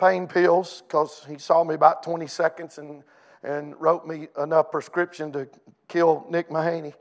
pain 0.02 0.26
pills 0.26 0.82
because 0.82 1.24
he 1.28 1.38
saw 1.38 1.62
me 1.62 1.76
about 1.76 2.02
20 2.02 2.26
seconds 2.26 2.78
and, 2.78 3.04
and 3.44 3.80
wrote 3.80 4.04
me 4.04 4.26
enough 4.36 4.72
prescription 4.72 5.30
to 5.30 5.48
kill 5.86 6.26
Nick 6.28 6.50
Mahaney. 6.50 6.92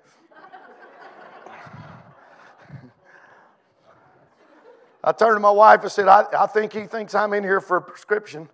I 5.03 5.11
turned 5.13 5.35
to 5.35 5.39
my 5.39 5.49
wife 5.49 5.81
and 5.81 5.91
said, 5.91 6.07
I, 6.07 6.25
I 6.37 6.45
think 6.45 6.73
he 6.73 6.83
thinks 6.83 7.15
I'm 7.15 7.33
in 7.33 7.43
here 7.43 7.59
for 7.59 7.77
a 7.77 7.81
prescription. 7.81 8.47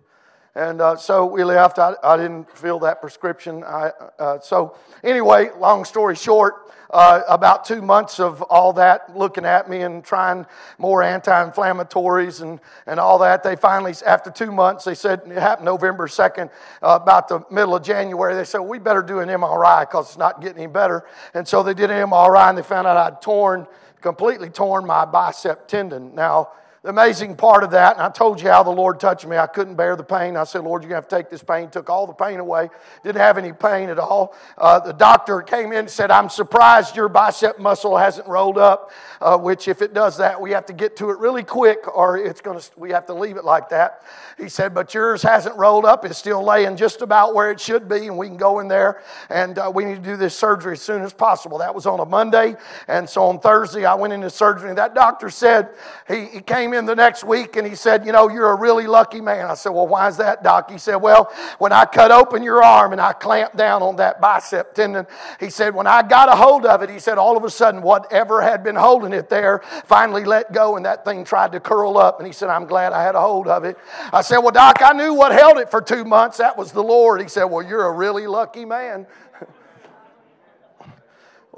And 0.58 0.80
uh, 0.80 0.96
so 0.96 1.24
we 1.24 1.44
left. 1.44 1.78
I, 1.78 1.94
I 2.02 2.16
didn't 2.16 2.50
fill 2.50 2.80
that 2.80 3.00
prescription. 3.00 3.62
I, 3.62 3.92
uh, 4.18 4.40
so, 4.40 4.76
anyway, 5.04 5.50
long 5.56 5.84
story 5.84 6.16
short, 6.16 6.72
uh, 6.90 7.22
about 7.28 7.64
two 7.64 7.80
months 7.80 8.18
of 8.18 8.42
all 8.42 8.72
that 8.72 9.16
looking 9.16 9.44
at 9.44 9.70
me 9.70 9.82
and 9.82 10.02
trying 10.02 10.44
more 10.76 11.04
anti 11.04 11.48
inflammatories 11.48 12.42
and, 12.42 12.58
and 12.88 12.98
all 12.98 13.20
that. 13.20 13.44
They 13.44 13.54
finally, 13.54 13.94
after 14.04 14.32
two 14.32 14.50
months, 14.50 14.82
they 14.82 14.96
said 14.96 15.20
it 15.26 15.38
happened 15.38 15.66
November 15.66 16.08
2nd, 16.08 16.50
uh, 16.82 16.98
about 17.00 17.28
the 17.28 17.44
middle 17.52 17.76
of 17.76 17.84
January. 17.84 18.34
They 18.34 18.42
said, 18.42 18.58
We 18.58 18.80
better 18.80 19.02
do 19.02 19.20
an 19.20 19.28
MRI 19.28 19.82
because 19.82 20.08
it's 20.08 20.18
not 20.18 20.40
getting 20.40 20.64
any 20.64 20.66
better. 20.66 21.04
And 21.34 21.46
so 21.46 21.62
they 21.62 21.74
did 21.74 21.92
an 21.92 22.08
MRI 22.08 22.48
and 22.48 22.58
they 22.58 22.62
found 22.62 22.88
out 22.88 22.96
I'd 22.96 23.22
torn 23.22 23.68
completely 24.00 24.50
torn 24.50 24.84
my 24.86 25.04
bicep 25.04 25.68
tendon. 25.68 26.16
Now, 26.16 26.50
the 26.88 26.92
amazing 26.92 27.36
part 27.36 27.62
of 27.64 27.72
that, 27.72 27.96
and 27.96 28.02
I 28.02 28.08
told 28.08 28.40
you 28.40 28.48
how 28.48 28.62
the 28.62 28.70
Lord 28.70 28.98
touched 28.98 29.26
me. 29.26 29.36
I 29.36 29.46
couldn't 29.46 29.74
bear 29.74 29.94
the 29.94 30.02
pain. 30.02 30.38
I 30.38 30.44
said, 30.44 30.64
Lord, 30.64 30.82
you're 30.82 30.88
going 30.88 31.02
to 31.02 31.04
have 31.04 31.08
to 31.08 31.16
take 31.16 31.28
this 31.28 31.42
pain. 31.42 31.68
Took 31.68 31.90
all 31.90 32.06
the 32.06 32.14
pain 32.14 32.40
away. 32.40 32.70
Didn't 33.04 33.20
have 33.20 33.36
any 33.36 33.52
pain 33.52 33.90
at 33.90 33.98
all. 33.98 34.34
Uh, 34.56 34.80
the 34.80 34.94
doctor 34.94 35.42
came 35.42 35.72
in 35.72 35.80
and 35.80 35.90
said, 35.90 36.10
I'm 36.10 36.30
surprised 36.30 36.96
your 36.96 37.10
bicep 37.10 37.58
muscle 37.58 37.94
hasn't 37.94 38.26
rolled 38.26 38.56
up, 38.56 38.90
uh, 39.20 39.36
which 39.36 39.68
if 39.68 39.82
it 39.82 39.92
does 39.92 40.16
that, 40.16 40.40
we 40.40 40.50
have 40.52 40.64
to 40.64 40.72
get 40.72 40.96
to 40.96 41.10
it 41.10 41.18
really 41.18 41.42
quick 41.42 41.94
or 41.94 42.16
it's 42.16 42.40
going 42.40 42.58
to, 42.58 42.70
we 42.78 42.90
have 42.90 43.04
to 43.06 43.14
leave 43.14 43.36
it 43.36 43.44
like 43.44 43.68
that. 43.68 44.02
He 44.38 44.48
said, 44.48 44.72
but 44.74 44.94
yours 44.94 45.20
hasn't 45.20 45.56
rolled 45.56 45.84
up. 45.84 46.06
It's 46.06 46.16
still 46.18 46.42
laying 46.42 46.76
just 46.76 47.02
about 47.02 47.34
where 47.34 47.50
it 47.50 47.60
should 47.60 47.86
be 47.86 48.06
and 48.06 48.16
we 48.16 48.28
can 48.28 48.38
go 48.38 48.60
in 48.60 48.68
there 48.68 49.02
and 49.28 49.58
uh, 49.58 49.70
we 49.74 49.84
need 49.84 49.96
to 49.96 50.10
do 50.10 50.16
this 50.16 50.34
surgery 50.34 50.72
as 50.72 50.80
soon 50.80 51.02
as 51.02 51.12
possible. 51.12 51.58
That 51.58 51.74
was 51.74 51.84
on 51.84 52.00
a 52.00 52.06
Monday. 52.06 52.56
And 52.86 53.06
so 53.06 53.24
on 53.24 53.40
Thursday, 53.40 53.84
I 53.84 53.94
went 53.94 54.14
into 54.14 54.30
surgery. 54.30 54.72
That 54.72 54.94
doctor 54.94 55.28
said, 55.28 55.70
he, 56.06 56.26
he 56.26 56.40
came 56.40 56.68
came 56.68 56.77
in 56.78 56.86
the 56.86 56.96
next 56.96 57.24
week 57.24 57.56
and 57.56 57.66
he 57.66 57.74
said, 57.74 58.06
You 58.06 58.12
know, 58.12 58.30
you're 58.30 58.50
a 58.50 58.54
really 58.54 58.86
lucky 58.86 59.20
man. 59.20 59.46
I 59.46 59.54
said, 59.54 59.70
Well, 59.70 59.86
why 59.86 60.08
is 60.08 60.16
that, 60.16 60.42
Doc? 60.42 60.70
He 60.70 60.78
said, 60.78 60.96
Well, 60.96 61.30
when 61.58 61.72
I 61.72 61.84
cut 61.84 62.10
open 62.10 62.42
your 62.42 62.62
arm 62.62 62.92
and 62.92 63.00
I 63.00 63.12
clamped 63.12 63.56
down 63.56 63.82
on 63.82 63.96
that 63.96 64.20
bicep 64.20 64.74
tendon, 64.74 65.06
he 65.38 65.50
said, 65.50 65.74
When 65.74 65.86
I 65.86 66.02
got 66.02 66.28
a 66.28 66.36
hold 66.36 66.64
of 66.64 66.82
it, 66.82 66.88
he 66.88 66.98
said, 66.98 67.18
All 67.18 67.36
of 67.36 67.44
a 67.44 67.50
sudden, 67.50 67.82
whatever 67.82 68.40
had 68.40 68.64
been 68.64 68.76
holding 68.76 69.12
it 69.12 69.28
there 69.28 69.60
finally 69.84 70.24
let 70.24 70.52
go 70.52 70.76
and 70.76 70.86
that 70.86 71.04
thing 71.04 71.24
tried 71.24 71.52
to 71.52 71.60
curl 71.60 71.98
up. 71.98 72.18
And 72.18 72.26
he 72.26 72.32
said, 72.32 72.48
I'm 72.48 72.66
glad 72.66 72.92
I 72.92 73.02
had 73.02 73.14
a 73.14 73.20
hold 73.20 73.48
of 73.48 73.64
it. 73.64 73.76
I 74.12 74.22
said, 74.22 74.38
Well, 74.38 74.52
Doc, 74.52 74.78
I 74.80 74.92
knew 74.92 75.12
what 75.12 75.32
held 75.32 75.58
it 75.58 75.70
for 75.70 75.82
two 75.82 76.04
months. 76.04 76.38
That 76.38 76.56
was 76.56 76.72
the 76.72 76.82
Lord. 76.82 77.20
He 77.20 77.28
said, 77.28 77.44
Well, 77.44 77.66
you're 77.66 77.86
a 77.86 77.92
really 77.92 78.26
lucky 78.26 78.64
man. 78.64 79.06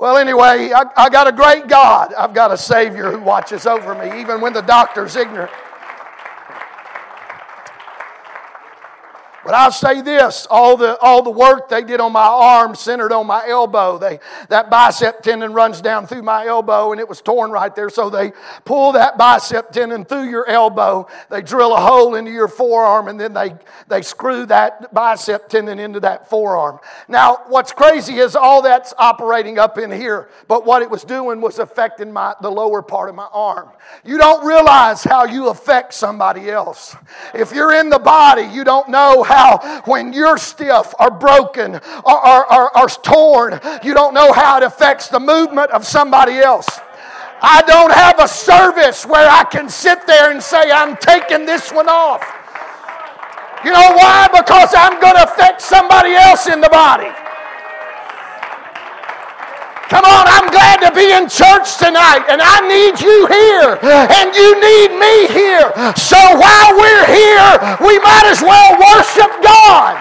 Well, 0.00 0.16
anyway, 0.16 0.72
I, 0.74 0.84
I, 0.96 1.10
got 1.10 1.28
a 1.28 1.32
great 1.32 1.68
God. 1.68 2.14
I've 2.14 2.32
got 2.32 2.50
a 2.50 2.56
Savior 2.56 3.12
who 3.12 3.20
watches 3.20 3.66
over 3.66 3.94
me, 3.94 4.18
even 4.18 4.40
when 4.40 4.54
the 4.54 4.62
doctor's 4.62 5.14
ignorant. 5.14 5.50
But 9.50 9.56
I'll 9.56 9.72
say 9.72 10.00
this 10.00 10.46
all 10.48 10.76
the, 10.76 10.96
all 11.00 11.22
the 11.22 11.30
work 11.32 11.68
they 11.68 11.82
did 11.82 11.98
on 11.98 12.12
my 12.12 12.24
arm 12.24 12.76
centered 12.76 13.10
on 13.10 13.26
my 13.26 13.48
elbow. 13.48 13.98
They, 13.98 14.20
that 14.48 14.70
bicep 14.70 15.24
tendon 15.24 15.54
runs 15.54 15.80
down 15.80 16.06
through 16.06 16.22
my 16.22 16.46
elbow 16.46 16.92
and 16.92 17.00
it 17.00 17.08
was 17.08 17.20
torn 17.20 17.50
right 17.50 17.74
there. 17.74 17.90
So 17.90 18.08
they 18.08 18.30
pull 18.64 18.92
that 18.92 19.18
bicep 19.18 19.72
tendon 19.72 20.04
through 20.04 20.30
your 20.30 20.46
elbow. 20.46 21.08
They 21.30 21.42
drill 21.42 21.74
a 21.74 21.80
hole 21.80 22.14
into 22.14 22.30
your 22.30 22.46
forearm 22.46 23.08
and 23.08 23.18
then 23.18 23.34
they, 23.34 23.56
they 23.88 24.02
screw 24.02 24.46
that 24.46 24.94
bicep 24.94 25.48
tendon 25.48 25.80
into 25.80 25.98
that 25.98 26.30
forearm. 26.30 26.78
Now, 27.08 27.38
what's 27.48 27.72
crazy 27.72 28.18
is 28.18 28.36
all 28.36 28.62
that's 28.62 28.94
operating 28.98 29.58
up 29.58 29.78
in 29.78 29.90
here, 29.90 30.28
but 30.46 30.64
what 30.64 30.80
it 30.80 30.88
was 30.88 31.02
doing 31.02 31.40
was 31.40 31.58
affecting 31.58 32.12
my, 32.12 32.36
the 32.40 32.50
lower 32.52 32.82
part 32.82 33.08
of 33.08 33.16
my 33.16 33.26
arm. 33.32 33.70
You 34.04 34.16
don't 34.16 34.46
realize 34.46 35.02
how 35.02 35.24
you 35.24 35.48
affect 35.48 35.92
somebody 35.92 36.50
else. 36.52 36.94
If 37.34 37.50
you're 37.50 37.74
in 37.74 37.90
the 37.90 37.98
body, 37.98 38.42
you 38.42 38.62
don't 38.62 38.88
know 38.88 39.24
how 39.24 39.39
how 39.40 39.82
when 39.84 40.12
you're 40.12 40.38
stiff 40.38 40.94
or 40.98 41.10
broken 41.10 41.76
or, 42.04 42.26
or, 42.26 42.52
or, 42.52 42.78
or 42.78 42.88
torn, 42.88 43.60
you 43.82 43.94
don't 43.94 44.14
know 44.14 44.32
how 44.32 44.58
it 44.58 44.62
affects 44.62 45.08
the 45.08 45.20
movement 45.20 45.70
of 45.70 45.86
somebody 45.86 46.38
else. 46.38 46.68
I 47.42 47.62
don't 47.66 47.92
have 47.92 48.20
a 48.20 48.28
service 48.28 49.06
where 49.06 49.28
I 49.28 49.44
can 49.44 49.68
sit 49.68 50.06
there 50.06 50.30
and 50.30 50.42
say, 50.42 50.70
I'm 50.70 50.96
taking 50.96 51.46
this 51.46 51.72
one 51.72 51.88
off. 51.88 52.22
You 53.64 53.72
know 53.72 53.92
why? 53.96 54.28
Because 54.28 54.74
I'm 54.76 55.00
going 55.00 55.16
to 55.16 55.24
affect 55.24 55.62
somebody 55.62 56.12
else 56.14 56.48
in 56.48 56.60
the 56.60 56.68
body. 56.68 57.08
Come 59.90 60.06
on, 60.06 60.24
I'm 60.30 60.46
glad 60.54 60.78
to 60.86 60.94
be 60.94 61.10
in 61.10 61.26
church 61.26 61.74
tonight, 61.82 62.22
and 62.30 62.38
I 62.38 62.62
need 62.62 63.02
you 63.02 63.26
here, 63.26 63.74
and 63.82 64.30
you 64.38 64.54
need 64.54 64.94
me 64.94 65.26
here. 65.34 65.66
So 65.98 66.14
while 66.14 66.72
we're 66.78 67.06
here, 67.10 67.50
we 67.82 67.98
might 67.98 68.22
as 68.30 68.38
well 68.38 68.78
worship 68.78 69.34
God. 69.42 69.98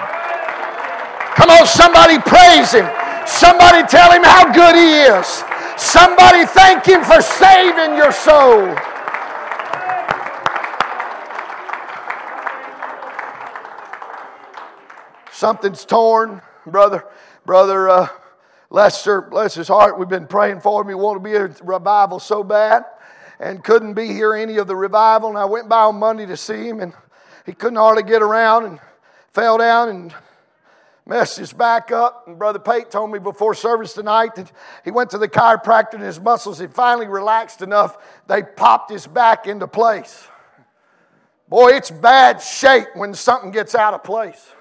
Come 1.34 1.50
on, 1.50 1.66
somebody 1.66 2.20
praise 2.20 2.72
Him. 2.72 2.86
Somebody 3.26 3.82
tell 3.88 4.14
Him 4.14 4.22
how 4.22 4.54
good 4.54 4.76
He 4.78 5.10
is. 5.10 5.44
Somebody 5.76 6.46
thank 6.46 6.86
Him 6.86 7.04
for 7.04 7.20
saving 7.20 7.98
your 7.98 8.12
soul. 8.12 8.70
Something's 15.32 15.84
torn, 15.84 16.44
brother. 16.68 17.06
Brother. 17.44 17.90
Uh, 17.90 18.08
Lester, 18.70 19.22
bless 19.22 19.56
his 19.56 19.68
heart, 19.68 19.98
we've 19.98 20.08
been 20.08 20.28
praying 20.28 20.60
for 20.60 20.82
him. 20.82 20.90
He 20.90 20.96
wanted 20.96 21.20
to 21.20 21.24
be 21.24 21.36
a 21.36 21.66
revival 21.66 22.20
so 22.20 22.44
bad 22.44 22.84
and 23.40 23.64
couldn't 23.64 23.94
be 23.94 24.08
here 24.08 24.36
any 24.36 24.58
of 24.58 24.68
the 24.68 24.76
revival. 24.76 25.30
And 25.30 25.38
I 25.38 25.46
went 25.46 25.68
by 25.70 25.82
on 25.82 25.96
Monday 25.96 26.26
to 26.28 26.38
see 26.38 26.68
him, 26.68 26.80
and 26.80 26.94
he 27.46 27.54
couldn't 27.54 27.78
hardly 27.78 28.04
get 28.04 28.22
around 28.22 28.66
and 28.66 28.80
fell 29.34 29.58
down 29.58 29.90
and 29.90 30.14
messed 31.06 31.38
his 31.38 31.52
back 31.52 31.92
up. 31.92 32.28
And 32.28 32.38
Brother 32.38 32.60
Pate 32.60 32.92
told 32.92 33.12
me 33.12 33.18
before 33.18 33.56
service 33.56 33.94
tonight 33.94 34.36
that 34.36 34.52
he 34.86 34.92
went 34.92 35.10
to 35.12 35.18
the 35.18 35.28
chiropractor 35.28 35.94
and 35.94 36.04
his 36.04 36.20
muscles 36.20 36.60
had 36.60 36.74
finally 36.74 37.08
relaxed 37.08 37.64
enough, 37.64 37.98
they 38.28 38.44
popped 38.44 38.92
his 38.92 39.08
back 39.08 39.48
into 39.48 39.68
place. 39.68 40.28
Boy, 41.48 41.70
it's 41.70 41.90
bad 41.90 42.40
shape 42.40 42.90
when 42.94 43.16
something 43.16 43.50
gets 43.50 43.74
out 43.74 43.96
of 43.96 44.04
place. 44.04 44.52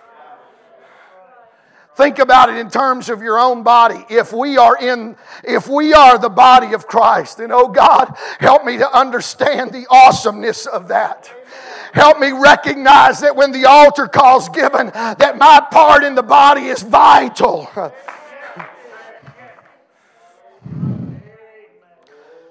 Think 1.99 2.21
about 2.21 2.49
it 2.49 2.57
in 2.57 2.71
terms 2.71 3.09
of 3.09 3.23
your 3.23 3.41
own 3.41 3.65
body. 3.65 4.07
If 4.09 4.33
we 4.33 4.57
are 4.57 4.79
in, 4.79 5.17
if 5.43 5.67
we 5.67 5.93
are 5.95 6.17
the 6.17 6.29
body 6.29 6.73
of 6.73 6.87
Christ, 6.87 7.39
then 7.39 7.51
oh 7.51 7.67
God, 7.67 8.17
help 8.39 8.65
me 8.65 8.77
to 8.77 8.89
understand 8.97 9.73
the 9.73 9.85
awesomeness 9.91 10.67
of 10.67 10.87
that. 10.89 11.29
Help 11.93 12.21
me 12.21 12.31
recognize 12.31 13.19
that 13.23 13.35
when 13.35 13.51
the 13.51 13.65
altar 13.65 14.07
call's 14.07 14.49
given, 14.49 14.93
that 14.95 15.39
my 15.39 15.61
part 15.73 16.05
in 16.05 16.15
the 16.15 16.23
body 16.23 16.67
is 16.67 16.83
vital. 16.83 17.69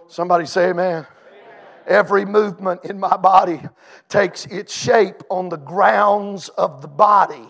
Somebody 0.09 0.45
say 0.45 0.71
amen. 0.71 1.07
Every 1.85 2.25
movement 2.25 2.83
in 2.83 2.99
my 2.99 3.15
body 3.15 3.61
takes 4.09 4.45
its 4.47 4.75
shape 4.75 5.23
on 5.29 5.47
the 5.47 5.55
grounds 5.55 6.49
of 6.49 6.81
the 6.81 6.89
body. 6.89 7.47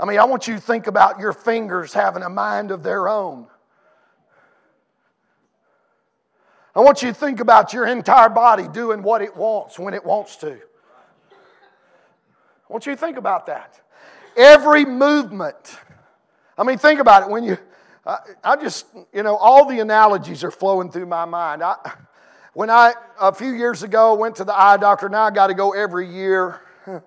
I 0.00 0.06
mean, 0.06 0.18
I 0.18 0.24
want 0.24 0.48
you 0.48 0.54
to 0.54 0.60
think 0.60 0.86
about 0.86 1.20
your 1.20 1.34
fingers 1.34 1.92
having 1.92 2.22
a 2.22 2.30
mind 2.30 2.70
of 2.70 2.82
their 2.82 3.06
own. 3.06 3.46
I 6.74 6.80
want 6.80 7.02
you 7.02 7.08
to 7.08 7.14
think 7.14 7.40
about 7.40 7.74
your 7.74 7.86
entire 7.86 8.30
body 8.30 8.66
doing 8.66 9.02
what 9.02 9.20
it 9.20 9.36
wants 9.36 9.78
when 9.78 9.92
it 9.92 10.02
wants 10.02 10.36
to. 10.36 10.52
I 10.52 10.56
want 12.72 12.86
you 12.86 12.92
to 12.92 12.96
think 12.96 13.18
about 13.18 13.44
that. 13.46 13.78
Every 14.38 14.86
movement. 14.86 15.76
I 16.56 16.62
mean, 16.62 16.78
think 16.78 16.98
about 16.98 17.24
it. 17.24 17.28
When 17.28 17.44
you, 17.44 17.58
I, 18.06 18.18
I 18.42 18.56
just, 18.56 18.86
you 19.12 19.22
know, 19.22 19.36
all 19.36 19.68
the 19.68 19.80
analogies 19.80 20.42
are 20.44 20.50
flowing 20.50 20.90
through 20.90 21.06
my 21.06 21.26
mind. 21.26 21.62
I, 21.62 21.76
when 22.54 22.70
I, 22.70 22.94
a 23.20 23.34
few 23.34 23.52
years 23.52 23.82
ago, 23.82 24.14
went 24.14 24.36
to 24.36 24.44
the 24.44 24.58
eye 24.58 24.78
doctor, 24.78 25.10
now 25.10 25.24
I 25.24 25.30
got 25.30 25.48
to 25.48 25.54
go 25.54 25.72
every 25.72 26.10
year. 26.10 26.62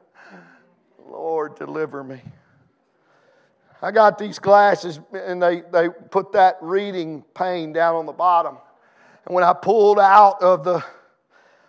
Lord, 1.07 1.55
deliver 1.55 2.03
me. 2.03 2.21
I 3.83 3.91
got 3.91 4.17
these 4.17 4.39
glasses 4.39 5.01
and 5.11 5.43
they, 5.43 5.61
they 5.73 5.89
put 5.89 6.31
that 6.31 6.57
reading 6.61 7.21
pane 7.33 7.73
down 7.73 7.95
on 7.95 8.05
the 8.05 8.13
bottom. 8.13 8.57
And 9.25 9.35
when 9.35 9.43
I 9.43 9.51
pulled 9.51 9.99
out 9.99 10.41
of 10.41 10.63
the 10.63 10.83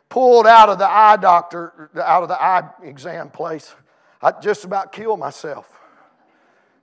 pulled 0.09 0.47
out 0.47 0.69
of 0.69 0.79
the 0.79 0.89
eye 0.89 1.17
doctor, 1.17 1.91
out 2.01 2.23
of 2.23 2.29
the 2.29 2.41
eye 2.41 2.71
exam 2.85 3.31
place, 3.31 3.75
I 4.23 4.31
just 4.41 4.65
about 4.65 4.93
killed 4.93 5.19
myself. 5.19 5.69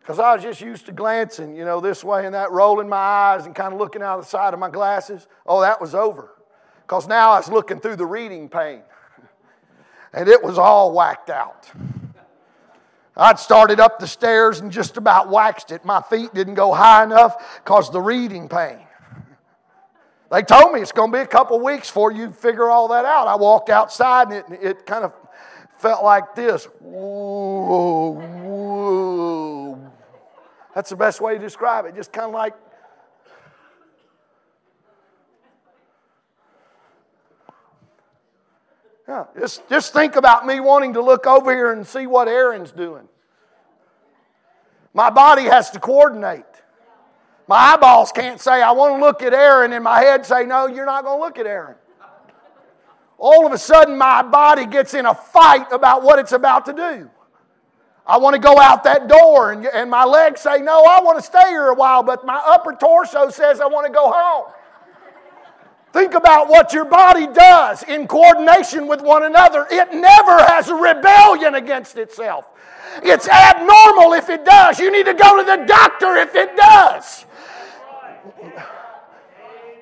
Because 0.01 0.19
I 0.19 0.33
was 0.33 0.43
just 0.43 0.59
used 0.59 0.87
to 0.87 0.91
glancing, 0.91 1.55
you 1.55 1.63
know, 1.63 1.79
this 1.79 2.03
way 2.03 2.25
and 2.25 2.35
that, 2.35 2.51
rolling 2.51 2.89
my 2.89 2.97
eyes 2.97 3.45
and 3.45 3.55
kind 3.55 3.73
of 3.73 3.79
looking 3.79 4.01
out 4.01 4.19
of 4.19 4.25
the 4.25 4.29
side 4.29 4.53
of 4.53 4.59
my 4.59 4.69
glasses. 4.69 5.27
Oh, 5.45 5.61
that 5.61 5.79
was 5.79 5.95
over. 5.95 6.31
Because 6.81 7.07
now 7.07 7.31
I 7.31 7.37
was 7.37 7.47
looking 7.47 7.79
through 7.79 7.95
the 7.95 8.05
reading 8.05 8.49
pane. 8.49 8.81
And 10.13 10.27
it 10.27 10.43
was 10.43 10.57
all 10.57 10.91
whacked 10.91 11.29
out. 11.29 11.71
I'd 13.15 13.39
started 13.39 13.79
up 13.79 13.99
the 13.99 14.07
stairs 14.07 14.61
and 14.61 14.71
just 14.71 14.97
about 14.97 15.29
waxed 15.29 15.71
it. 15.71 15.83
My 15.83 16.01
feet 16.01 16.33
didn't 16.33 16.55
go 16.55 16.73
high 16.73 17.03
enough 17.03 17.61
because 17.63 17.91
the 17.91 18.01
reading 18.01 18.47
pain. 18.47 18.79
They 20.31 20.43
told 20.43 20.73
me 20.73 20.79
it's 20.79 20.93
going 20.93 21.11
to 21.11 21.17
be 21.17 21.21
a 21.21 21.27
couple 21.27 21.59
weeks 21.59 21.89
before 21.89 22.13
you 22.13 22.31
figure 22.31 22.69
all 22.69 22.87
that 22.87 23.03
out. 23.03 23.27
I 23.27 23.35
walked 23.35 23.69
outside 23.69 24.31
and 24.31 24.53
it, 24.53 24.63
it 24.63 24.85
kind 24.85 25.03
of 25.03 25.11
felt 25.77 26.05
like 26.05 26.35
this. 26.35 26.65
Whoa, 26.79 28.11
whoa. 28.11 29.91
That's 30.73 30.89
the 30.89 30.95
best 30.95 31.19
way 31.19 31.33
to 31.33 31.39
describe 31.39 31.85
it. 31.85 31.95
Just 31.95 32.13
kind 32.13 32.27
of 32.27 32.33
like 32.33 32.53
Yeah, 39.11 39.25
just, 39.37 39.67
just 39.67 39.91
think 39.91 40.15
about 40.15 40.45
me 40.45 40.61
wanting 40.61 40.93
to 40.93 41.01
look 41.01 41.27
over 41.27 41.53
here 41.53 41.73
and 41.73 41.85
see 41.85 42.07
what 42.07 42.29
Aaron's 42.29 42.71
doing. 42.71 43.09
My 44.93 45.09
body 45.09 45.43
has 45.43 45.69
to 45.71 45.81
coordinate. 45.81 46.45
My 47.45 47.73
eyeballs 47.73 48.13
can't 48.13 48.39
say, 48.39 48.61
I 48.61 48.71
want 48.71 48.95
to 48.95 49.01
look 49.01 49.21
at 49.21 49.33
Aaron, 49.33 49.73
and 49.73 49.83
my 49.83 49.99
head 49.99 50.25
say, 50.25 50.45
No, 50.45 50.67
you're 50.67 50.85
not 50.85 51.03
going 51.03 51.19
to 51.19 51.25
look 51.25 51.37
at 51.37 51.45
Aaron. 51.45 51.75
All 53.17 53.45
of 53.45 53.51
a 53.51 53.57
sudden, 53.57 53.97
my 53.97 54.21
body 54.21 54.65
gets 54.65 54.93
in 54.93 55.05
a 55.05 55.13
fight 55.13 55.69
about 55.73 56.03
what 56.03 56.17
it's 56.17 56.31
about 56.31 56.65
to 56.67 56.73
do. 56.73 57.09
I 58.07 58.17
want 58.17 58.35
to 58.35 58.39
go 58.39 58.57
out 58.61 58.85
that 58.85 59.09
door, 59.09 59.51
and, 59.51 59.65
and 59.65 59.91
my 59.91 60.05
legs 60.05 60.39
say, 60.39 60.59
No, 60.59 60.85
I 60.85 61.01
want 61.01 61.19
to 61.19 61.25
stay 61.25 61.49
here 61.49 61.67
a 61.67 61.75
while, 61.75 62.01
but 62.01 62.25
my 62.25 62.41
upper 62.45 62.77
torso 62.79 63.29
says 63.29 63.59
I 63.59 63.65
want 63.65 63.87
to 63.87 63.91
go 63.91 64.09
home. 64.09 64.53
Think 65.93 66.13
about 66.13 66.47
what 66.47 66.73
your 66.73 66.85
body 66.85 67.27
does 67.27 67.83
in 67.83 68.07
coordination 68.07 68.87
with 68.87 69.01
one 69.01 69.23
another. 69.23 69.67
It 69.69 69.93
never 69.93 70.37
has 70.45 70.69
a 70.69 70.75
rebellion 70.75 71.55
against 71.55 71.97
itself. 71.97 72.45
It's 73.03 73.27
abnormal 73.27 74.13
if 74.13 74.29
it 74.29 74.45
does. 74.45 74.79
You 74.79 74.91
need 74.91 75.05
to 75.05 75.13
go 75.13 75.37
to 75.37 75.43
the 75.43 75.65
doctor 75.65 76.15
if 76.15 76.33
it 76.35 76.55
does. 76.55 77.25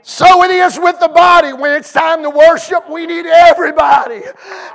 So 0.02 0.44
it 0.44 0.50
is 0.50 0.80
with 0.80 1.00
the 1.00 1.08
body. 1.08 1.54
When 1.54 1.72
it's 1.72 1.94
time 1.94 2.24
to 2.24 2.32
worship, 2.32 2.90
we 2.90 3.06
need 3.06 3.28
everybody. 3.28 4.22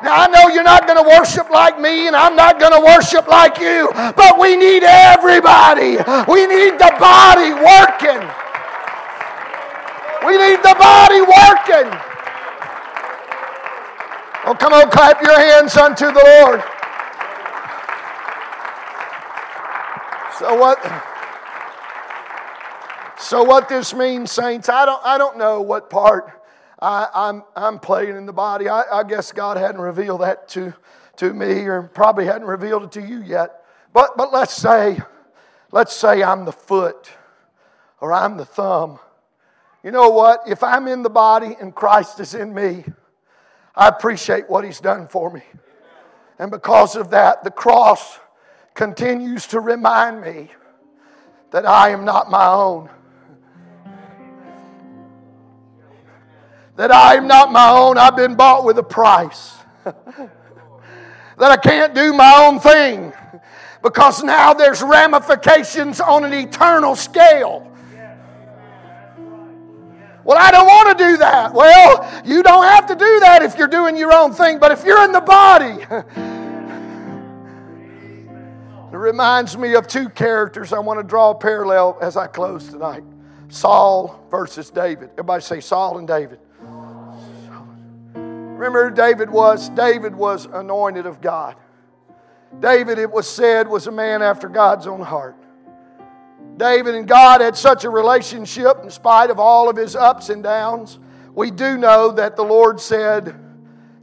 Now, 0.01 0.23
I 0.23 0.29
know 0.29 0.55
you're 0.55 0.63
not 0.63 0.87
going 0.87 1.03
to 1.03 1.09
worship 1.19 1.51
like 1.51 1.81
me, 1.81 2.07
and 2.07 2.15
I'm 2.15 2.37
not 2.37 2.61
going 2.61 2.73
to 2.73 2.81
worship 2.81 3.27
like 3.27 3.59
you, 3.59 3.91
but 3.93 4.39
we 4.39 4.57
need 4.57 4.85
everybody. 4.85 5.97
We 6.31 6.47
need 6.47 6.79
the 6.79 6.95
body 7.01 7.51
working. 7.51 8.23
We 10.27 10.39
need 10.39 10.59
the 10.63 10.77
body 10.79 11.21
working. 11.21 11.91
Oh, 14.47 14.55
come 14.59 14.73
on, 14.73 14.91
clap 14.91 15.23
your 15.23 15.39
hands 15.39 15.77
unto 15.77 16.07
the 16.07 16.13
Lord. 16.13 16.63
So 20.39 20.55
what? 20.55 20.79
So 23.19 23.43
what 23.43 23.69
this 23.69 23.95
means, 23.95 24.31
saints? 24.31 24.69
I 24.69 24.85
don't. 24.85 25.01
I 25.05 25.17
don't 25.17 25.39
know 25.39 25.63
what 25.63 25.89
part 25.89 26.43
I, 26.81 27.05
am 27.05 27.09
I'm, 27.15 27.43
I'm 27.57 27.79
playing 27.79 28.17
in 28.17 28.27
the 28.27 28.33
body. 28.33 28.69
I, 28.69 28.83
I 29.01 29.05
guess 29.05 29.33
God 29.33 29.57
hadn't 29.57 29.81
revealed 29.81 30.21
that 30.21 30.49
to 30.51 30.75
to 31.17 31.33
me, 31.33 31.61
or 31.67 31.83
probably 31.83 32.27
hadn't 32.27 32.47
revealed 32.47 32.83
it 32.85 32.93
to 32.93 33.01
you 33.01 33.23
yet. 33.23 33.65
But 33.93 34.17
but 34.17 34.33
let's 34.33 34.53
say, 34.53 34.99
let's 35.73 35.95
say 35.95 36.23
I'm 36.23 36.45
the 36.45 36.53
foot, 36.53 37.11
or 38.01 38.13
I'm 38.13 38.37
the 38.37 38.45
thumb, 38.45 38.99
you 39.85 39.91
know 39.91 40.09
what? 40.09 40.41
If 40.47 40.63
I'm 40.63 40.89
in 40.89 41.03
the 41.03 41.11
body 41.11 41.57
and 41.61 41.75
Christ 41.75 42.19
is 42.19 42.35
in 42.35 42.55
me, 42.55 42.85
I 43.77 43.89
appreciate 43.89 44.49
what 44.49 44.65
He's 44.65 44.81
done 44.81 45.07
for 45.07 45.31
me. 45.31 45.43
And 46.39 46.51
because 46.51 46.97
of 46.97 47.11
that, 47.11 47.45
the 47.45 47.51
cross 47.51 48.19
continues 48.73 49.47
to 49.49 49.61
remind 49.61 50.23
me 50.23 50.51
that 51.51 51.67
I 51.67 51.91
am 51.91 52.07
not 52.07 52.31
my 52.31 52.47
own. 52.47 52.89
That 56.77 56.91
I 56.91 57.17
am 57.17 57.29
not 57.29 57.53
my 57.53 57.69
own. 57.69 57.99
I've 57.99 58.17
been 58.17 58.35
bought 58.35 58.65
with 58.65 58.79
a 58.79 58.83
price. 58.83 59.55
that 59.85 60.01
I 61.39 61.57
can't 61.59 61.95
do 61.95 62.15
my 62.15 62.47
own 62.47 62.59
thing 62.59 63.13
because 63.83 64.25
now 64.25 64.55
there's 64.55 64.83
ramifications 64.83 66.01
on 66.01 66.25
an 66.25 66.33
eternal 66.33 66.97
scale. 66.97 67.71
Well, 70.25 70.39
I 70.39 70.51
don't 70.51 70.67
want 70.67 70.99
to 70.99 71.05
do 71.05 71.17
that. 71.19 71.53
Well, 71.53 72.23
you 72.25 72.43
don't 72.43 72.65
have 72.65 72.87
to 72.87 72.95
do 72.95 73.21
that 73.21 73.43
if 73.43 73.59
you're 73.59 73.69
doing 73.69 73.97
your 73.97 74.13
own 74.13 74.33
thing, 74.33 74.59
but 74.59 74.73
if 74.73 74.85
you're 74.85 75.05
in 75.05 75.13
the 75.13 75.21
body, 75.21 75.83
it 78.93 78.97
reminds 78.97 79.59
me 79.59 79.75
of 79.75 79.87
two 79.87 80.09
characters 80.09 80.73
I 80.73 80.79
want 80.79 80.99
to 80.99 81.05
draw 81.05 81.31
a 81.31 81.35
parallel 81.35 81.99
as 82.01 82.17
I 82.17 82.27
close 82.27 82.69
tonight 82.69 83.05
Saul 83.49 84.27
versus 84.31 84.71
David. 84.71 85.11
Everybody 85.13 85.43
say 85.43 85.61
Saul 85.61 85.99
and 85.99 86.09
David. 86.09 86.39
Remember 88.15 88.89
who 88.89 88.95
David 88.95 89.29
was? 89.29 89.69
David 89.71 90.15
was 90.15 90.47
anointed 90.47 91.07
of 91.07 91.21
God. 91.21 91.57
David, 92.61 92.99
it 92.99 93.11
was 93.11 93.29
said, 93.29 93.69
was 93.69 93.89
a 93.89 93.93
man 93.93 94.23
after 94.23 94.49
God's 94.49 94.87
own 94.87 95.01
heart. 95.01 95.37
David 96.57 96.95
and 96.95 97.09
God 97.09 97.41
had 97.41 97.57
such 97.57 97.85
a 97.85 97.91
relationship 97.91 98.79
in 98.83 98.91
spite 98.91 99.31
of 99.31 99.41
all 99.41 99.69
of 99.69 99.77
his 99.77 99.97
ups 99.97 100.29
and 100.29 100.43
downs. 100.43 100.99
We 101.35 101.51
do 101.51 101.77
know 101.77 102.13
that 102.13 102.37
the 102.37 102.45
Lord 102.45 102.81
said 102.81 103.35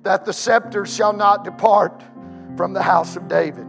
that 0.04 0.26
the 0.26 0.34
scepter 0.34 0.86
shall 0.86 1.14
not 1.14 1.46
depart 1.46 2.04
from 2.58 2.74
the 2.74 2.82
house 2.82 3.16
of 3.16 3.28
David. 3.28 3.68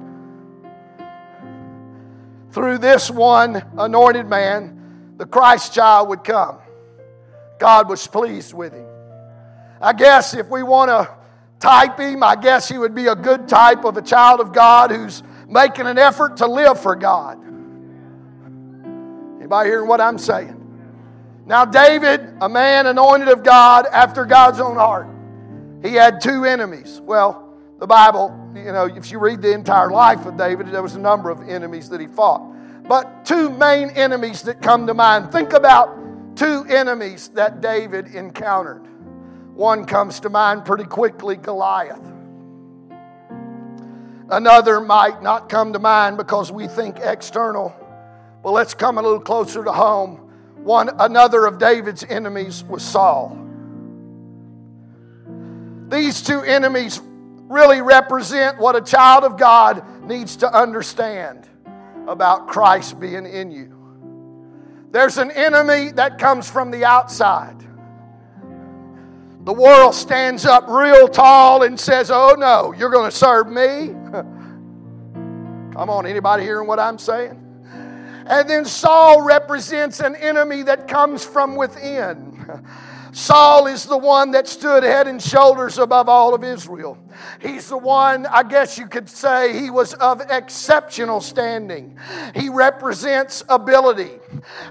Through 2.51 2.79
this 2.79 3.11
one 3.11 3.63
anointed 3.79 4.27
man, 4.27 5.15
the 5.17 5.27
Christ 5.27 5.73
child 5.73 6.09
would 6.09 6.25
come. 6.25 6.59
God 7.59 7.89
was 7.89 8.07
pleased 8.07 8.53
with 8.53 8.73
him. 8.73 8.87
I 9.81 9.93
guess 9.93 10.35
if 10.35 10.49
we 10.49 10.63
want 10.63 10.91
to 10.91 11.09
type 11.61 11.99
him, 11.99 12.23
I 12.23 12.35
guess 12.35 12.69
he 12.69 12.79
would 12.79 12.95
be 12.95 13.07
a 13.07 13.15
good 13.15 13.49
type 13.49 13.85
of 13.85 13.97
a 13.97 14.03
child 14.03 14.41
of 14.41 14.53
God 14.53 14.91
who's 14.91 15.23
making 15.49 15.87
an 15.87 15.99
effort 15.99 16.39
to 16.39 16.47
live 16.47 16.81
for 16.81 16.97
God. 16.97 17.39
Anybody 19.53 19.71
hearing 19.71 19.89
what 19.89 20.01
I'm 20.01 20.17
saying? 20.17 20.59
Now, 21.45 21.67
David, 21.67 22.27
a 22.41 22.49
man 22.49 22.87
anointed 22.87 23.29
of 23.29 23.45
God 23.45 23.87
after 23.87 24.25
God's 24.25 24.61
own 24.61 24.77
heart, 24.77 25.09
he 25.83 25.93
had 25.93 26.23
two 26.23 26.47
enemies. 26.47 27.03
Well, 27.05 27.55
the 27.79 27.87
Bible 27.87 28.43
you 28.55 28.73
know, 28.73 28.85
if 28.85 29.11
you 29.11 29.19
read 29.19 29.41
the 29.41 29.53
entire 29.53 29.91
life 29.91 30.27
of 30.27 30.37
David, 30.37 30.69
there 30.69 30.83
was 30.83 30.95
a 30.95 31.01
number 31.01 31.31
of 31.31 31.49
enemies 31.49 31.89
that 31.89 32.01
he 32.01 32.07
fought. 32.07 32.43
But 32.87 33.25
two 33.25 33.49
main 33.51 33.91
enemies 33.91 34.43
that 34.43 34.61
come 34.61 34.87
to 34.87 34.95
mind. 34.95 35.33
Think 35.33 35.53
about 35.53 36.37
two 36.37 36.65
enemies 36.69 37.29
that 37.35 37.61
David 37.61 38.15
encountered. 38.15 38.87
One 39.55 39.85
comes 39.85 40.21
to 40.21 40.31
mind 40.31 40.65
pretty 40.65 40.85
quickly 40.85 41.37
Goliath. 41.37 42.03
Another 44.31 44.81
might 44.81 45.23
not 45.23 45.49
come 45.49 45.73
to 45.73 45.79
mind 45.79 46.17
because 46.17 46.53
we 46.53 46.67
think 46.67 46.99
external. 47.01 47.75
But 48.43 48.53
let's 48.53 48.75
come 48.75 48.99
a 48.99 49.03
little 49.03 49.21
closer 49.21 49.63
to 49.65 49.73
home. 49.73 50.31
One 50.57 50.91
another 50.99 51.47
of 51.47 51.59
David's 51.59 52.05
enemies 52.05 52.65
was 52.65 52.83
Saul. 52.83 53.39
These 55.89 56.23
two 56.23 56.41
enemies 56.41 57.01
really 57.49 57.83
represent 57.83 58.59
what 58.59 58.77
a 58.77 58.81
child 58.81 59.25
of 59.25 59.37
God 59.37 59.85
needs 60.07 60.37
to 60.37 60.53
understand 60.53 61.49
about 62.09 62.49
Christ 62.49 62.99
being 62.99 63.27
in 63.27 63.51
you. 63.51 63.69
There's 64.91 65.19
an 65.19 65.31
enemy 65.31 65.93
that 65.93 66.19
comes 66.19 66.49
from 66.51 66.71
the 66.71 66.85
outside. 66.85 67.59
The 69.45 69.53
world 69.53 69.95
stands 69.95 70.47
up 70.47 70.69
real 70.69 71.09
tall 71.09 71.65
and 71.65 71.79
says, 71.79 72.11
Oh 72.11 72.37
no, 72.39 72.73
you're 72.73 72.91
going 72.91 73.11
to 73.11 73.17
serve 73.17 73.49
me? 73.49 73.89
Come 75.73 75.91
on, 75.91 76.07
anybody 76.07 76.45
hearing 76.45 76.69
what 76.69 76.79
I'm 76.79 76.99
saying? 76.99 77.42
And 78.27 78.49
then 78.49 78.65
Saul 78.65 79.23
represents 79.23 80.01
an 80.01 80.17
enemy 80.17 80.63
that 80.63 80.89
comes 80.89 81.25
from 81.25 81.57
within. 81.57 82.65
Saul 83.13 83.67
is 83.67 83.85
the 83.85 83.99
one 83.99 84.31
that 84.31 84.49
stood 84.49 84.83
head 84.83 85.07
and 85.07 85.23
shoulders 85.23 85.77
above 85.77 86.09
all 86.09 86.35
of 86.35 86.43
Israel. 86.43 86.97
He's 87.43 87.69
the 87.69 87.77
one, 87.77 88.25
I 88.25 88.43
guess 88.43 88.79
you 88.79 88.87
could 88.87 89.07
say, 89.07 89.59
he 89.61 89.69
was 89.69 89.93
of 89.95 90.23
exceptional 90.31 91.21
standing. 91.21 91.99
He 92.35 92.49
represents 92.49 93.45
ability, 93.51 94.19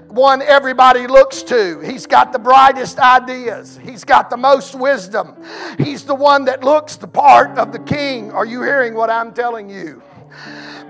one 0.08 0.42
everybody 0.42 1.06
looks 1.06 1.44
to. 1.44 1.78
He's 1.80 2.04
got 2.04 2.32
the 2.32 2.38
brightest 2.40 2.98
ideas, 2.98 3.78
he's 3.80 4.02
got 4.02 4.28
the 4.28 4.36
most 4.36 4.74
wisdom. 4.74 5.36
He's 5.78 6.04
the 6.04 6.14
one 6.14 6.44
that 6.46 6.64
looks 6.64 6.96
the 6.96 7.06
part 7.06 7.56
of 7.58 7.70
the 7.70 7.78
king. 7.78 8.32
Are 8.32 8.44
you 8.44 8.60
hearing 8.60 8.94
what 8.94 9.08
I'm 9.08 9.32
telling 9.32 9.70
you? 9.70 10.02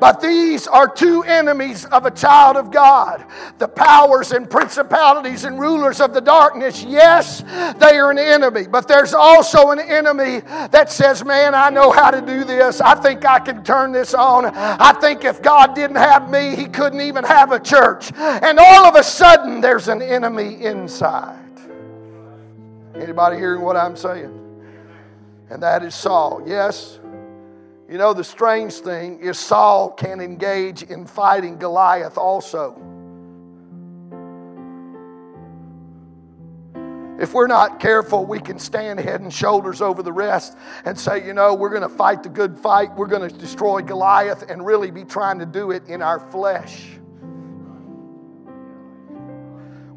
But 0.03 0.21
these 0.21 0.67
are 0.67 0.89
two 0.89 1.23
enemies 1.23 1.85
of 1.85 2.07
a 2.07 2.11
child 2.11 2.57
of 2.57 2.73
God 2.73 3.25
the 3.61 3.69
powers 3.69 4.33
and 4.33 4.51
principalities 4.51 5.45
and 5.45 5.61
rulers 5.61 6.01
of 6.01 6.13
the 6.13 6.21
darkness. 6.21 6.83
Yes, 6.83 7.43
they 7.79 7.99
are 7.99 8.11
an 8.11 8.19
enemy, 8.19 8.67
but 8.67 8.89
there's 8.89 9.15
also 9.15 9.71
an 9.71 9.79
enemy 9.79 10.41
that 10.73 10.91
says, 10.91 11.25
Man, 11.25 11.55
I 11.55 11.71
know 11.71 11.93
how 11.93 12.11
to 12.11 12.21
do 12.21 12.43
this. 12.43 12.81
I 12.81 12.97
think 12.97 13.25
I 13.25 13.39
can 13.39 13.63
turn 13.63 13.93
this 13.93 14.13
on. 14.13 14.47
I 14.47 14.91
think 14.95 15.23
if 15.23 15.41
God 15.41 15.77
didn't 15.77 15.99
have 15.99 16.29
me, 16.29 16.57
He 16.57 16.67
couldn't 16.67 17.01
even 17.01 17.23
have 17.23 17.53
a 17.53 17.61
church. 17.61 18.11
And 18.17 18.59
all 18.59 18.85
of 18.85 18.97
a 18.97 19.05
sudden, 19.05 19.61
there's 19.61 19.87
an 19.87 20.03
enemy 20.03 20.65
inside. 20.65 21.39
Anybody 22.97 23.37
hearing 23.37 23.63
what 23.63 23.77
I'm 23.77 23.95
saying? 23.95 24.37
And 25.49 25.63
that 25.63 25.85
is 25.85 25.95
Saul. 25.95 26.43
Yes, 26.45 26.99
you 27.93 27.99
know, 27.99 28.15
the 28.15 28.25
strange 28.25 28.73
thing 28.77 29.21
is 29.21 29.39
Saul 29.39 29.91
can 29.91 30.23
engage 30.23 30.83
in 30.83 31.05
fighting 31.05 31.59
Goliath 31.59 32.17
also. 32.17 32.73
If 37.21 37.35
we're 37.35 37.49
not 37.49 37.81
careful, 37.81 38.25
we 38.25 38.41
can 38.41 38.59
stand 38.59 38.99
head 38.99 39.21
and 39.21 39.31
shoulders 39.31 39.83
over 39.83 40.03
the 40.03 40.11
rest 40.11 40.57
and 40.87 40.99
say, 40.99 41.23
you 41.27 41.35
know, 41.35 41.53
we're 41.53 41.69
going 41.69 41.83
to 41.83 41.89
fight 41.91 42.23
the 42.23 42.31
good 42.31 42.57
fight. 42.57 42.97
We're 42.97 43.09
going 43.09 43.29
to 43.29 43.37
destroy 43.37 43.83
Goliath 43.83 44.51
and 44.51 44.65
really 44.65 44.91
be 44.91 45.05
trying 45.05 45.39
to 45.41 45.47
do 45.47 45.71
it 45.71 45.87
in 45.87 46.01
our 46.01 46.19
flesh. 46.19 46.99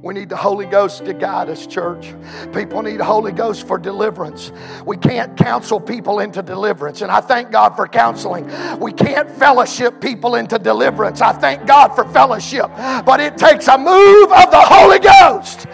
We 0.05 0.13
need 0.13 0.29
the 0.29 0.37
Holy 0.37 0.67
Ghost 0.67 1.03
to 1.05 1.13
guide 1.15 1.49
us, 1.49 1.65
church. 1.65 2.13
People 2.53 2.83
need 2.83 2.99
the 2.99 3.03
Holy 3.03 3.31
Ghost 3.31 3.65
for 3.65 3.79
deliverance. 3.79 4.51
We 4.85 4.97
can't 4.97 5.35
counsel 5.35 5.79
people 5.79 6.19
into 6.19 6.43
deliverance, 6.43 7.01
and 7.01 7.11
I 7.11 7.21
thank 7.21 7.49
God 7.49 7.75
for 7.75 7.87
counseling. 7.87 8.47
We 8.79 8.93
can't 8.93 9.27
fellowship 9.27 9.99
people 9.99 10.35
into 10.35 10.59
deliverance. 10.59 11.21
I 11.21 11.33
thank 11.33 11.65
God 11.65 11.95
for 11.95 12.05
fellowship, 12.09 12.67
but 13.03 13.19
it 13.19 13.35
takes 13.35 13.67
a 13.67 13.79
move 13.79 14.31
of 14.31 14.51
the 14.51 14.61
Holy 14.61 14.99
Ghost. 14.99 15.65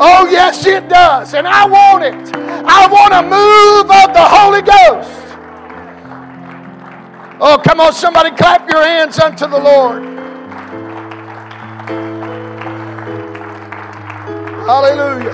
Oh, 0.00 0.26
yes, 0.30 0.64
it 0.64 0.88
does, 0.88 1.34
and 1.34 1.46
I 1.46 1.66
want 1.66 2.02
it. 2.02 2.34
I 2.34 2.86
want 2.90 3.12
a 3.12 3.22
move 3.22 3.90
of 3.90 4.14
the 4.14 4.24
Holy 4.24 4.62
Ghost. 4.62 5.22
Oh, 7.42 7.60
come 7.62 7.78
on, 7.78 7.92
somebody 7.92 8.34
clap 8.34 8.66
your 8.70 8.82
hands 8.82 9.18
unto 9.18 9.46
the 9.46 9.58
Lord. 9.58 10.15
Hallelujah. 14.66 15.32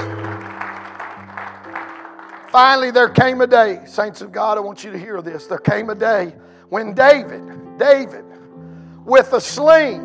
Finally, 2.51 2.91
there 2.91 3.09
came 3.09 3.41
a 3.41 3.47
day, 3.47 3.81
saints 3.87 4.21
of 4.21 4.31
God, 4.31 4.59
I 4.59 4.61
want 4.61 4.85
you 4.85 4.93
to 4.93 4.99
hear 4.99 5.23
this. 5.23 5.47
There 5.47 5.57
came 5.57 5.89
a 5.89 5.95
day 5.95 6.35
when 6.69 6.93
David, 6.93 7.79
David, 7.79 8.27
with 9.07 9.33
a 9.33 9.41
sling, 9.41 10.03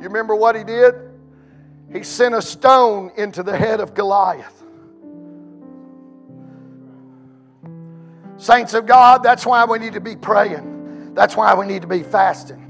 you 0.00 0.08
remember 0.08 0.34
what 0.34 0.56
he 0.56 0.64
did? 0.64 0.94
He 1.92 2.02
sent 2.02 2.34
a 2.34 2.40
stone 2.40 3.12
into 3.18 3.42
the 3.42 3.54
head 3.54 3.80
of 3.80 3.92
Goliath. 3.92 4.64
Saints 8.38 8.72
of 8.72 8.86
God, 8.86 9.22
that's 9.22 9.44
why 9.44 9.66
we 9.66 9.78
need 9.78 9.92
to 9.92 10.00
be 10.00 10.16
praying. 10.16 11.12
That's 11.12 11.36
why 11.36 11.54
we 11.54 11.66
need 11.66 11.82
to 11.82 11.88
be 11.88 12.02
fasting 12.02 12.63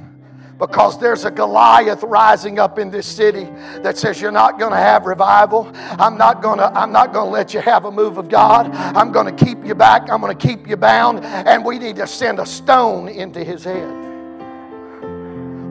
because 0.58 0.98
there's 1.00 1.24
a 1.24 1.30
Goliath 1.30 2.02
rising 2.02 2.58
up 2.58 2.78
in 2.78 2.90
this 2.90 3.06
city 3.06 3.44
that 3.82 3.98
says 3.98 4.20
you're 4.20 4.30
not 4.30 4.58
going 4.58 4.70
to 4.70 4.76
have 4.76 5.06
revival. 5.06 5.70
I'm 5.74 6.16
not 6.16 6.42
going 6.42 6.58
to 6.58 6.66
I'm 6.78 6.92
not 6.92 7.12
going 7.12 7.26
to 7.26 7.30
let 7.30 7.54
you 7.54 7.60
have 7.60 7.84
a 7.86 7.90
move 7.90 8.18
of 8.18 8.28
God. 8.28 8.70
I'm 8.74 9.10
going 9.10 9.34
to 9.34 9.44
keep 9.44 9.64
you 9.64 9.74
back. 9.74 10.10
I'm 10.10 10.20
going 10.20 10.36
to 10.36 10.46
keep 10.46 10.68
you 10.68 10.76
bound 10.76 11.24
and 11.24 11.64
we 11.64 11.78
need 11.78 11.96
to 11.96 12.06
send 12.06 12.38
a 12.38 12.46
stone 12.46 13.08
into 13.08 13.42
his 13.42 13.64
head. 13.64 14.04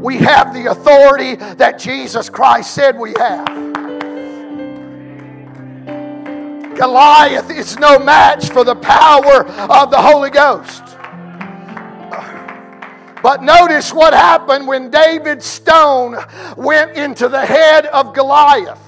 We 0.02 0.18
have 0.18 0.54
the 0.54 0.70
authority 0.70 1.36
that 1.36 1.80
Jesus 1.80 2.30
Christ 2.30 2.74
said 2.74 3.00
we 3.00 3.14
have. 3.18 3.46
Goliath 6.76 7.50
is 7.50 7.78
no 7.78 8.00
match 8.00 8.50
for 8.50 8.66
the 8.66 8.76
power 8.76 9.46
of 9.46 9.92
the 9.92 10.02
Holy 10.02 10.30
Ghost. 10.30 10.93
But 13.24 13.42
notice 13.42 13.94
what 13.94 14.14
happened 14.14 14.68
when 14.68 14.92
David's 14.92 15.46
stone 15.46 16.18
went 16.58 16.98
into 16.98 17.30
the 17.30 17.46
head 17.46 17.86
of 17.86 18.14
Goliath. 18.14 18.82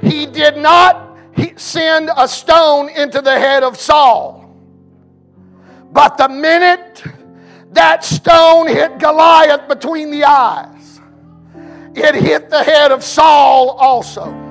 He 0.00 0.24
did 0.24 0.56
not 0.56 1.14
send 1.56 2.10
a 2.16 2.26
stone 2.26 2.88
into 2.88 3.20
the 3.20 3.38
head 3.38 3.62
of 3.62 3.78
Saul. 3.78 4.56
But 5.92 6.16
the 6.16 6.30
minute 6.30 7.04
that 7.72 8.02
stone 8.02 8.66
hit 8.66 8.98
Goliath 8.98 9.68
between 9.68 10.10
the 10.10 10.24
eyes, 10.24 10.98
it 11.94 12.14
hit 12.14 12.48
the 12.48 12.62
head 12.62 12.92
of 12.92 13.04
Saul 13.04 13.72
also. 13.72 14.47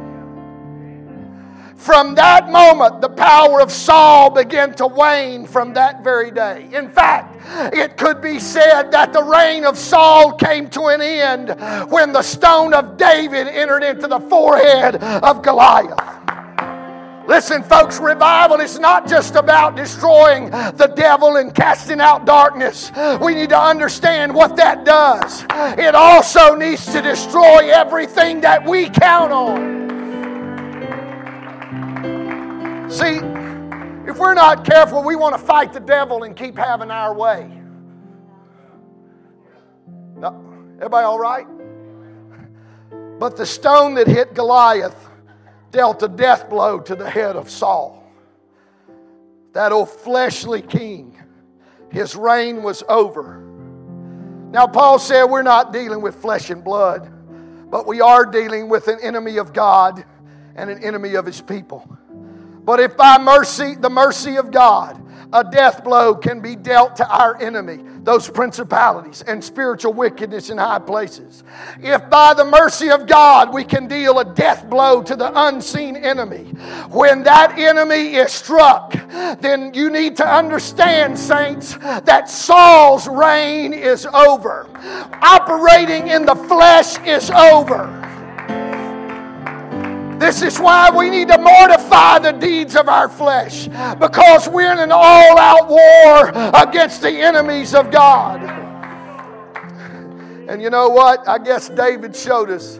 From 1.78 2.15
that 2.15 2.49
moment, 2.49 3.01
the 3.01 3.09
power 3.09 3.61
of 3.61 3.71
Saul 3.71 4.32
began 4.32 4.73
to 4.73 4.88
wane 4.88 5.45
from 5.45 5.73
that 5.73 6.03
very 6.03 6.32
day. 6.32 6.67
In 6.73 6.89
fact, 6.89 7.38
it 7.73 7.97
could 7.97 8.19
be 8.19 8.39
said 8.39 8.91
that 8.91 9.13
the 9.13 9.23
reign 9.23 9.63
of 9.63 9.78
Saul 9.78 10.34
came 10.34 10.69
to 10.71 10.88
an 10.88 11.01
end 11.01 11.49
when 11.91 12.11
the 12.11 12.23
stone 12.23 12.73
of 12.73 12.97
David 12.97 13.47
entered 13.47 13.84
into 13.84 14.07
the 14.07 14.19
forehead 14.19 14.95
of 14.95 15.43
Goliath. 15.43 16.03
Listen, 17.28 17.61
folks, 17.61 17.99
revival 17.99 18.59
is 18.59 18.80
not 18.80 19.07
just 19.07 19.36
about 19.36 19.75
destroying 19.75 20.49
the 20.49 20.91
devil 20.95 21.36
and 21.36 21.53
casting 21.53 22.01
out 22.01 22.25
darkness. 22.25 22.91
We 23.21 23.36
need 23.36 23.49
to 23.49 23.59
understand 23.59 24.34
what 24.34 24.55
that 24.55 24.84
does. 24.84 25.45
It 25.78 25.93
also 25.93 26.55
needs 26.55 26.86
to 26.88 27.01
destroy 27.01 27.69
everything 27.69 28.41
that 28.41 28.65
we 28.65 28.89
count 28.89 29.32
on. 29.32 29.86
See, 32.97 33.19
if 34.09 34.17
we're 34.17 34.33
not 34.33 34.65
careful, 34.65 35.03
we 35.03 35.15
want 35.15 35.37
to 35.37 35.45
fight 35.45 35.71
the 35.71 35.79
devil 35.79 36.23
and 36.23 36.35
keep 36.35 36.57
having 36.57 36.89
our 36.89 37.13
way. 37.13 37.43
Everybody 40.77 41.05
all 41.05 41.19
right? 41.19 41.45
But 43.19 43.37
the 43.37 43.45
stone 43.45 43.93
that 43.95 44.07
hit 44.07 44.33
Goliath 44.33 45.09
dealt 45.69 46.01
a 46.01 46.07
death 46.07 46.49
blow 46.49 46.79
to 46.79 46.95
the 46.95 47.07
head 47.07 47.35
of 47.35 47.51
Saul. 47.51 48.03
That 49.53 49.71
old 49.71 49.91
fleshly 49.91 50.63
king, 50.63 51.15
his 51.91 52.15
reign 52.15 52.63
was 52.63 52.83
over. 52.89 53.43
Now, 54.49 54.65
Paul 54.65 54.97
said 54.97 55.25
we're 55.25 55.43
not 55.43 55.71
dealing 55.71 56.01
with 56.01 56.15
flesh 56.15 56.49
and 56.49 56.63
blood, 56.63 57.11
but 57.69 57.85
we 57.85 58.01
are 58.01 58.25
dealing 58.25 58.69
with 58.69 58.87
an 58.87 58.97
enemy 59.03 59.37
of 59.37 59.53
God 59.53 60.03
and 60.55 60.71
an 60.71 60.83
enemy 60.83 61.13
of 61.13 61.27
his 61.27 61.41
people. 61.41 61.95
But 62.68 62.82
if 62.82 62.97
by 62.97 63.18
mercy, 63.18 63.76
the 63.76 63.89
mercy 63.89 64.36
of 64.36 64.51
God, 64.51 65.01
a 65.32 65.41
death 65.41 65.86
blow 65.86 66.13
can 66.13 66.41
be 66.41 66.57
dealt 66.57 66.97
to 66.97 67.07
our 67.07 67.41
enemy, 67.41 67.80
those 68.03 68.30
principalities 68.30 69.22
and 69.22 69.41
spiritual 69.41 69.93
wickedness 69.93 70.49
in 70.49 70.57
high 70.57 70.80
places. 70.80 71.45
If 71.82 72.09
by 72.09 72.34
the 72.34 72.43
mercy 72.43 72.89
of 72.89 73.07
God 73.07 73.53
we 73.53 73.63
can 73.63 73.88
deal 73.88 74.20
a 74.20 74.26
death 74.26 74.70
blow 74.70 75.01
to 75.01 75.15
the 75.15 75.32
unseen 75.47 75.95
enemy, 75.95 76.43
when 76.89 77.24
that 77.24 77.57
enemy 77.57 78.15
is 78.15 78.34
struck, 78.34 78.91
then 79.39 79.74
you 79.74 79.89
need 79.89 80.18
to 80.18 80.28
understand, 80.28 81.18
saints, 81.18 81.78
that 81.78 82.30
Saul's 82.30 83.07
reign 83.07 83.72
is 83.72 84.05
over. 84.07 84.68
Operating 85.22 86.09
in 86.09 86.26
the 86.26 86.36
flesh 86.36 86.99
is 87.05 87.32
over. 87.32 88.06
This 90.20 90.41
is 90.41 90.59
why 90.59 90.89
we 90.89 91.09
need 91.09 91.28
to 91.28 91.38
mortify 91.38 92.20
the 92.20 92.32
deeds 92.32 92.76
of 92.76 92.89
our 92.89 93.07
flesh 93.07 93.68
because 93.99 94.49
we're 94.49 94.72
in 94.72 94.80
an 94.80 94.91
all 94.91 95.38
out 95.38 95.70
war 95.70 96.30
against 96.61 97.01
the 97.01 97.11
enemies 97.11 97.76
of 97.76 97.91
God. 97.91 98.41
And 100.49 100.61
you 100.61 100.70
know 100.70 100.89
what? 100.89 101.28
I 101.28 101.38
guess 101.38 101.70
David 101.70 102.15
showed 102.15 102.49
us 102.49 102.80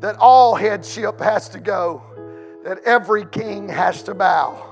that 0.00 0.16
all 0.16 0.54
headship 0.54 1.20
has 1.20 1.48
to 1.50 1.60
go, 1.60 2.02
that 2.64 2.80
every 2.84 3.24
king 3.26 3.68
has 3.68 4.02
to 4.02 4.14
bow. 4.14 4.70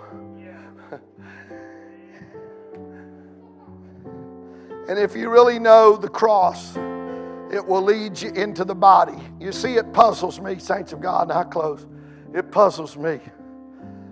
And 4.88 4.98
if 4.98 5.16
you 5.16 5.30
really 5.30 5.58
know 5.58 5.96
the 5.96 6.08
cross, 6.08 6.76
it 6.76 7.64
will 7.64 7.82
lead 7.82 8.20
you 8.20 8.30
into 8.32 8.64
the 8.64 8.74
body. 8.74 9.16
You 9.38 9.52
see, 9.52 9.76
it 9.76 9.92
puzzles 9.92 10.40
me, 10.40 10.58
saints 10.58 10.92
of 10.92 11.00
God, 11.00 11.30
and 11.30 11.32
I 11.32 11.44
close. 11.44 11.86
It 12.34 12.50
puzzles 12.50 12.96
me. 12.96 13.20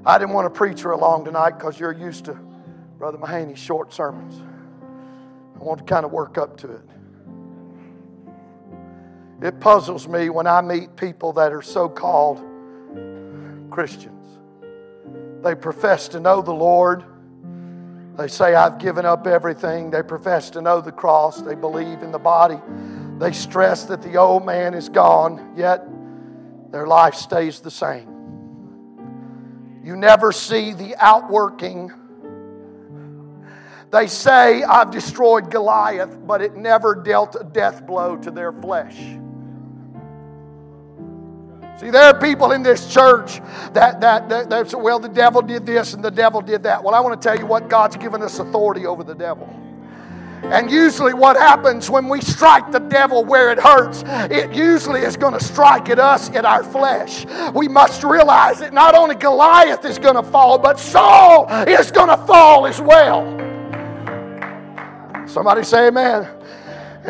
I 0.04 0.18
didn't 0.18 0.34
want 0.34 0.52
to 0.52 0.56
preach 0.56 0.82
for 0.82 0.96
long 0.96 1.24
tonight 1.24 1.52
because 1.52 1.78
you're 1.78 1.92
used 1.92 2.26
to 2.26 2.38
Brother 2.98 3.18
Mahaney's 3.18 3.58
short 3.58 3.92
sermons. 3.92 4.42
I 5.58 5.64
want 5.64 5.78
to 5.78 5.84
kind 5.84 6.04
of 6.04 6.12
work 6.12 6.38
up 6.38 6.56
to 6.58 6.70
it. 6.72 6.82
It 9.42 9.58
puzzles 9.60 10.06
me 10.06 10.28
when 10.28 10.46
I 10.46 10.60
meet 10.60 10.96
people 10.96 11.32
that 11.34 11.52
are 11.52 11.62
so 11.62 11.88
called 11.88 12.42
Christians. 13.70 14.16
They 15.42 15.54
profess 15.54 16.08
to 16.08 16.20
know 16.20 16.42
the 16.42 16.52
Lord. 16.52 17.04
They 18.18 18.28
say, 18.28 18.54
I've 18.54 18.78
given 18.78 19.06
up 19.06 19.26
everything. 19.26 19.90
They 19.90 20.02
profess 20.02 20.50
to 20.50 20.60
know 20.60 20.82
the 20.82 20.92
cross. 20.92 21.40
They 21.40 21.54
believe 21.54 22.02
in 22.02 22.12
the 22.12 22.18
body. 22.18 22.60
They 23.18 23.32
stress 23.32 23.84
that 23.84 24.02
the 24.02 24.16
old 24.16 24.44
man 24.44 24.74
is 24.74 24.90
gone, 24.90 25.54
yet 25.56 25.86
their 26.70 26.86
life 26.86 27.14
stays 27.14 27.60
the 27.60 27.70
same. 27.70 28.09
You 29.82 29.96
never 29.96 30.32
see 30.32 30.72
the 30.72 30.94
outworking. 30.96 31.90
They 33.90 34.06
say, 34.06 34.62
I've 34.62 34.90
destroyed 34.90 35.50
Goliath, 35.50 36.18
but 36.26 36.42
it 36.42 36.54
never 36.54 36.94
dealt 36.94 37.34
a 37.34 37.44
death 37.44 37.86
blow 37.86 38.16
to 38.18 38.30
their 38.30 38.52
flesh. 38.52 38.96
See, 41.80 41.88
there 41.88 42.02
are 42.02 42.20
people 42.20 42.52
in 42.52 42.62
this 42.62 42.92
church 42.92 43.40
that, 43.72 44.02
that, 44.02 44.28
that, 44.28 44.50
that 44.50 44.70
say, 44.70 44.76
well, 44.76 44.98
the 44.98 45.08
devil 45.08 45.40
did 45.40 45.64
this 45.64 45.94
and 45.94 46.04
the 46.04 46.10
devil 46.10 46.42
did 46.42 46.62
that. 46.64 46.84
Well, 46.84 46.94
I 46.94 47.00
want 47.00 47.20
to 47.20 47.26
tell 47.26 47.38
you 47.38 47.46
what 47.46 47.70
God's 47.70 47.96
given 47.96 48.22
us 48.22 48.38
authority 48.38 48.84
over 48.84 49.02
the 49.02 49.14
devil. 49.14 49.48
And 50.42 50.70
usually, 50.70 51.14
what 51.14 51.36
happens 51.36 51.90
when 51.90 52.08
we 52.08 52.20
strike 52.20 52.72
the 52.72 52.80
devil 52.80 53.24
where 53.24 53.52
it 53.52 53.58
hurts, 53.58 54.02
it 54.06 54.52
usually 54.52 55.02
is 55.02 55.16
going 55.16 55.34
to 55.34 55.44
strike 55.44 55.88
at 55.90 55.98
us 55.98 56.28
in 56.30 56.44
our 56.44 56.64
flesh. 56.64 57.26
We 57.54 57.68
must 57.68 58.02
realize 58.02 58.58
that 58.60 58.72
not 58.72 58.94
only 58.94 59.14
Goliath 59.14 59.84
is 59.84 59.98
going 59.98 60.16
to 60.16 60.22
fall, 60.22 60.58
but 60.58 60.78
Saul 60.78 61.46
is 61.68 61.90
going 61.90 62.08
to 62.08 62.16
fall 62.26 62.66
as 62.66 62.80
well. 62.80 63.24
Somebody 65.28 65.62
say 65.62 65.88
amen. 65.88 66.28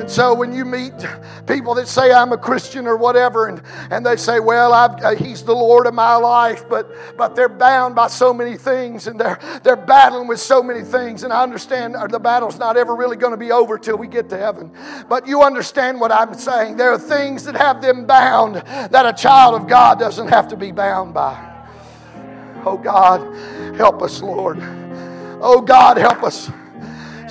And 0.01 0.11
so 0.11 0.33
when 0.33 0.51
you 0.51 0.65
meet 0.65 0.95
people 1.47 1.75
that 1.75 1.87
say, 1.87 2.11
I'm 2.11 2.33
a 2.33 2.39
Christian 2.39 2.87
or 2.87 2.97
whatever, 2.97 3.49
and, 3.49 3.61
and 3.91 4.05
they 4.05 4.17
say, 4.17 4.41
Well, 4.41 4.73
uh, 4.73 5.15
He's 5.15 5.43
the 5.43 5.55
Lord 5.55 5.87
of 5.87 5.93
my 5.93 6.15
life, 6.17 6.67
but, 6.71 6.91
but 7.19 7.37
they're 7.37 7.51
bound 7.51 7.95
by 7.95 8.07
so 8.07 8.33
many 8.33 8.57
things 8.57 9.09
and 9.09 9.21
they're, 9.21 9.39
they're 9.63 9.77
battling 9.77 10.27
with 10.27 10.41
so 10.41 10.63
many 10.63 10.83
things. 10.83 11.23
And 11.23 11.35
I 11.35 11.43
understand 11.43 11.97
uh, 11.97 12.07
the 12.07 12.19
battle's 12.19 12.59
not 12.59 12.79
ever 12.79 12.97
really 12.97 13.19
going 13.19 13.33
to 13.33 13.37
be 13.37 13.53
over 13.53 13.79
till 13.79 13.99
we 13.99 14.07
get 14.07 14.31
to 14.31 14.39
heaven. 14.39 14.75
But 15.07 15.27
you 15.27 15.43
understand 15.43 16.01
what 16.01 16.11
I'm 16.11 16.33
saying. 16.33 16.79
There 16.79 16.93
are 16.93 16.99
things 16.99 17.45
that 17.45 17.55
have 17.57 17.83
them 17.83 18.07
bound 18.07 18.57
that 18.57 19.05
a 19.05 19.13
child 19.13 19.55
of 19.55 19.69
God 19.69 19.99
doesn't 19.99 20.29
have 20.29 20.49
to 20.49 20.57
be 20.57 20.73
bound 20.73 21.13
by. 21.13 21.47
Oh 22.65 22.79
God, 22.79 23.35
help 23.77 24.01
us, 24.01 24.23
Lord. 24.23 24.59
Oh 25.43 25.61
God, 25.61 25.99
help 25.99 26.23
us. 26.23 26.51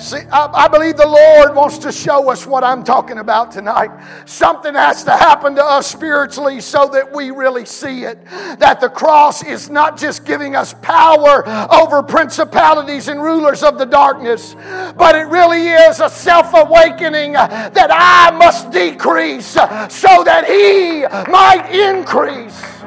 See, 0.00 0.16
I, 0.32 0.46
I, 0.64 0.68
believe 0.68 0.96
the 0.96 1.06
Lord 1.06 1.54
wants 1.54 1.76
to 1.78 1.92
show 1.92 2.30
us 2.30 2.46
what 2.46 2.64
I'm 2.64 2.82
talking 2.82 3.18
about 3.18 3.52
tonight. 3.52 3.90
Something 4.24 4.74
has 4.74 5.04
to 5.04 5.10
happen 5.10 5.54
to 5.56 5.62
us 5.62 5.86
spiritually 5.86 6.62
so 6.62 6.86
that 6.86 7.12
we 7.12 7.30
really 7.30 7.66
see 7.66 8.04
it. 8.04 8.18
That 8.58 8.80
the 8.80 8.88
cross 8.88 9.44
is 9.44 9.68
not 9.68 9.98
just 9.98 10.24
giving 10.24 10.56
us 10.56 10.72
power 10.80 11.46
over 11.70 12.02
principalities 12.02 13.08
and 13.08 13.22
rulers 13.22 13.62
of 13.62 13.76
the 13.76 13.84
darkness, 13.84 14.56
but 14.96 15.14
it 15.16 15.26
really 15.28 15.68
is 15.68 16.00
a 16.00 16.08
self 16.08 16.54
awakening 16.54 17.34
that 17.34 17.90
I 17.90 18.34
must 18.34 18.70
decrease 18.70 19.48
so 19.48 20.24
that 20.24 20.46
He 20.46 21.02
might 21.30 21.68
increase. 21.70 22.79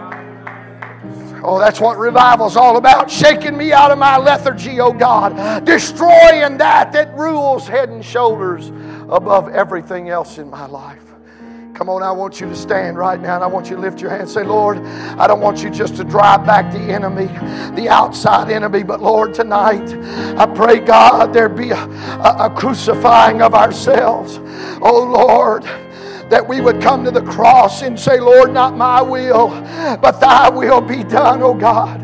Oh, 1.43 1.59
that's 1.59 1.81
what 1.81 1.97
revival's 1.97 2.55
all 2.55 2.77
about. 2.77 3.11
Shaking 3.11 3.57
me 3.57 3.73
out 3.73 3.91
of 3.91 3.97
my 3.97 4.17
lethargy, 4.17 4.79
oh 4.79 4.93
God. 4.93 5.65
Destroying 5.65 6.57
that 6.57 6.93
that 6.93 7.13
rules 7.17 7.67
head 7.67 7.89
and 7.89 8.03
shoulders 8.03 8.69
above 9.09 9.49
everything 9.49 10.09
else 10.09 10.37
in 10.37 10.49
my 10.49 10.65
life. 10.65 11.01
Come 11.73 11.89
on, 11.89 12.03
I 12.03 12.11
want 12.11 12.39
you 12.39 12.47
to 12.47 12.55
stand 12.55 12.97
right 12.97 13.19
now 13.19 13.35
and 13.35 13.43
I 13.43 13.47
want 13.47 13.69
you 13.69 13.75
to 13.75 13.81
lift 13.81 13.99
your 13.99 14.11
hand 14.11 14.21
and 14.21 14.31
say, 14.31 14.43
Lord, 14.43 14.77
I 14.77 15.25
don't 15.25 15.41
want 15.41 15.63
you 15.63 15.71
just 15.71 15.95
to 15.95 16.03
drive 16.03 16.45
back 16.45 16.71
the 16.71 16.79
enemy, 16.79 17.25
the 17.75 17.89
outside 17.89 18.51
enemy, 18.51 18.83
but 18.83 19.01
Lord, 19.01 19.33
tonight, 19.33 19.91
I 20.37 20.45
pray, 20.45 20.79
God, 20.79 21.33
there 21.33 21.49
be 21.49 21.71
a, 21.71 21.83
a, 21.83 22.45
a 22.45 22.53
crucifying 22.55 23.41
of 23.41 23.55
ourselves. 23.55 24.39
Oh, 24.81 25.03
Lord 25.03 25.65
that 26.33 26.47
we 26.47 26.61
would 26.61 26.81
come 26.81 27.05
to 27.05 27.11
the 27.11 27.21
cross 27.21 27.83
and 27.83 27.99
say, 27.99 28.19
Lord, 28.19 28.51
not 28.51 28.75
my 28.75 29.03
will, 29.03 29.49
but 30.01 30.19
thy 30.19 30.49
will 30.49 30.81
be 30.81 31.03
done, 31.03 31.43
oh 31.43 31.53
God. 31.53 31.99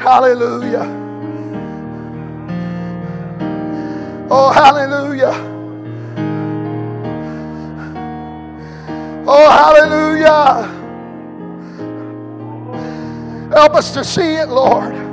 Hallelujah. 0.00 0.86
Oh, 4.30 4.50
hallelujah. 4.50 5.34
Oh, 9.26 9.50
hallelujah. 9.50 10.74
Help 13.54 13.74
us 13.74 13.92
to 13.92 14.02
see 14.02 14.36
it, 14.36 14.48
Lord. 14.48 15.07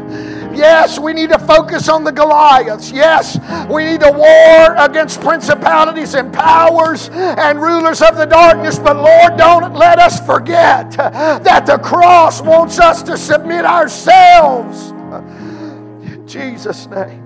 Yes, 0.56 0.98
we 1.00 1.14
need 1.14 1.30
to 1.30 1.40
focus 1.40 1.90
on 1.90 2.04
the 2.04 2.12
Goliaths. 2.12 2.92
Yes, 2.92 3.38
we 3.70 3.84
need 3.86 4.00
to 4.02 4.12
war 4.12 4.76
against 4.78 5.22
principalities 5.22 6.14
and 6.14 6.34
powers 6.34 7.10
and 7.10 7.62
rulers 7.62 8.02
of 8.02 8.18
the 8.18 8.26
darkness. 8.26 8.80
But 8.80 8.98
Lord, 8.98 9.38
don't 9.38 9.74
let 9.74 10.00
us 10.00 10.26
forget 10.26 10.92
that 10.92 11.66
the 11.66 11.78
cross 11.78 12.42
wants 12.42 12.80
us 12.80 13.04
to 13.04 13.18
submit 13.18 13.66
ourselves. 13.66 14.92
In 14.92 16.24
Jesus' 16.28 16.88
name. 16.88 17.24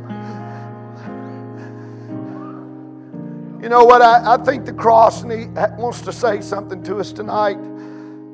You 3.61 3.67
know 3.67 3.83
what? 3.83 4.01
I, 4.01 4.35
I 4.35 4.37
think 4.37 4.65
the 4.65 4.73
cross 4.73 5.23
need, 5.23 5.53
wants 5.77 6.01
to 6.01 6.13
say 6.13 6.41
something 6.41 6.81
to 6.83 6.97
us 6.97 7.11
tonight. 7.11 7.57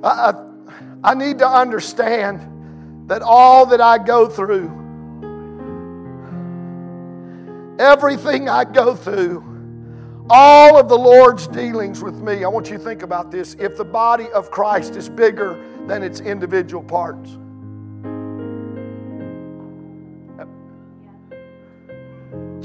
I, 0.03 0.31
I, 0.31 0.33
I 1.03 1.13
need 1.15 1.39
to 1.39 1.47
understand 1.47 3.09
that 3.09 3.21
all 3.21 3.65
that 3.67 3.81
I 3.81 3.97
go 3.97 4.29
through 4.29 4.84
everything 7.79 8.49
I 8.49 8.63
go 8.63 8.95
through, 8.95 9.43
all 10.29 10.77
of 10.77 10.89
the 10.89 10.97
Lord's 10.97 11.47
dealings 11.47 12.01
with 12.01 12.15
me, 12.15 12.43
I 12.43 12.47
want 12.47 12.69
you 12.69 12.77
to 12.77 12.83
think 12.83 13.03
about 13.03 13.31
this. 13.31 13.55
If 13.59 13.77
the 13.77 13.85
body 13.85 14.27
of 14.31 14.49
Christ 14.49 14.95
is 14.95 15.09
bigger 15.09 15.63
than 15.87 16.01
its 16.01 16.19
individual 16.19 16.83
parts, 16.83 17.37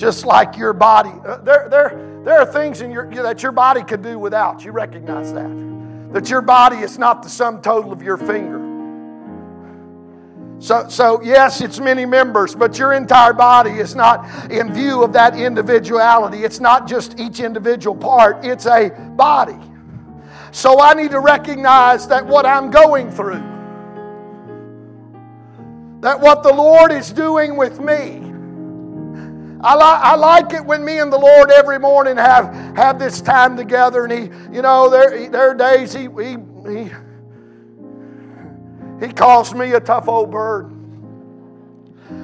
just 0.01 0.25
like 0.25 0.57
your 0.57 0.73
body, 0.73 1.13
uh, 1.27 1.37
there, 1.39 1.69
there, 1.69 2.23
there 2.25 2.39
are 2.39 2.47
things 2.47 2.81
in 2.81 2.91
your, 2.91 3.11
that 3.11 3.43
your 3.43 3.53
body 3.53 3.83
could 3.83 4.03
do 4.03 4.19
without. 4.19 4.65
You 4.65 4.73
recognize 4.73 5.33
that. 5.35 6.13
That 6.13 6.31
your 6.31 6.41
body 6.41 6.79
is 6.79 6.99
not 6.99 7.23
the 7.23 7.29
sum 7.29 7.61
total 7.61 7.93
of 7.93 8.03
your 8.03 8.17
finger. 8.17 8.60
So, 10.61 10.87
so, 10.91 11.23
yes, 11.23 11.63
it's 11.63 11.81
many 11.81 12.05
members, 12.05 12.55
but 12.55 12.79
your 12.79 12.93
entire 12.93 13.33
body 13.33 13.71
is 13.71 13.95
not 13.95 14.53
in 14.53 14.75
view 14.75 15.03
of 15.03 15.11
that 15.15 15.35
individuality. 15.35 16.45
It's 16.45 16.61
not 16.61 16.87
just 16.87 17.19
each 17.19 17.41
individual 17.41 17.97
part, 17.97 18.45
it's 18.45 18.67
a 18.67 18.91
body. 19.17 19.59
So 20.53 20.79
I 20.79 20.93
need 20.93 21.13
to 21.13 21.21
recognize 21.21 22.07
that 22.09 22.27
what 22.27 22.45
I'm 22.45 22.71
going 22.71 23.11
through, 23.11 23.43
that 26.01 26.21
what 26.21 26.43
the 26.43 26.53
Lord 26.53 26.93
is 26.93 27.11
doing 27.11 27.57
with 27.57 27.81
me. 27.81 28.27
I, 29.63 29.75
li- 29.75 30.01
I 30.03 30.15
like 30.17 30.53
it 30.53 30.65
when 30.65 30.85
me 30.85 30.99
and 30.99 31.11
the 31.11 31.19
Lord 31.19 31.51
every 31.51 31.79
morning 31.79 32.19
have, 32.19 32.53
have 32.77 32.99
this 32.99 33.23
time 33.23 33.57
together, 33.57 34.05
and 34.05 34.13
He, 34.13 34.55
you 34.55 34.61
know, 34.61 34.91
there, 34.91 35.29
there 35.31 35.51
are 35.51 35.55
days 35.55 35.95
He, 35.95 36.03
he, 36.03 36.37
he, 36.69 36.91
he 39.01 39.09
calls 39.09 39.55
me 39.55 39.73
a 39.73 39.81
tough 39.81 40.09
old 40.09 40.31
bird 40.31 40.81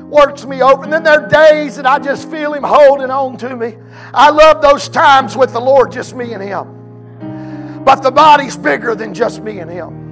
works 0.08 0.44
me 0.44 0.62
over. 0.62 0.84
And 0.84 0.92
then 0.92 1.02
there 1.02 1.22
are 1.22 1.28
days 1.28 1.76
that 1.76 1.86
I 1.86 1.98
just 1.98 2.30
feel 2.30 2.54
Him 2.54 2.62
holding 2.62 3.10
on 3.10 3.36
to 3.38 3.56
me. 3.56 3.76
I 4.14 4.30
love 4.30 4.62
those 4.62 4.88
times 4.88 5.36
with 5.36 5.52
the 5.52 5.60
Lord, 5.60 5.92
just 5.92 6.14
me 6.14 6.32
and 6.32 6.42
Him. 6.42 7.84
But 7.84 8.02
the 8.02 8.10
body's 8.10 8.56
bigger 8.56 8.94
than 8.94 9.14
just 9.14 9.42
me 9.42 9.60
and 9.60 9.70
Him. 9.70 10.04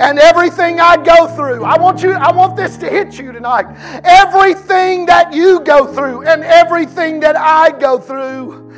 And 0.00 0.18
everything 0.20 0.78
I 0.78 0.96
go 0.96 1.26
through, 1.26 1.64
I 1.64 1.76
want 1.76 2.02
you, 2.02 2.12
I 2.12 2.30
want 2.30 2.56
this 2.56 2.76
to 2.78 2.88
hit 2.88 3.18
you 3.18 3.32
tonight. 3.32 3.66
Everything 4.04 5.06
that 5.06 5.32
you 5.32 5.58
go 5.60 5.92
through 5.92 6.22
and 6.22 6.44
everything 6.44 7.18
that 7.20 7.36
I 7.36 7.76
go 7.76 7.98
through, 7.98 8.72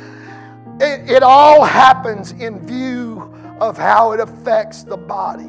it, 0.79 1.07
it 1.11 1.23
all 1.23 1.63
happens 1.63 2.31
in 2.31 2.65
view 2.65 3.10
of 3.61 3.77
how 3.77 4.11
it 4.11 4.19
affects 4.19 4.83
the 4.83 4.97
body. 4.97 5.43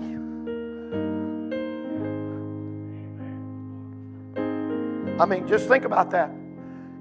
I 5.18 5.24
mean, 5.24 5.48
just 5.48 5.66
think 5.66 5.86
about 5.86 6.10
that. 6.10 6.30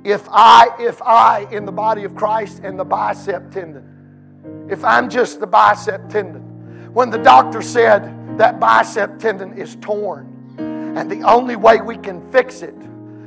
If 0.05 0.27
I, 0.31 0.69
if 0.79 1.01
I, 1.01 1.47
in 1.51 1.65
the 1.65 1.71
body 1.71 2.05
of 2.05 2.15
Christ 2.15 2.61
and 2.63 2.79
the 2.79 2.85
bicep 2.85 3.51
tendon, 3.51 4.67
if 4.69 4.85
I'm 4.85 5.09
just 5.09 5.41
the 5.41 5.47
bicep 5.47 6.07
tendon, 6.07 6.93
when 6.93 7.09
the 7.09 7.17
doctor 7.17 7.61
said 7.61 8.37
that 8.37 8.59
bicep 8.59 9.19
tendon 9.19 9.57
is 9.57 9.75
torn, 9.81 10.29
and 10.57 11.11
the 11.11 11.23
only 11.23 11.57
way 11.57 11.81
we 11.81 11.97
can 11.97 12.31
fix 12.31 12.61
it 12.61 12.75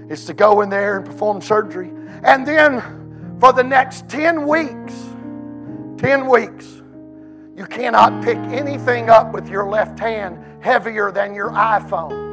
is 0.09 0.25
to 0.25 0.33
go 0.33 0.63
in 0.63 0.71
there 0.71 0.97
and 0.97 1.05
perform 1.05 1.43
surgery, 1.43 1.91
and 2.23 2.47
then 2.47 3.37
for 3.41 3.53
the 3.53 3.63
next 3.63 4.09
10 4.09 4.47
weeks, 4.47 4.95
10 5.99 6.27
weeks, 6.27 6.83
you 7.57 7.67
cannot 7.67 8.25
pick 8.25 8.37
anything 8.37 9.11
up 9.11 9.33
with 9.33 9.49
your 9.49 9.69
left 9.69 9.99
hand 9.99 10.39
heavier 10.61 11.13
than 11.13 11.35
your 11.35 11.51
iPhone. 11.51 12.25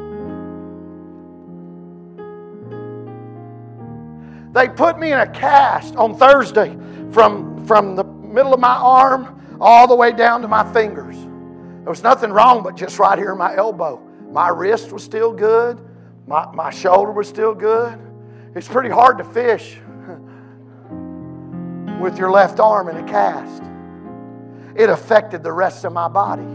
They 4.54 4.68
put 4.68 5.00
me 5.00 5.14
in 5.14 5.20
a 5.20 5.28
cast 5.28 5.96
on 5.96 6.16
Thursday 6.16 6.78
from, 7.12 7.66
from 7.66 7.96
the 7.96 8.04
middle 8.04 8.54
of 8.54 8.60
my 8.60 8.76
arm 8.76 9.58
all 9.62 9.88
the 9.88 9.96
way 9.96 10.12
down 10.12 10.42
to 10.42 10.48
my 10.48 10.72
fingers. 10.74 11.16
There 11.16 11.90
was 11.90 12.04
nothing 12.04 12.32
wrong 12.32 12.64
but 12.64 12.76
just 12.76 13.00
right 13.00 13.18
here 13.18 13.32
in 13.32 13.38
my 13.38 13.56
elbow. 13.56 14.02
My 14.32 14.50
wrist 14.50 14.92
was 14.92 15.04
still 15.04 15.32
good, 15.32 15.80
my, 16.28 16.52
my 16.54 16.70
shoulder 16.70 17.12
was 17.12 17.28
still 17.28 17.54
good. 17.54 17.98
It's 18.56 18.68
pretty 18.68 18.90
hard 18.90 19.18
to 19.20 19.24
fish 19.24 19.78
with 22.02 22.18
your 22.18 22.32
left 22.32 22.60
arm 22.60 22.90
in 22.90 22.98
a 22.98 23.08
cast. 23.08 23.64
It 24.76 24.90
affected 24.90 25.44
the 25.44 25.52
rest 25.52 25.86
of 25.86 25.94
my 25.94 26.08
body. 26.08 26.48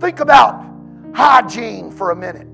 Think 0.00 0.20
about 0.20 0.64
hygiene 1.14 1.90
for 1.90 2.10
a 2.10 2.16
minute. 2.16 2.48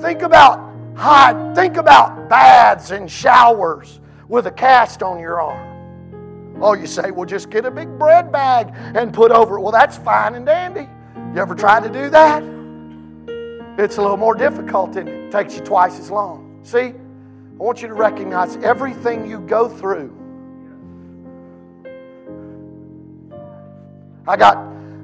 Think 0.00 0.22
about 0.22 0.72
hot, 0.94 1.54
think 1.54 1.76
about 1.76 2.28
baths 2.28 2.90
and 2.90 3.10
showers 3.10 4.00
with 4.28 4.46
a 4.46 4.50
cast 4.50 5.02
on 5.02 5.18
your 5.18 5.40
arm. 5.40 6.58
Oh, 6.62 6.74
you 6.74 6.86
say, 6.86 7.10
well, 7.10 7.26
just 7.26 7.50
get 7.50 7.66
a 7.66 7.70
big 7.70 7.98
bread 7.98 8.32
bag 8.32 8.72
and 8.74 9.12
put 9.12 9.30
over 9.30 9.58
it. 9.58 9.60
Well, 9.60 9.72
that's 9.72 9.98
fine 9.98 10.34
and 10.34 10.46
dandy. 10.46 10.88
You 11.34 11.40
ever 11.40 11.54
tried 11.54 11.82
to 11.82 11.90
do 11.90 12.08
that? 12.10 12.42
It's 13.78 13.98
a 13.98 14.02
little 14.02 14.16
more 14.16 14.34
difficult 14.34 14.96
and 14.96 15.08
it 15.08 15.30
takes 15.30 15.54
you 15.56 15.60
twice 15.60 15.98
as 15.98 16.10
long. 16.10 16.60
See, 16.62 16.94
I 17.58 17.62
want 17.62 17.80
you 17.80 17.88
to 17.88 17.94
recognize 17.94 18.56
everything 18.56 19.28
you 19.28 19.40
go 19.40 19.68
through. 19.68 20.12
I 24.28 24.36
got 24.36 24.58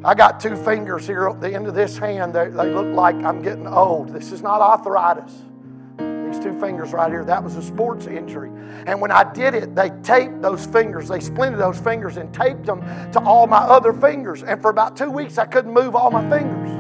I 0.05 0.15
got 0.15 0.41
two 0.41 0.57
fingers 0.57 1.07
here 1.07 1.29
at 1.29 1.41
the 1.41 1.55
end 1.55 1.69
of 1.69 1.75
this 1.75 1.97
hand. 1.97 2.35
They, 2.35 2.49
they 2.49 2.71
look 2.71 2.93
like 2.95 3.15
I'm 3.17 3.41
getting 3.41 3.69
old. 3.69 4.09
This 4.09 4.33
is 4.33 4.43
not 4.43 4.61
arthritis. 4.61 5.33
These 5.97 6.41
two 6.43 6.59
fingers 6.59 6.93
right 6.93 7.11
here, 7.11 7.25
that 7.25 7.43
was 7.43 7.57
a 7.57 7.63
sports 7.63 8.07
injury. 8.07 8.51
And 8.87 9.01
when 9.01 9.13
I 9.13 9.33
did 9.33 9.55
it, 9.55 9.77
they 9.77 9.91
taped 10.03 10.43
those 10.43 10.67
fingers, 10.67 11.09
they 11.09 11.19
splinted 11.19 11.59
those 11.59 11.79
fingers 11.79 12.17
and 12.17 12.35
taped 12.35 12.67
them 12.67 12.81
to 13.13 13.21
all 13.21 13.47
my 13.47 13.59
other 13.59 13.93
fingers. 13.93 14.43
And 14.43 14.61
for 14.61 14.71
about 14.71 14.97
two 14.97 15.11
weeks, 15.11 15.39
I 15.39 15.47
couldn't 15.47 15.73
move 15.73 15.95
all 15.95 16.11
my 16.11 16.29
fingers. 16.29 16.71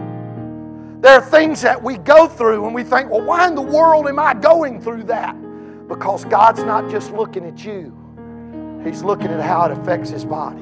There 1.01 1.15
are 1.15 1.21
things 1.21 1.63
that 1.63 1.81
we 1.81 1.99
go 1.99 2.27
through 2.27 2.67
and 2.67 2.75
we 2.75 2.83
think, 2.83 3.09
well, 3.09 3.23
why 3.23 3.47
in 3.47 3.55
the 3.55 3.63
world 3.63 4.09
am 4.09 4.19
I 4.19 4.35
going 4.35 4.81
through 4.81 5.05
that? 5.05 5.37
Because 5.89 6.25
God's 6.25 6.63
not 6.65 6.91
just 6.91 7.13
looking 7.13 7.45
at 7.47 7.65
you, 7.65 7.97
He's 8.85 9.03
looking 9.03 9.29
at 9.29 9.41
how 9.41 9.65
it 9.65 9.73
affects 9.73 10.11
His 10.11 10.25
body. 10.25 10.61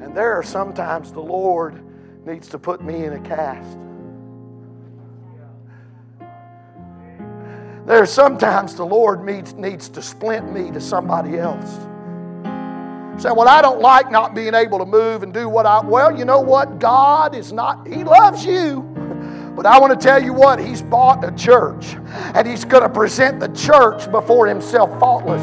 And 0.00 0.16
there 0.16 0.32
are 0.32 0.42
sometimes 0.42 1.12
the 1.12 1.20
Lord 1.20 1.82
needs 2.26 2.48
to 2.48 2.58
put 2.58 2.82
me 2.82 3.04
in 3.04 3.12
a 3.14 3.20
cast. 3.20 3.78
There 7.86 8.02
are 8.02 8.06
sometimes 8.06 8.74
the 8.74 8.84
Lord 8.84 9.24
needs, 9.24 9.54
needs 9.54 9.88
to 9.90 10.02
splint 10.02 10.52
me 10.52 10.70
to 10.72 10.80
somebody 10.80 11.38
else. 11.38 11.70
Say, 13.20 13.30
well, 13.32 13.48
I 13.48 13.62
don't 13.62 13.80
like 13.80 14.10
not 14.10 14.34
being 14.34 14.54
able 14.54 14.78
to 14.78 14.84
move 14.84 15.22
and 15.22 15.32
do 15.32 15.48
what 15.48 15.66
I. 15.66 15.80
Well, 15.80 16.16
you 16.16 16.24
know 16.24 16.40
what? 16.40 16.78
God 16.78 17.34
is 17.34 17.52
not, 17.52 17.88
He 17.88 18.04
loves 18.04 18.44
you. 18.44 18.97
But 19.58 19.66
I 19.66 19.80
want 19.80 20.00
to 20.00 20.06
tell 20.06 20.22
you 20.22 20.32
what, 20.32 20.60
He's 20.60 20.82
bought 20.82 21.24
a 21.24 21.32
church, 21.32 21.96
and 22.32 22.46
He's 22.46 22.64
going 22.64 22.84
to 22.84 22.88
present 22.88 23.40
the 23.40 23.48
church 23.48 24.08
before 24.08 24.46
Himself 24.46 24.88
faultless. 25.00 25.42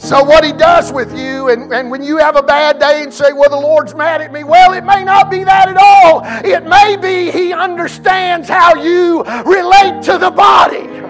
So, 0.00 0.22
what 0.22 0.44
he 0.44 0.52
does 0.52 0.92
with 0.92 1.10
you, 1.18 1.48
and, 1.48 1.72
and 1.72 1.90
when 1.90 2.04
you 2.04 2.18
have 2.18 2.36
a 2.36 2.42
bad 2.42 2.78
day 2.78 3.02
and 3.02 3.12
say, 3.12 3.32
Well, 3.32 3.50
the 3.50 3.56
Lord's 3.56 3.96
mad 3.96 4.20
at 4.20 4.32
me, 4.32 4.44
well, 4.44 4.74
it 4.74 4.84
may 4.84 5.02
not 5.02 5.28
be 5.28 5.42
that 5.42 5.68
at 5.68 5.76
all. 5.76 6.22
It 6.44 6.68
may 6.68 6.96
be 6.96 7.32
he 7.36 7.52
understands 7.52 8.48
how 8.48 8.76
you 8.76 9.24
relate 9.24 10.02
to 10.04 10.18
the 10.18 10.30
body. 10.30 11.03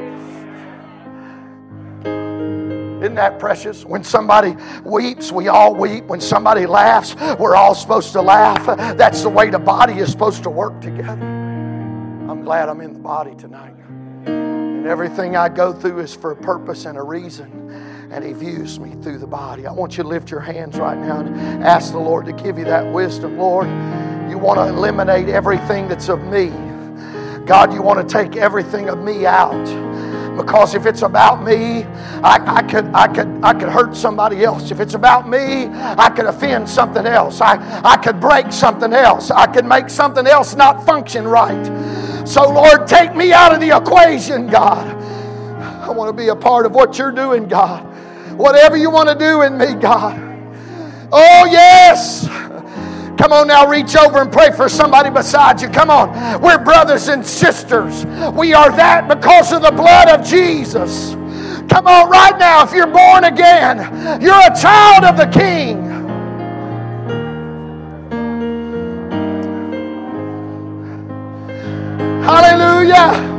Isn't 3.04 3.16
that 3.16 3.38
precious? 3.38 3.84
When 3.84 4.02
somebody 4.02 4.56
weeps, 4.82 5.30
we 5.30 5.48
all 5.48 5.74
weep. 5.74 6.04
When 6.04 6.22
somebody 6.22 6.64
laughs, 6.64 7.14
we're 7.38 7.54
all 7.54 7.74
supposed 7.74 8.12
to 8.12 8.22
laugh. 8.22 8.64
That's 8.96 9.22
the 9.22 9.28
way 9.28 9.50
the 9.50 9.58
body 9.58 9.98
is 9.98 10.10
supposed 10.10 10.42
to 10.44 10.50
work 10.50 10.80
together. 10.80 11.22
I'm 11.22 12.42
glad 12.42 12.70
I'm 12.70 12.80
in 12.80 12.94
the 12.94 12.98
body 12.98 13.34
tonight. 13.34 13.74
And 14.24 14.86
everything 14.86 15.36
I 15.36 15.50
go 15.50 15.74
through 15.74 15.98
is 15.98 16.14
for 16.14 16.30
a 16.30 16.36
purpose 16.36 16.86
and 16.86 16.96
a 16.96 17.02
reason 17.02 18.08
and 18.10 18.24
He 18.24 18.32
views 18.32 18.80
me 18.80 18.94
through 19.02 19.18
the 19.18 19.26
body. 19.26 19.66
I 19.66 19.72
want 19.72 19.98
you 19.98 20.02
to 20.02 20.08
lift 20.08 20.30
your 20.30 20.40
hands 20.40 20.78
right 20.78 20.96
now 20.96 21.20
and 21.20 21.64
ask 21.64 21.92
the 21.92 21.98
Lord 21.98 22.24
to 22.24 22.32
give 22.32 22.58
you 22.58 22.64
that 22.64 22.90
wisdom. 22.90 23.36
Lord, 23.36 23.66
you 24.30 24.38
want 24.38 24.58
to 24.58 24.68
eliminate 24.68 25.28
everything 25.28 25.88
that's 25.88 26.08
of 26.08 26.22
me. 26.24 26.48
God, 27.44 27.74
you 27.74 27.82
want 27.82 28.08
to 28.08 28.12
take 28.12 28.36
everything 28.36 28.88
of 28.88 29.02
me 29.02 29.26
out. 29.26 29.52
Because 30.36 30.74
if 30.74 30.86
it's 30.86 31.02
about 31.02 31.44
me, 31.44 31.84
I, 32.22 32.42
I, 32.56 32.62
could, 32.62 32.86
I, 32.94 33.06
could, 33.08 33.40
I 33.42 33.52
could 33.54 33.68
hurt 33.68 33.96
somebody 33.96 34.44
else. 34.44 34.70
If 34.70 34.80
it's 34.80 34.94
about 34.94 35.28
me, 35.28 35.66
I 35.68 36.10
could 36.10 36.26
offend 36.26 36.68
something 36.68 37.06
else. 37.06 37.40
I, 37.40 37.56
I 37.84 37.96
could 37.96 38.20
break 38.20 38.52
something 38.52 38.92
else. 38.92 39.30
I 39.30 39.46
could 39.46 39.64
make 39.64 39.88
something 39.88 40.26
else 40.26 40.54
not 40.54 40.84
function 40.84 41.26
right. 41.26 41.64
So, 42.26 42.50
Lord, 42.50 42.86
take 42.86 43.14
me 43.14 43.32
out 43.32 43.54
of 43.54 43.60
the 43.60 43.76
equation, 43.76 44.46
God. 44.46 44.86
I 45.60 45.90
want 45.90 46.08
to 46.08 46.16
be 46.16 46.28
a 46.28 46.36
part 46.36 46.64
of 46.66 46.72
what 46.72 46.98
you're 46.98 47.12
doing, 47.12 47.46
God. 47.46 47.84
Whatever 48.38 48.76
you 48.76 48.90
want 48.90 49.08
to 49.10 49.14
do 49.14 49.42
in 49.42 49.58
me, 49.58 49.74
God. 49.74 50.18
Oh, 51.12 51.46
yes. 51.50 52.26
Come 53.24 53.32
on 53.32 53.46
now, 53.48 53.66
reach 53.66 53.96
over 53.96 54.20
and 54.20 54.30
pray 54.30 54.50
for 54.50 54.68
somebody 54.68 55.08
beside 55.08 55.62
you. 55.62 55.70
Come 55.70 55.88
on. 55.88 56.42
We're 56.42 56.62
brothers 56.62 57.08
and 57.08 57.24
sisters. 57.24 58.04
We 58.34 58.52
are 58.52 58.70
that 58.76 59.08
because 59.08 59.50
of 59.50 59.62
the 59.62 59.70
blood 59.70 60.10
of 60.10 60.26
Jesus. 60.26 61.12
Come 61.70 61.86
on, 61.86 62.10
right 62.10 62.38
now, 62.38 62.62
if 62.64 62.74
you're 62.74 62.86
born 62.86 63.24
again, 63.24 64.20
you're 64.20 64.34
a 64.34 64.54
child 64.54 65.04
of 65.04 65.16
the 65.16 65.24
King. 65.32 65.86
Hallelujah. 72.24 73.33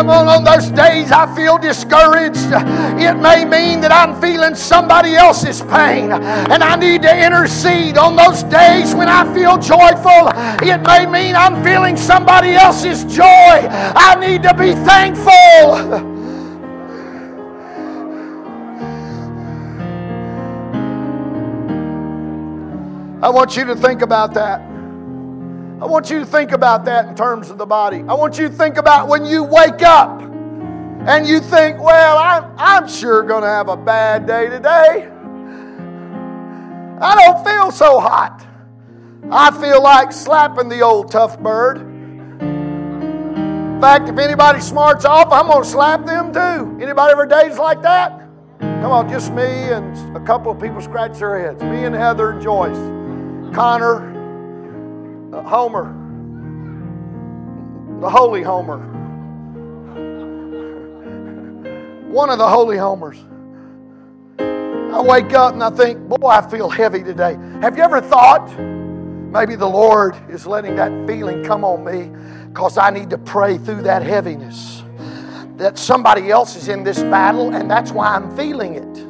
Come 0.00 0.08
on, 0.08 0.28
on 0.28 0.44
those 0.44 0.70
days 0.70 1.12
I 1.12 1.26
feel 1.36 1.58
discouraged, 1.58 2.48
it 2.98 3.14
may 3.20 3.44
mean 3.44 3.82
that 3.82 3.92
I'm 3.92 4.18
feeling 4.18 4.54
somebody 4.54 5.14
else's 5.14 5.60
pain. 5.60 6.10
And 6.10 6.62
I 6.64 6.74
need 6.76 7.02
to 7.02 7.14
intercede 7.14 7.98
on 7.98 8.16
those 8.16 8.42
days 8.44 8.94
when 8.94 9.10
I 9.10 9.30
feel 9.34 9.58
joyful. 9.58 10.30
It 10.66 10.80
may 10.86 11.04
mean 11.04 11.36
I'm 11.36 11.62
feeling 11.62 11.98
somebody 11.98 12.54
else's 12.54 13.04
joy. 13.04 13.24
I 13.26 14.16
need 14.18 14.42
to 14.44 14.54
be 14.54 14.72
thankful. 14.72 15.28
I 23.22 23.28
want 23.28 23.54
you 23.54 23.66
to 23.66 23.76
think 23.76 24.00
about 24.00 24.32
that. 24.32 24.69
I 25.80 25.86
want 25.86 26.10
you 26.10 26.18
to 26.18 26.26
think 26.26 26.52
about 26.52 26.84
that 26.84 27.06
in 27.08 27.14
terms 27.14 27.48
of 27.48 27.56
the 27.56 27.64
body. 27.64 28.04
I 28.06 28.12
want 28.12 28.36
you 28.36 28.48
to 28.48 28.54
think 28.54 28.76
about 28.76 29.08
when 29.08 29.24
you 29.24 29.42
wake 29.42 29.80
up 29.80 30.20
and 30.20 31.26
you 31.26 31.40
think, 31.40 31.80
well, 31.80 32.18
I'm, 32.18 32.52
I'm 32.58 32.86
sure 32.86 33.22
going 33.22 33.42
to 33.42 33.48
have 33.48 33.68
a 33.68 33.78
bad 33.78 34.26
day 34.26 34.50
today. 34.50 35.08
I 37.00 37.14
don't 37.14 37.42
feel 37.42 37.70
so 37.70 37.98
hot. 37.98 38.46
I 39.30 39.50
feel 39.58 39.82
like 39.82 40.12
slapping 40.12 40.68
the 40.68 40.82
old 40.82 41.10
tough 41.10 41.40
bird. 41.40 41.78
In 42.42 43.80
fact, 43.80 44.10
if 44.10 44.18
anybody 44.18 44.60
smarts 44.60 45.06
off, 45.06 45.32
I'm 45.32 45.46
going 45.46 45.62
to 45.62 45.68
slap 45.68 46.04
them 46.04 46.30
too. 46.30 46.78
Anybody 46.84 47.12
ever 47.12 47.24
days 47.24 47.56
like 47.56 47.80
that? 47.80 48.18
Come 48.60 48.92
on, 48.92 49.08
just 49.08 49.32
me 49.32 49.44
and 49.44 50.14
a 50.14 50.20
couple 50.20 50.52
of 50.52 50.60
people 50.60 50.82
scratch 50.82 51.18
their 51.20 51.38
heads. 51.38 51.62
Me 51.62 51.84
and 51.84 51.94
Heather 51.94 52.32
and 52.32 52.42
Joyce. 52.42 52.76
Connor, 53.54 54.09
uh, 55.32 55.42
Homer, 55.42 55.96
the 58.00 58.10
Holy 58.10 58.42
Homer, 58.42 58.78
one 62.08 62.30
of 62.30 62.38
the 62.38 62.48
Holy 62.48 62.76
Homers. 62.76 63.18
I 64.38 65.00
wake 65.00 65.32
up 65.34 65.52
and 65.52 65.62
I 65.62 65.70
think, 65.70 66.00
boy, 66.08 66.28
I 66.28 66.48
feel 66.50 66.68
heavy 66.68 67.04
today. 67.04 67.36
Have 67.62 67.76
you 67.76 67.84
ever 67.84 68.00
thought 68.00 68.48
maybe 68.58 69.54
the 69.54 69.68
Lord 69.68 70.16
is 70.28 70.46
letting 70.46 70.74
that 70.76 71.06
feeling 71.06 71.44
come 71.44 71.64
on 71.64 71.84
me 71.84 72.10
because 72.48 72.76
I 72.76 72.90
need 72.90 73.10
to 73.10 73.18
pray 73.18 73.56
through 73.56 73.82
that 73.82 74.02
heaviness? 74.02 74.82
That 75.56 75.78
somebody 75.78 76.30
else 76.30 76.56
is 76.56 76.68
in 76.68 76.82
this 76.82 76.98
battle 76.98 77.54
and 77.54 77.70
that's 77.70 77.92
why 77.92 78.08
I'm 78.08 78.36
feeling 78.36 78.74
it. 78.74 79.09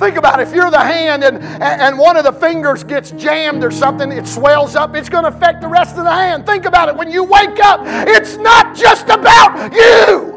Think 0.00 0.16
about 0.16 0.40
it. 0.40 0.48
If 0.48 0.54
you're 0.54 0.70
the 0.70 0.80
hand 0.80 1.22
and, 1.22 1.42
and 1.62 1.98
one 1.98 2.16
of 2.16 2.24
the 2.24 2.32
fingers 2.32 2.82
gets 2.82 3.10
jammed 3.10 3.62
or 3.62 3.70
something, 3.70 4.10
it 4.10 4.26
swells 4.26 4.74
up, 4.74 4.96
it's 4.96 5.10
going 5.10 5.24
to 5.24 5.28
affect 5.28 5.60
the 5.60 5.68
rest 5.68 5.98
of 5.98 6.04
the 6.04 6.10
hand. 6.10 6.46
Think 6.46 6.64
about 6.64 6.88
it. 6.88 6.96
When 6.96 7.10
you 7.10 7.22
wake 7.22 7.60
up, 7.62 7.82
it's 7.84 8.38
not 8.38 8.74
just 8.74 9.10
about 9.10 9.74
you. 9.74 10.30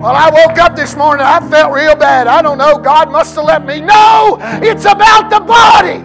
Well, 0.00 0.14
I 0.14 0.30
woke 0.30 0.58
up 0.58 0.76
this 0.76 0.96
morning, 0.96 1.26
I 1.26 1.46
felt 1.50 1.74
real 1.74 1.94
bad. 1.94 2.26
I 2.26 2.40
don't 2.40 2.56
know, 2.56 2.78
God 2.78 3.12
must 3.12 3.34
have 3.34 3.44
let 3.44 3.66
me. 3.66 3.80
No, 3.80 4.38
it's 4.62 4.86
about 4.86 5.28
the 5.28 5.40
body. 5.40 5.98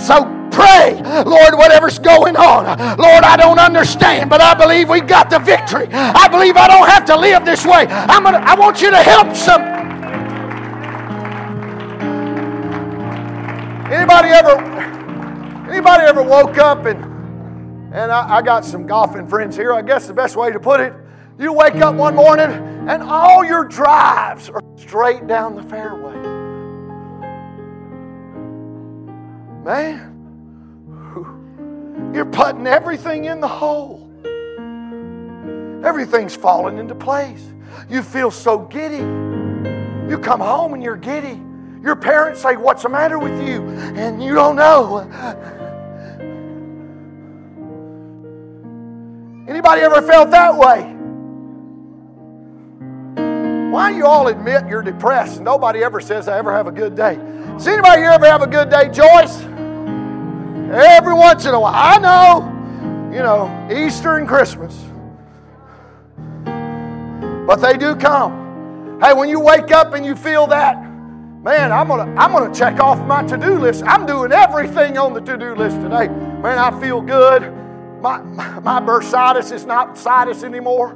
So 0.00 0.24
pray, 0.50 1.00
Lord, 1.24 1.54
whatever's 1.54 2.00
going 2.00 2.36
on. 2.36 2.64
Lord, 2.98 3.22
I 3.22 3.36
don't 3.36 3.60
understand, 3.60 4.30
but 4.30 4.40
I 4.40 4.54
believe 4.54 4.88
we 4.88 5.00
got 5.00 5.30
the 5.30 5.38
victory. 5.38 5.86
I 5.92 6.26
believe 6.26 6.56
I 6.56 6.66
don't 6.66 6.88
have 6.88 7.04
to 7.04 7.16
live 7.16 7.44
this 7.44 7.64
way. 7.64 7.86
I'm 7.86 8.24
gonna, 8.24 8.38
I 8.38 8.56
want 8.56 8.82
you 8.82 8.90
to 8.90 8.96
help 8.96 9.36
some. 9.36 9.71
Anybody 13.92 14.28
ever, 14.28 14.58
anybody 15.68 16.04
ever 16.04 16.22
woke 16.22 16.56
up 16.56 16.86
and, 16.86 17.04
and 17.94 18.10
I, 18.10 18.36
I 18.36 18.42
got 18.42 18.64
some 18.64 18.86
golfing 18.86 19.26
friends 19.26 19.54
here. 19.54 19.74
I 19.74 19.82
guess 19.82 20.06
the 20.06 20.14
best 20.14 20.34
way 20.34 20.50
to 20.50 20.58
put 20.58 20.80
it, 20.80 20.94
you 21.38 21.52
wake 21.52 21.74
up 21.74 21.94
one 21.94 22.14
morning 22.14 22.50
and 22.88 23.02
all 23.02 23.44
your 23.44 23.64
drives 23.64 24.48
are 24.48 24.62
straight 24.76 25.26
down 25.26 25.56
the 25.56 25.62
fairway. 25.64 26.14
Man, 29.62 30.08
you're 32.14 32.24
putting 32.24 32.66
everything 32.66 33.26
in 33.26 33.40
the 33.40 33.48
hole. 33.48 34.10
Everything's 35.84 36.34
falling 36.34 36.78
into 36.78 36.94
place. 36.94 37.46
You 37.90 38.02
feel 38.02 38.30
so 38.30 38.60
giddy. 38.60 39.04
You 40.10 40.18
come 40.18 40.40
home 40.40 40.72
and 40.72 40.82
you're 40.82 40.96
giddy. 40.96 41.42
Your 41.82 41.96
parents 41.96 42.40
say, 42.40 42.56
What's 42.56 42.82
the 42.82 42.88
matter 42.88 43.18
with 43.18 43.46
you? 43.46 43.68
And 43.96 44.22
you 44.22 44.34
don't 44.34 44.56
know. 44.56 45.00
Anybody 49.48 49.82
ever 49.82 50.00
felt 50.02 50.30
that 50.30 50.56
way? 50.56 50.94
Why 53.72 53.90
do 53.90 53.96
you 53.96 54.06
all 54.06 54.28
admit 54.28 54.68
you're 54.68 54.82
depressed? 54.82 55.36
and 55.36 55.44
Nobody 55.44 55.82
ever 55.82 56.00
says 56.00 56.28
I 56.28 56.38
ever 56.38 56.52
have 56.52 56.66
a 56.66 56.72
good 56.72 56.94
day. 56.94 57.16
Does 57.16 57.66
anybody 57.66 58.02
here 58.02 58.10
ever 58.10 58.26
have 58.26 58.42
a 58.42 58.46
good 58.46 58.70
day, 58.70 58.88
Joyce? 58.90 59.42
Every 60.72 61.14
once 61.14 61.44
in 61.46 61.54
a 61.54 61.60
while. 61.60 61.74
I 61.74 61.98
know, 61.98 63.12
you 63.12 63.22
know, 63.22 63.68
Easter 63.70 64.18
and 64.18 64.28
Christmas. 64.28 64.78
But 67.46 67.56
they 67.56 67.76
do 67.76 67.96
come. 67.96 68.98
Hey, 69.02 69.12
when 69.14 69.28
you 69.28 69.40
wake 69.40 69.70
up 69.72 69.94
and 69.94 70.06
you 70.06 70.14
feel 70.16 70.46
that, 70.46 70.81
Man, 71.42 71.72
I'm 71.72 71.88
gonna 71.88 72.14
I'm 72.14 72.30
gonna 72.30 72.54
check 72.54 72.78
off 72.78 73.04
my 73.04 73.24
to-do 73.24 73.58
list. 73.58 73.82
I'm 73.84 74.06
doing 74.06 74.30
everything 74.30 74.96
on 74.96 75.12
the 75.12 75.20
to-do 75.20 75.56
list 75.56 75.74
today. 75.80 76.06
Man, 76.06 76.56
I 76.56 76.70
feel 76.80 77.00
good. 77.00 77.52
My 78.00 78.18
my 78.22 78.80
bursitis 78.80 79.50
is 79.50 79.66
not 79.66 79.98
situs 79.98 80.44
anymore. 80.44 80.94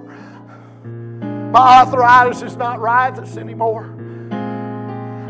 My 0.84 1.80
arthritis 1.80 2.42
is 2.42 2.56
not 2.56 2.80
ritis 2.80 3.36
anymore. 3.36 3.86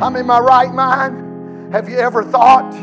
I'm 0.02 0.16
in 0.16 0.26
my 0.26 0.38
right 0.38 0.72
mind. 0.72 1.72
Have 1.72 1.88
you 1.88 1.96
ever 1.96 2.22
thought 2.22 2.74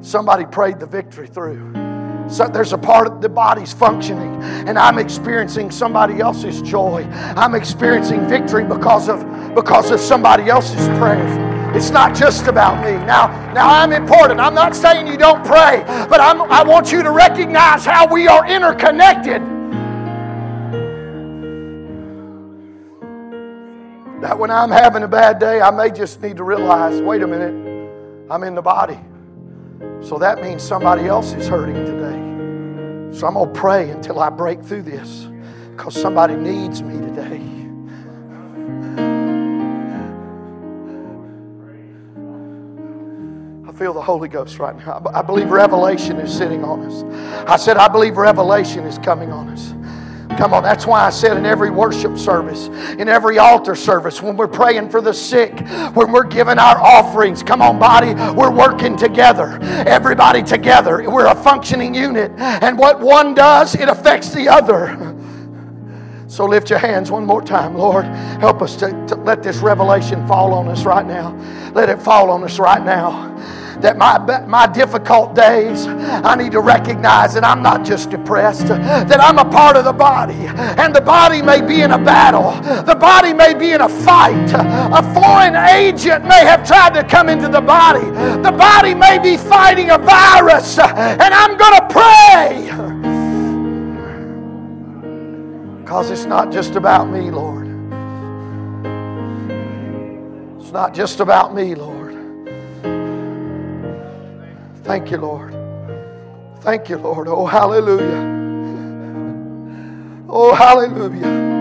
somebody 0.00 0.46
prayed 0.46 0.80
the 0.80 0.86
victory 0.86 1.28
through? 1.28 1.81
So 2.28 2.48
there's 2.48 2.72
a 2.72 2.78
part 2.78 3.06
of 3.06 3.20
the 3.20 3.28
body's 3.28 3.72
functioning, 3.72 4.42
and 4.66 4.78
I'm 4.78 4.98
experiencing 4.98 5.70
somebody 5.70 6.20
else's 6.20 6.62
joy. 6.62 7.06
I'm 7.12 7.54
experiencing 7.54 8.26
victory 8.28 8.64
because 8.64 9.08
of 9.08 9.20
because 9.54 9.90
of 9.90 10.00
somebody 10.00 10.48
else's 10.48 10.88
prayers. 10.98 11.52
It's 11.76 11.90
not 11.90 12.14
just 12.14 12.48
about 12.48 12.84
me. 12.84 12.92
Now, 13.06 13.28
now 13.54 13.68
I'm 13.68 13.92
important. 13.92 14.40
I'm 14.40 14.54
not 14.54 14.76
saying 14.76 15.06
you 15.06 15.16
don't 15.16 15.44
pray, 15.44 15.82
but 16.08 16.20
I'm, 16.20 16.42
I 16.42 16.62
want 16.62 16.92
you 16.92 17.02
to 17.02 17.10
recognize 17.10 17.84
how 17.84 18.06
we 18.06 18.28
are 18.28 18.46
interconnected. 18.46 19.40
That 24.20 24.38
when 24.38 24.50
I'm 24.50 24.70
having 24.70 25.02
a 25.02 25.08
bad 25.08 25.38
day, 25.38 25.60
I 25.60 25.70
may 25.70 25.90
just 25.90 26.20
need 26.20 26.36
to 26.36 26.44
realize 26.44 27.00
wait 27.00 27.22
a 27.22 27.26
minute, 27.26 27.54
I'm 28.30 28.42
in 28.44 28.54
the 28.54 28.62
body. 28.62 28.98
So 30.02 30.18
that 30.18 30.42
means 30.42 30.62
somebody 30.62 31.06
else 31.06 31.32
is 31.32 31.48
hurting 31.48 31.74
today. 31.74 33.18
So 33.18 33.26
I'm 33.26 33.34
going 33.34 33.52
to 33.52 33.60
pray 33.60 33.90
until 33.90 34.20
I 34.20 34.30
break 34.30 34.62
through 34.62 34.82
this 34.82 35.28
because 35.76 35.94
somebody 36.00 36.34
needs 36.34 36.82
me 36.82 36.98
today. 36.98 37.40
I 43.68 43.72
feel 43.74 43.92
the 43.94 44.02
Holy 44.02 44.28
Ghost 44.28 44.58
right 44.58 44.76
now. 44.76 45.02
I 45.14 45.22
believe 45.22 45.50
revelation 45.50 46.16
is 46.18 46.36
sitting 46.36 46.64
on 46.64 46.82
us. 46.82 47.04
I 47.48 47.56
said, 47.56 47.76
I 47.76 47.88
believe 47.88 48.16
revelation 48.16 48.84
is 48.84 48.98
coming 48.98 49.32
on 49.32 49.48
us. 49.48 49.72
Come 50.36 50.54
on, 50.54 50.62
that's 50.62 50.86
why 50.86 51.04
I 51.04 51.10
said 51.10 51.36
in 51.36 51.46
every 51.46 51.70
worship 51.70 52.18
service, 52.18 52.66
in 52.98 53.08
every 53.08 53.38
altar 53.38 53.74
service, 53.74 54.22
when 54.22 54.36
we're 54.36 54.48
praying 54.48 54.90
for 54.90 55.00
the 55.00 55.12
sick, 55.12 55.52
when 55.94 56.12
we're 56.12 56.24
giving 56.24 56.58
our 56.58 56.80
offerings, 56.80 57.42
come 57.42 57.62
on, 57.62 57.78
body, 57.78 58.14
we're 58.34 58.50
working 58.50 58.96
together. 58.96 59.58
Everybody 59.86 60.42
together. 60.42 61.08
We're 61.10 61.26
a 61.26 61.34
functioning 61.34 61.94
unit. 61.94 62.32
And 62.38 62.78
what 62.78 63.00
one 63.00 63.34
does, 63.34 63.74
it 63.74 63.88
affects 63.88 64.30
the 64.30 64.48
other. 64.48 65.16
So 66.26 66.46
lift 66.46 66.70
your 66.70 66.78
hands 66.78 67.10
one 67.10 67.26
more 67.26 67.42
time, 67.42 67.76
Lord. 67.76 68.06
Help 68.06 68.62
us 68.62 68.76
to, 68.76 68.88
to 69.08 69.16
let 69.16 69.42
this 69.42 69.58
revelation 69.58 70.26
fall 70.26 70.54
on 70.54 70.66
us 70.68 70.84
right 70.84 71.06
now. 71.06 71.36
Let 71.74 71.90
it 71.90 72.00
fall 72.00 72.30
on 72.30 72.42
us 72.42 72.58
right 72.58 72.82
now 72.82 73.32
that 73.82 73.98
my, 73.98 74.18
my 74.46 74.66
difficult 74.66 75.34
days, 75.34 75.86
I 75.86 76.34
need 76.36 76.52
to 76.52 76.60
recognize 76.60 77.34
that 77.34 77.44
I'm 77.44 77.62
not 77.62 77.84
just 77.84 78.10
depressed, 78.10 78.68
that 78.68 79.20
I'm 79.20 79.38
a 79.38 79.44
part 79.44 79.76
of 79.76 79.84
the 79.84 79.92
body. 79.92 80.46
And 80.46 80.94
the 80.94 81.00
body 81.00 81.42
may 81.42 81.60
be 81.60 81.82
in 81.82 81.90
a 81.92 81.98
battle, 81.98 82.52
the 82.84 82.94
body 82.94 83.32
may 83.32 83.54
be 83.54 83.72
in 83.72 83.80
a 83.80 83.88
fight. 83.88 84.52
A 84.54 85.02
foreign 85.14 85.56
agent 85.56 86.24
may 86.24 86.40
have 86.44 86.66
tried 86.66 86.94
to 86.94 87.04
come 87.04 87.28
into 87.28 87.48
the 87.48 87.60
body. 87.60 88.04
The 88.42 88.52
body 88.52 88.94
may 88.94 89.18
be 89.18 89.36
fighting 89.36 89.90
a 89.90 89.98
virus, 89.98 90.78
and 90.78 91.34
I'm 91.34 91.56
going 91.56 91.80
to 91.80 91.88
pray. 91.90 93.02
Because 95.80 96.10
it's 96.10 96.24
not 96.24 96.52
just 96.52 96.76
about 96.76 97.10
me, 97.10 97.30
Lord. 97.30 97.66
It's 100.60 100.72
not 100.72 100.94
just 100.94 101.20
about 101.20 101.54
me, 101.54 101.74
Lord. 101.74 102.01
Thank 104.84 105.10
you, 105.10 105.18
Lord. 105.18 105.54
Thank 106.60 106.88
you, 106.88 106.96
Lord. 106.96 107.28
Oh, 107.28 107.46
hallelujah. 107.46 108.32
Oh, 110.28 110.54
hallelujah. 110.54 111.52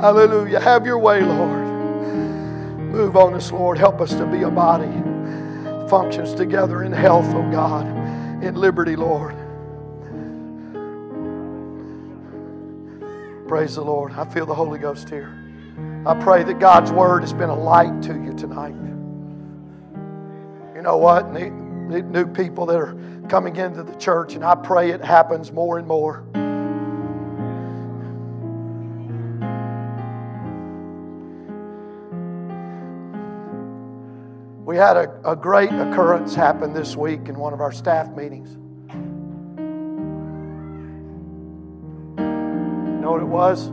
Hallelujah. 0.00 0.60
Have 0.60 0.86
your 0.86 0.98
way, 0.98 1.22
Lord. 1.22 1.66
Move 2.78 3.16
on 3.16 3.34
us, 3.34 3.50
Lord. 3.50 3.78
Help 3.78 4.00
us 4.00 4.10
to 4.14 4.26
be 4.26 4.42
a 4.42 4.50
body. 4.50 4.90
Functions 5.88 6.34
together 6.34 6.82
in 6.82 6.92
health, 6.92 7.26
oh 7.34 7.50
God. 7.50 7.86
In 8.42 8.54
liberty, 8.54 8.96
Lord. 8.96 9.34
Praise 13.48 13.76
the 13.76 13.82
Lord. 13.82 14.12
I 14.12 14.24
feel 14.24 14.46
the 14.46 14.54
Holy 14.54 14.78
Ghost 14.78 15.08
here. 15.08 15.32
I 16.06 16.14
pray 16.14 16.42
that 16.44 16.58
God's 16.58 16.90
Word 16.90 17.20
has 17.20 17.32
been 17.32 17.50
a 17.50 17.58
light 17.58 18.02
to 18.02 18.14
you 18.14 18.34
tonight. 18.34 18.74
You 20.74 20.82
know 20.82 20.96
what? 20.96 21.32
New 21.86 22.26
people 22.26 22.66
that 22.66 22.76
are 22.76 22.96
coming 23.28 23.54
into 23.56 23.84
the 23.84 23.94
church, 23.94 24.34
and 24.34 24.44
I 24.44 24.56
pray 24.56 24.90
it 24.90 25.04
happens 25.04 25.52
more 25.52 25.78
and 25.78 25.86
more. 25.86 26.24
We 34.64 34.76
had 34.76 34.96
a, 34.96 35.20
a 35.24 35.36
great 35.36 35.70
occurrence 35.70 36.34
happen 36.34 36.72
this 36.72 36.96
week 36.96 37.28
in 37.28 37.38
one 37.38 37.52
of 37.52 37.60
our 37.60 37.70
staff 37.70 38.08
meetings. 38.16 38.50
You 42.18 43.00
know 43.00 43.12
what 43.12 43.22
it 43.22 43.28
was? 43.28 43.70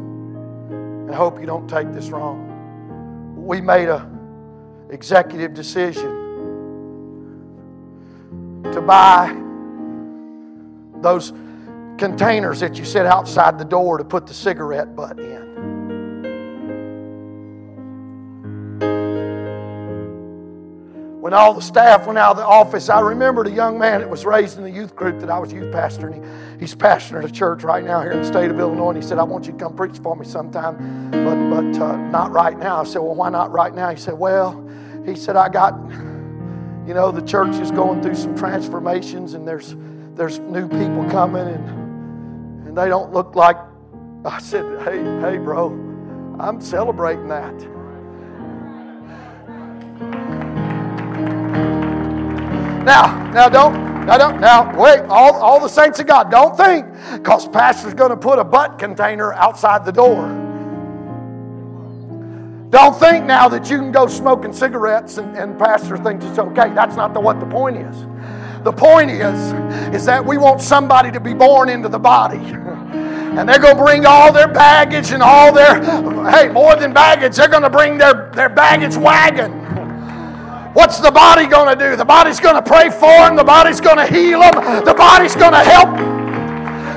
I 1.11 1.15
hope 1.15 1.39
you 1.39 1.47
don't 1.47 1.67
take 1.67 1.91
this 1.93 2.09
wrong. 2.09 3.43
We 3.43 3.59
made 3.59 3.89
a 3.89 4.07
executive 4.91 5.55
decision 5.55 6.22
to 8.73 8.81
buy 8.81 9.35
those 11.01 11.31
containers 11.97 12.59
that 12.59 12.77
you 12.77 12.85
set 12.85 13.05
outside 13.05 13.57
the 13.57 13.65
door 13.65 13.97
to 13.97 14.03
put 14.03 14.27
the 14.27 14.33
cigarette 14.33 14.95
butt 14.95 15.19
in. 15.19 15.43
when 21.33 21.39
all 21.39 21.53
the 21.55 21.61
staff 21.61 22.05
went 22.05 22.19
out 22.19 22.29
of 22.29 22.37
the 22.37 22.45
office, 22.45 22.89
I 22.89 22.99
remembered 22.99 23.47
a 23.47 23.51
young 23.51 23.79
man 23.79 24.01
that 24.01 24.09
was 24.09 24.23
raised 24.23 24.59
in 24.59 24.63
the 24.63 24.69
youth 24.69 24.95
group 24.95 25.19
that 25.19 25.31
I 25.31 25.39
was 25.39 25.51
youth 25.51 25.71
pastor, 25.71 26.09
and 26.09 26.23
he, 26.23 26.59
he's 26.59 26.75
pastoring 26.75 27.23
a 27.25 27.31
church 27.31 27.63
right 27.63 27.83
now 27.83 28.01
here 28.01 28.11
in 28.11 28.21
the 28.21 28.27
state 28.27 28.51
of 28.51 28.59
Illinois. 28.59 28.89
And 28.89 29.01
he 29.01 29.07
said, 29.07 29.17
I 29.17 29.23
want 29.23 29.47
you 29.47 29.53
to 29.53 29.57
come 29.57 29.75
preach 29.75 29.97
for 29.97 30.15
me 30.15 30.27
sometime, 30.27 31.09
but, 31.09 31.35
but 31.49 31.81
uh, 31.81 31.95
not 32.11 32.31
right 32.31 32.55
now. 32.59 32.81
I 32.81 32.83
said, 32.83 32.99
Well, 32.99 33.15
why 33.15 33.29
not 33.29 33.51
right 33.51 33.73
now? 33.73 33.89
He 33.89 33.95
said, 33.95 34.13
Well, 34.13 34.63
he 35.07 35.15
said, 35.15 35.35
I 35.35 35.49
got, 35.49 35.73
you 36.87 36.93
know, 36.93 37.11
the 37.11 37.21
church 37.21 37.55
is 37.55 37.71
going 37.71 38.01
through 38.01 38.15
some 38.15 38.35
transformations, 38.35 39.35
and 39.35 39.47
there's, 39.47 39.75
there's 40.15 40.39
new 40.39 40.67
people 40.67 41.09
coming, 41.09 41.47
and, 41.47 42.67
and 42.67 42.77
they 42.77 42.89
don't 42.89 43.13
look 43.13 43.35
like. 43.35 43.57
I 44.25 44.39
said, 44.39 44.65
Hey, 44.81 45.01
hey, 45.21 45.37
bro, 45.37 45.67
I'm 46.39 46.59
celebrating 46.59 47.29
that. 47.29 47.53
Now, 52.83 53.31
now 53.31 53.47
don't, 53.47 54.05
now 54.05 54.17
don't, 54.17 54.41
now 54.41 54.77
wait, 54.77 54.99
all, 55.03 55.35
all 55.35 55.61
the 55.61 55.69
saints 55.69 55.99
of 55.99 56.07
God, 56.07 56.29
don't 56.29 56.57
think 56.57 56.85
because 57.13 57.47
pastor's 57.47 57.93
going 57.93 58.09
to 58.09 58.17
put 58.17 58.39
a 58.39 58.43
butt 58.43 58.77
container 58.77 59.31
outside 59.33 59.85
the 59.85 59.91
door. 59.93 60.42
Don't 62.73 62.99
think 62.99 63.25
now 63.25 63.47
that 63.49 63.69
you 63.69 63.77
can 63.77 63.91
go 63.91 64.07
smoking 64.07 64.51
cigarettes 64.51 65.19
and, 65.19 65.37
and 65.37 65.59
pastor 65.59 65.95
thinks 65.95 66.25
it's 66.25 66.39
okay. 66.39 66.73
That's 66.73 66.95
not 66.95 67.13
the, 67.13 67.19
what 67.19 67.39
the 67.39 67.45
point 67.45 67.77
is. 67.77 68.07
The 68.63 68.71
point 68.71 69.11
is, 69.11 69.53
is 69.93 70.05
that 70.05 70.25
we 70.25 70.39
want 70.39 70.59
somebody 70.59 71.11
to 71.11 71.19
be 71.19 71.35
born 71.35 71.69
into 71.69 71.87
the 71.87 71.99
body. 71.99 72.39
And 73.33 73.49
they're 73.49 73.57
going 73.57 73.77
to 73.77 73.83
bring 73.83 74.05
all 74.05 74.31
their 74.31 74.47
baggage 74.47 75.09
and 75.09 75.23
all 75.23 75.51
their, 75.51 75.81
hey, 76.29 76.49
more 76.49 76.75
than 76.75 76.93
baggage, 76.93 77.35
they're 77.35 77.47
going 77.47 77.63
to 77.63 77.69
bring 77.69 77.97
their, 77.97 78.29
their 78.31 78.47
baggage 78.47 78.95
wagon. 78.95 79.51
What's 80.73 80.99
the 80.99 81.09
body 81.09 81.47
going 81.47 81.75
to 81.75 81.89
do? 81.89 81.95
The 81.95 82.05
body's 82.05 82.39
going 82.39 82.53
to 82.53 82.61
pray 82.61 82.91
for 82.91 83.25
them. 83.25 83.35
The 83.35 83.43
body's 83.43 83.81
going 83.81 83.97
to 83.97 84.05
heal 84.05 84.39
them. 84.39 84.85
The 84.85 84.93
body's 84.93 85.35
going 85.35 85.53
to 85.53 85.63
help. 85.63 85.97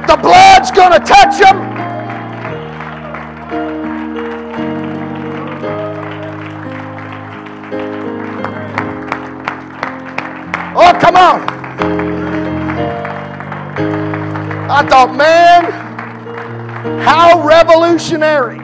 The 0.06 0.18
blood's 0.18 0.70
going 0.70 0.92
to 0.92 1.00
touch 1.00 1.40
them. 1.40 1.75
Oh, 10.78 10.92
come 11.00 11.16
on. 11.16 11.40
I 14.68 14.86
thought, 14.86 15.16
man, 15.16 15.72
how 17.00 17.42
revolutionary. 17.46 18.58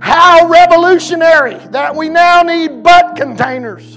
How 0.00 0.48
revolutionary 0.48 1.58
that 1.70 1.94
we 1.94 2.08
now 2.08 2.40
need 2.40 2.82
butt 2.82 3.14
containers. 3.14 3.96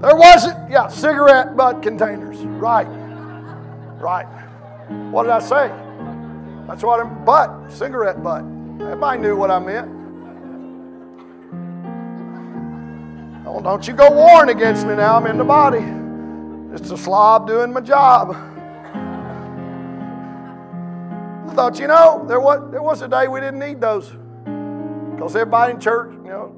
There 0.00 0.16
wasn't, 0.16 0.68
yeah, 0.68 0.88
cigarette 0.88 1.56
butt 1.56 1.80
containers. 1.80 2.38
Right. 2.38 2.88
Right. 4.00 4.26
What 5.12 5.22
did 5.22 5.32
I 5.32 5.38
say? 5.38 5.68
That's 6.66 6.82
what 6.82 6.98
I'm, 6.98 7.24
butt, 7.24 7.70
cigarette 7.70 8.20
butt. 8.20 8.42
Everybody 8.80 9.20
knew 9.20 9.36
what 9.36 9.52
I 9.52 9.60
meant. 9.60 9.95
Don't 13.66 13.86
you 13.88 13.94
go 13.94 14.10
warring 14.10 14.50
against 14.50 14.86
me 14.86 14.94
now. 14.94 15.16
I'm 15.16 15.26
in 15.26 15.38
the 15.38 15.44
body. 15.44 15.84
It's 16.74 16.90
a 16.90 16.96
slob 16.96 17.46
doing 17.46 17.72
my 17.72 17.80
job. 17.80 18.36
I 21.48 21.54
thought, 21.54 21.78
you 21.78 21.86
know, 21.86 22.24
there 22.28 22.40
was, 22.40 22.70
there 22.70 22.82
was 22.82 23.02
a 23.02 23.08
day 23.08 23.28
we 23.28 23.40
didn't 23.40 23.60
need 23.60 23.80
those. 23.80 24.10
Because 25.14 25.34
everybody 25.34 25.72
in 25.72 25.80
church, 25.80 26.12
you 26.12 26.28
know, 26.28 26.52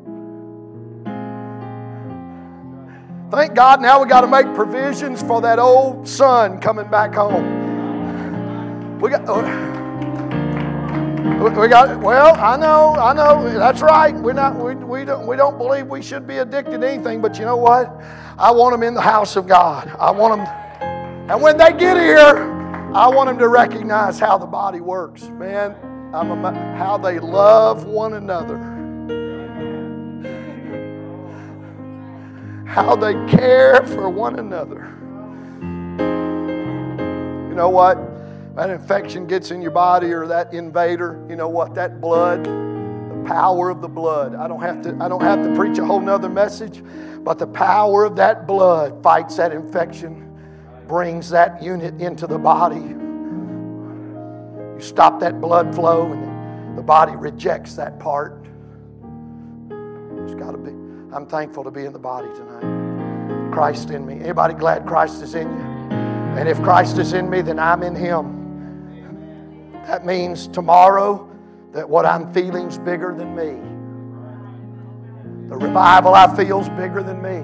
Thank 3.31 3.55
God 3.55 3.83
now 3.83 4.03
we 4.03 4.09
got 4.09 4.23
to 4.23 4.27
make 4.27 4.47
provisions 4.55 5.23
for 5.23 5.43
that 5.43 5.59
old 5.59 6.09
son 6.09 6.59
coming 6.61 6.89
back 6.89 7.15
home. 7.15 8.99
We 9.01 9.11
got. 9.11 9.29
Oh, 9.29 9.78
We 11.39 11.68
got 11.68 12.01
well. 12.01 12.34
I 12.36 12.57
know, 12.57 12.95
I 12.95 13.12
know. 13.12 13.49
That's 13.57 13.80
right. 13.80 14.14
We're 14.14 14.32
not. 14.32 14.57
We, 14.57 14.74
we 14.74 15.05
don't. 15.05 15.26
We 15.26 15.36
don't 15.36 15.57
believe 15.57 15.86
we 15.86 16.03
should 16.03 16.26
be 16.26 16.39
addicted 16.39 16.80
to 16.80 16.89
anything. 16.89 17.20
But 17.20 17.39
you 17.39 17.45
know 17.45 17.57
what? 17.57 17.89
I 18.39 18.51
want 18.51 18.72
them 18.72 18.82
in 18.82 18.95
the 18.95 19.01
house 19.01 19.36
of 19.36 19.47
God. 19.47 19.89
I 20.01 20.11
want 20.11 20.36
them. 20.36 20.47
And 21.30 21.41
when 21.41 21.57
they 21.57 21.72
get 21.72 21.97
here, 21.97 22.53
I 22.93 23.07
want 23.07 23.28
them 23.28 23.39
to 23.39 23.49
recognize 23.49 24.18
how 24.18 24.36
the 24.36 24.47
body 24.47 24.80
works. 24.80 25.24
Man, 25.28 25.72
a, 26.12 26.76
how 26.76 26.99
they 26.99 27.20
love 27.20 27.84
one 27.84 28.14
another. 28.14 28.78
how 32.68 32.95
they 32.95 33.14
care 33.26 33.84
for 33.86 34.09
one 34.09 34.39
another. 34.39 34.95
You 37.49 37.55
know 37.55 37.70
what? 37.70 37.97
That 38.59 38.71
infection 38.71 39.29
gets 39.29 39.53
in 39.53 39.63
your 39.63 39.71
body 39.71 40.13
or 40.13 40.27
that 40.27 40.53
invader, 40.53 41.25
you 41.31 41.37
know 41.37 41.49
what? 41.49 41.77
That 41.77 42.01
blood, 42.01 42.43
the 42.43 43.25
power 43.25 43.71
of 43.71 43.81
the 43.81 43.89
blood. 43.89 44.35
I 44.35 44.49
don't 44.49 44.61
have 44.61 44.83
to, 44.83 44.99
I 45.01 45.09
don't 45.09 45.23
have 45.23 45.45
to 45.45 45.55
preach 45.55 45.79
a 45.79 45.85
whole 45.85 46.01
nother 46.01 46.29
message, 46.29 46.83
but 47.21 47.39
the 47.39 47.47
power 47.47 48.03
of 48.03 48.17
that 48.17 48.49
blood 48.49 49.01
fights 49.01 49.37
that 49.37 49.53
infection, 49.53 50.25
brings 50.89 51.31
that 51.31 51.63
unit 51.63 52.01
into 52.01 52.27
the 52.27 52.37
body. 52.37 52.81
You 52.81 54.77
stop 54.81 55.21
that 55.21 55.41
blood 55.41 55.73
flow 55.73 56.11
and 56.11 56.77
the 56.77 56.83
body 56.83 57.15
rejects 57.15 57.77
that 57.77 58.01
part. 58.01 58.45
It's 60.25 60.35
got 60.35 60.51
to 60.51 60.59
be. 60.59 60.71
I'm 61.15 61.27
thankful 61.29 61.63
to 61.63 61.71
be 61.71 61.85
in 61.85 61.93
the 61.93 61.99
body 62.01 62.27
tonight. 62.35 63.53
Christ 63.53 63.91
in 63.91 64.05
me. 64.05 64.15
Anybody 64.15 64.55
glad 64.55 64.85
Christ 64.85 65.23
is 65.23 65.37
in 65.37 65.47
you? 65.47 65.65
And 66.37 66.49
if 66.49 66.61
Christ 66.65 66.99
is 66.99 67.13
in 67.13 67.31
me, 67.31 67.41
then 67.41 67.61
I'm 67.61 67.85
in 67.85 67.95
Him. 67.95 68.38
That 69.89 70.05
means 70.05 70.49
tomorrow 70.49 71.26
that 71.72 71.89
what 71.89 72.05
I'm 72.05 72.30
feeling 72.34 72.66
is 72.66 72.76
bigger 72.76 73.14
than 73.16 73.34
me. 73.34 73.57
The 75.49 75.57
revival 75.57 76.12
I 76.14 76.36
feel 76.36 76.61
is 76.61 76.68
bigger 76.68 77.03
than 77.03 77.22
me. 77.22 77.43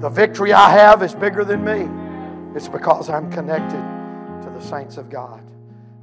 The 0.00 0.08
victory 0.08 0.52
I 0.52 0.70
have 0.70 1.04
is 1.04 1.14
bigger 1.14 1.44
than 1.44 1.62
me. 1.62 1.88
It's 2.56 2.66
because 2.66 3.08
I'm 3.08 3.30
connected 3.30 3.80
to 4.42 4.50
the 4.50 4.60
saints 4.60 4.96
of 4.96 5.08
God. 5.08 5.40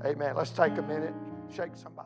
Amen. 0.06 0.38
Let's 0.38 0.52
take 0.52 0.78
a 0.78 0.82
minute, 0.82 1.14
shake 1.54 1.76
somebody. 1.76 2.05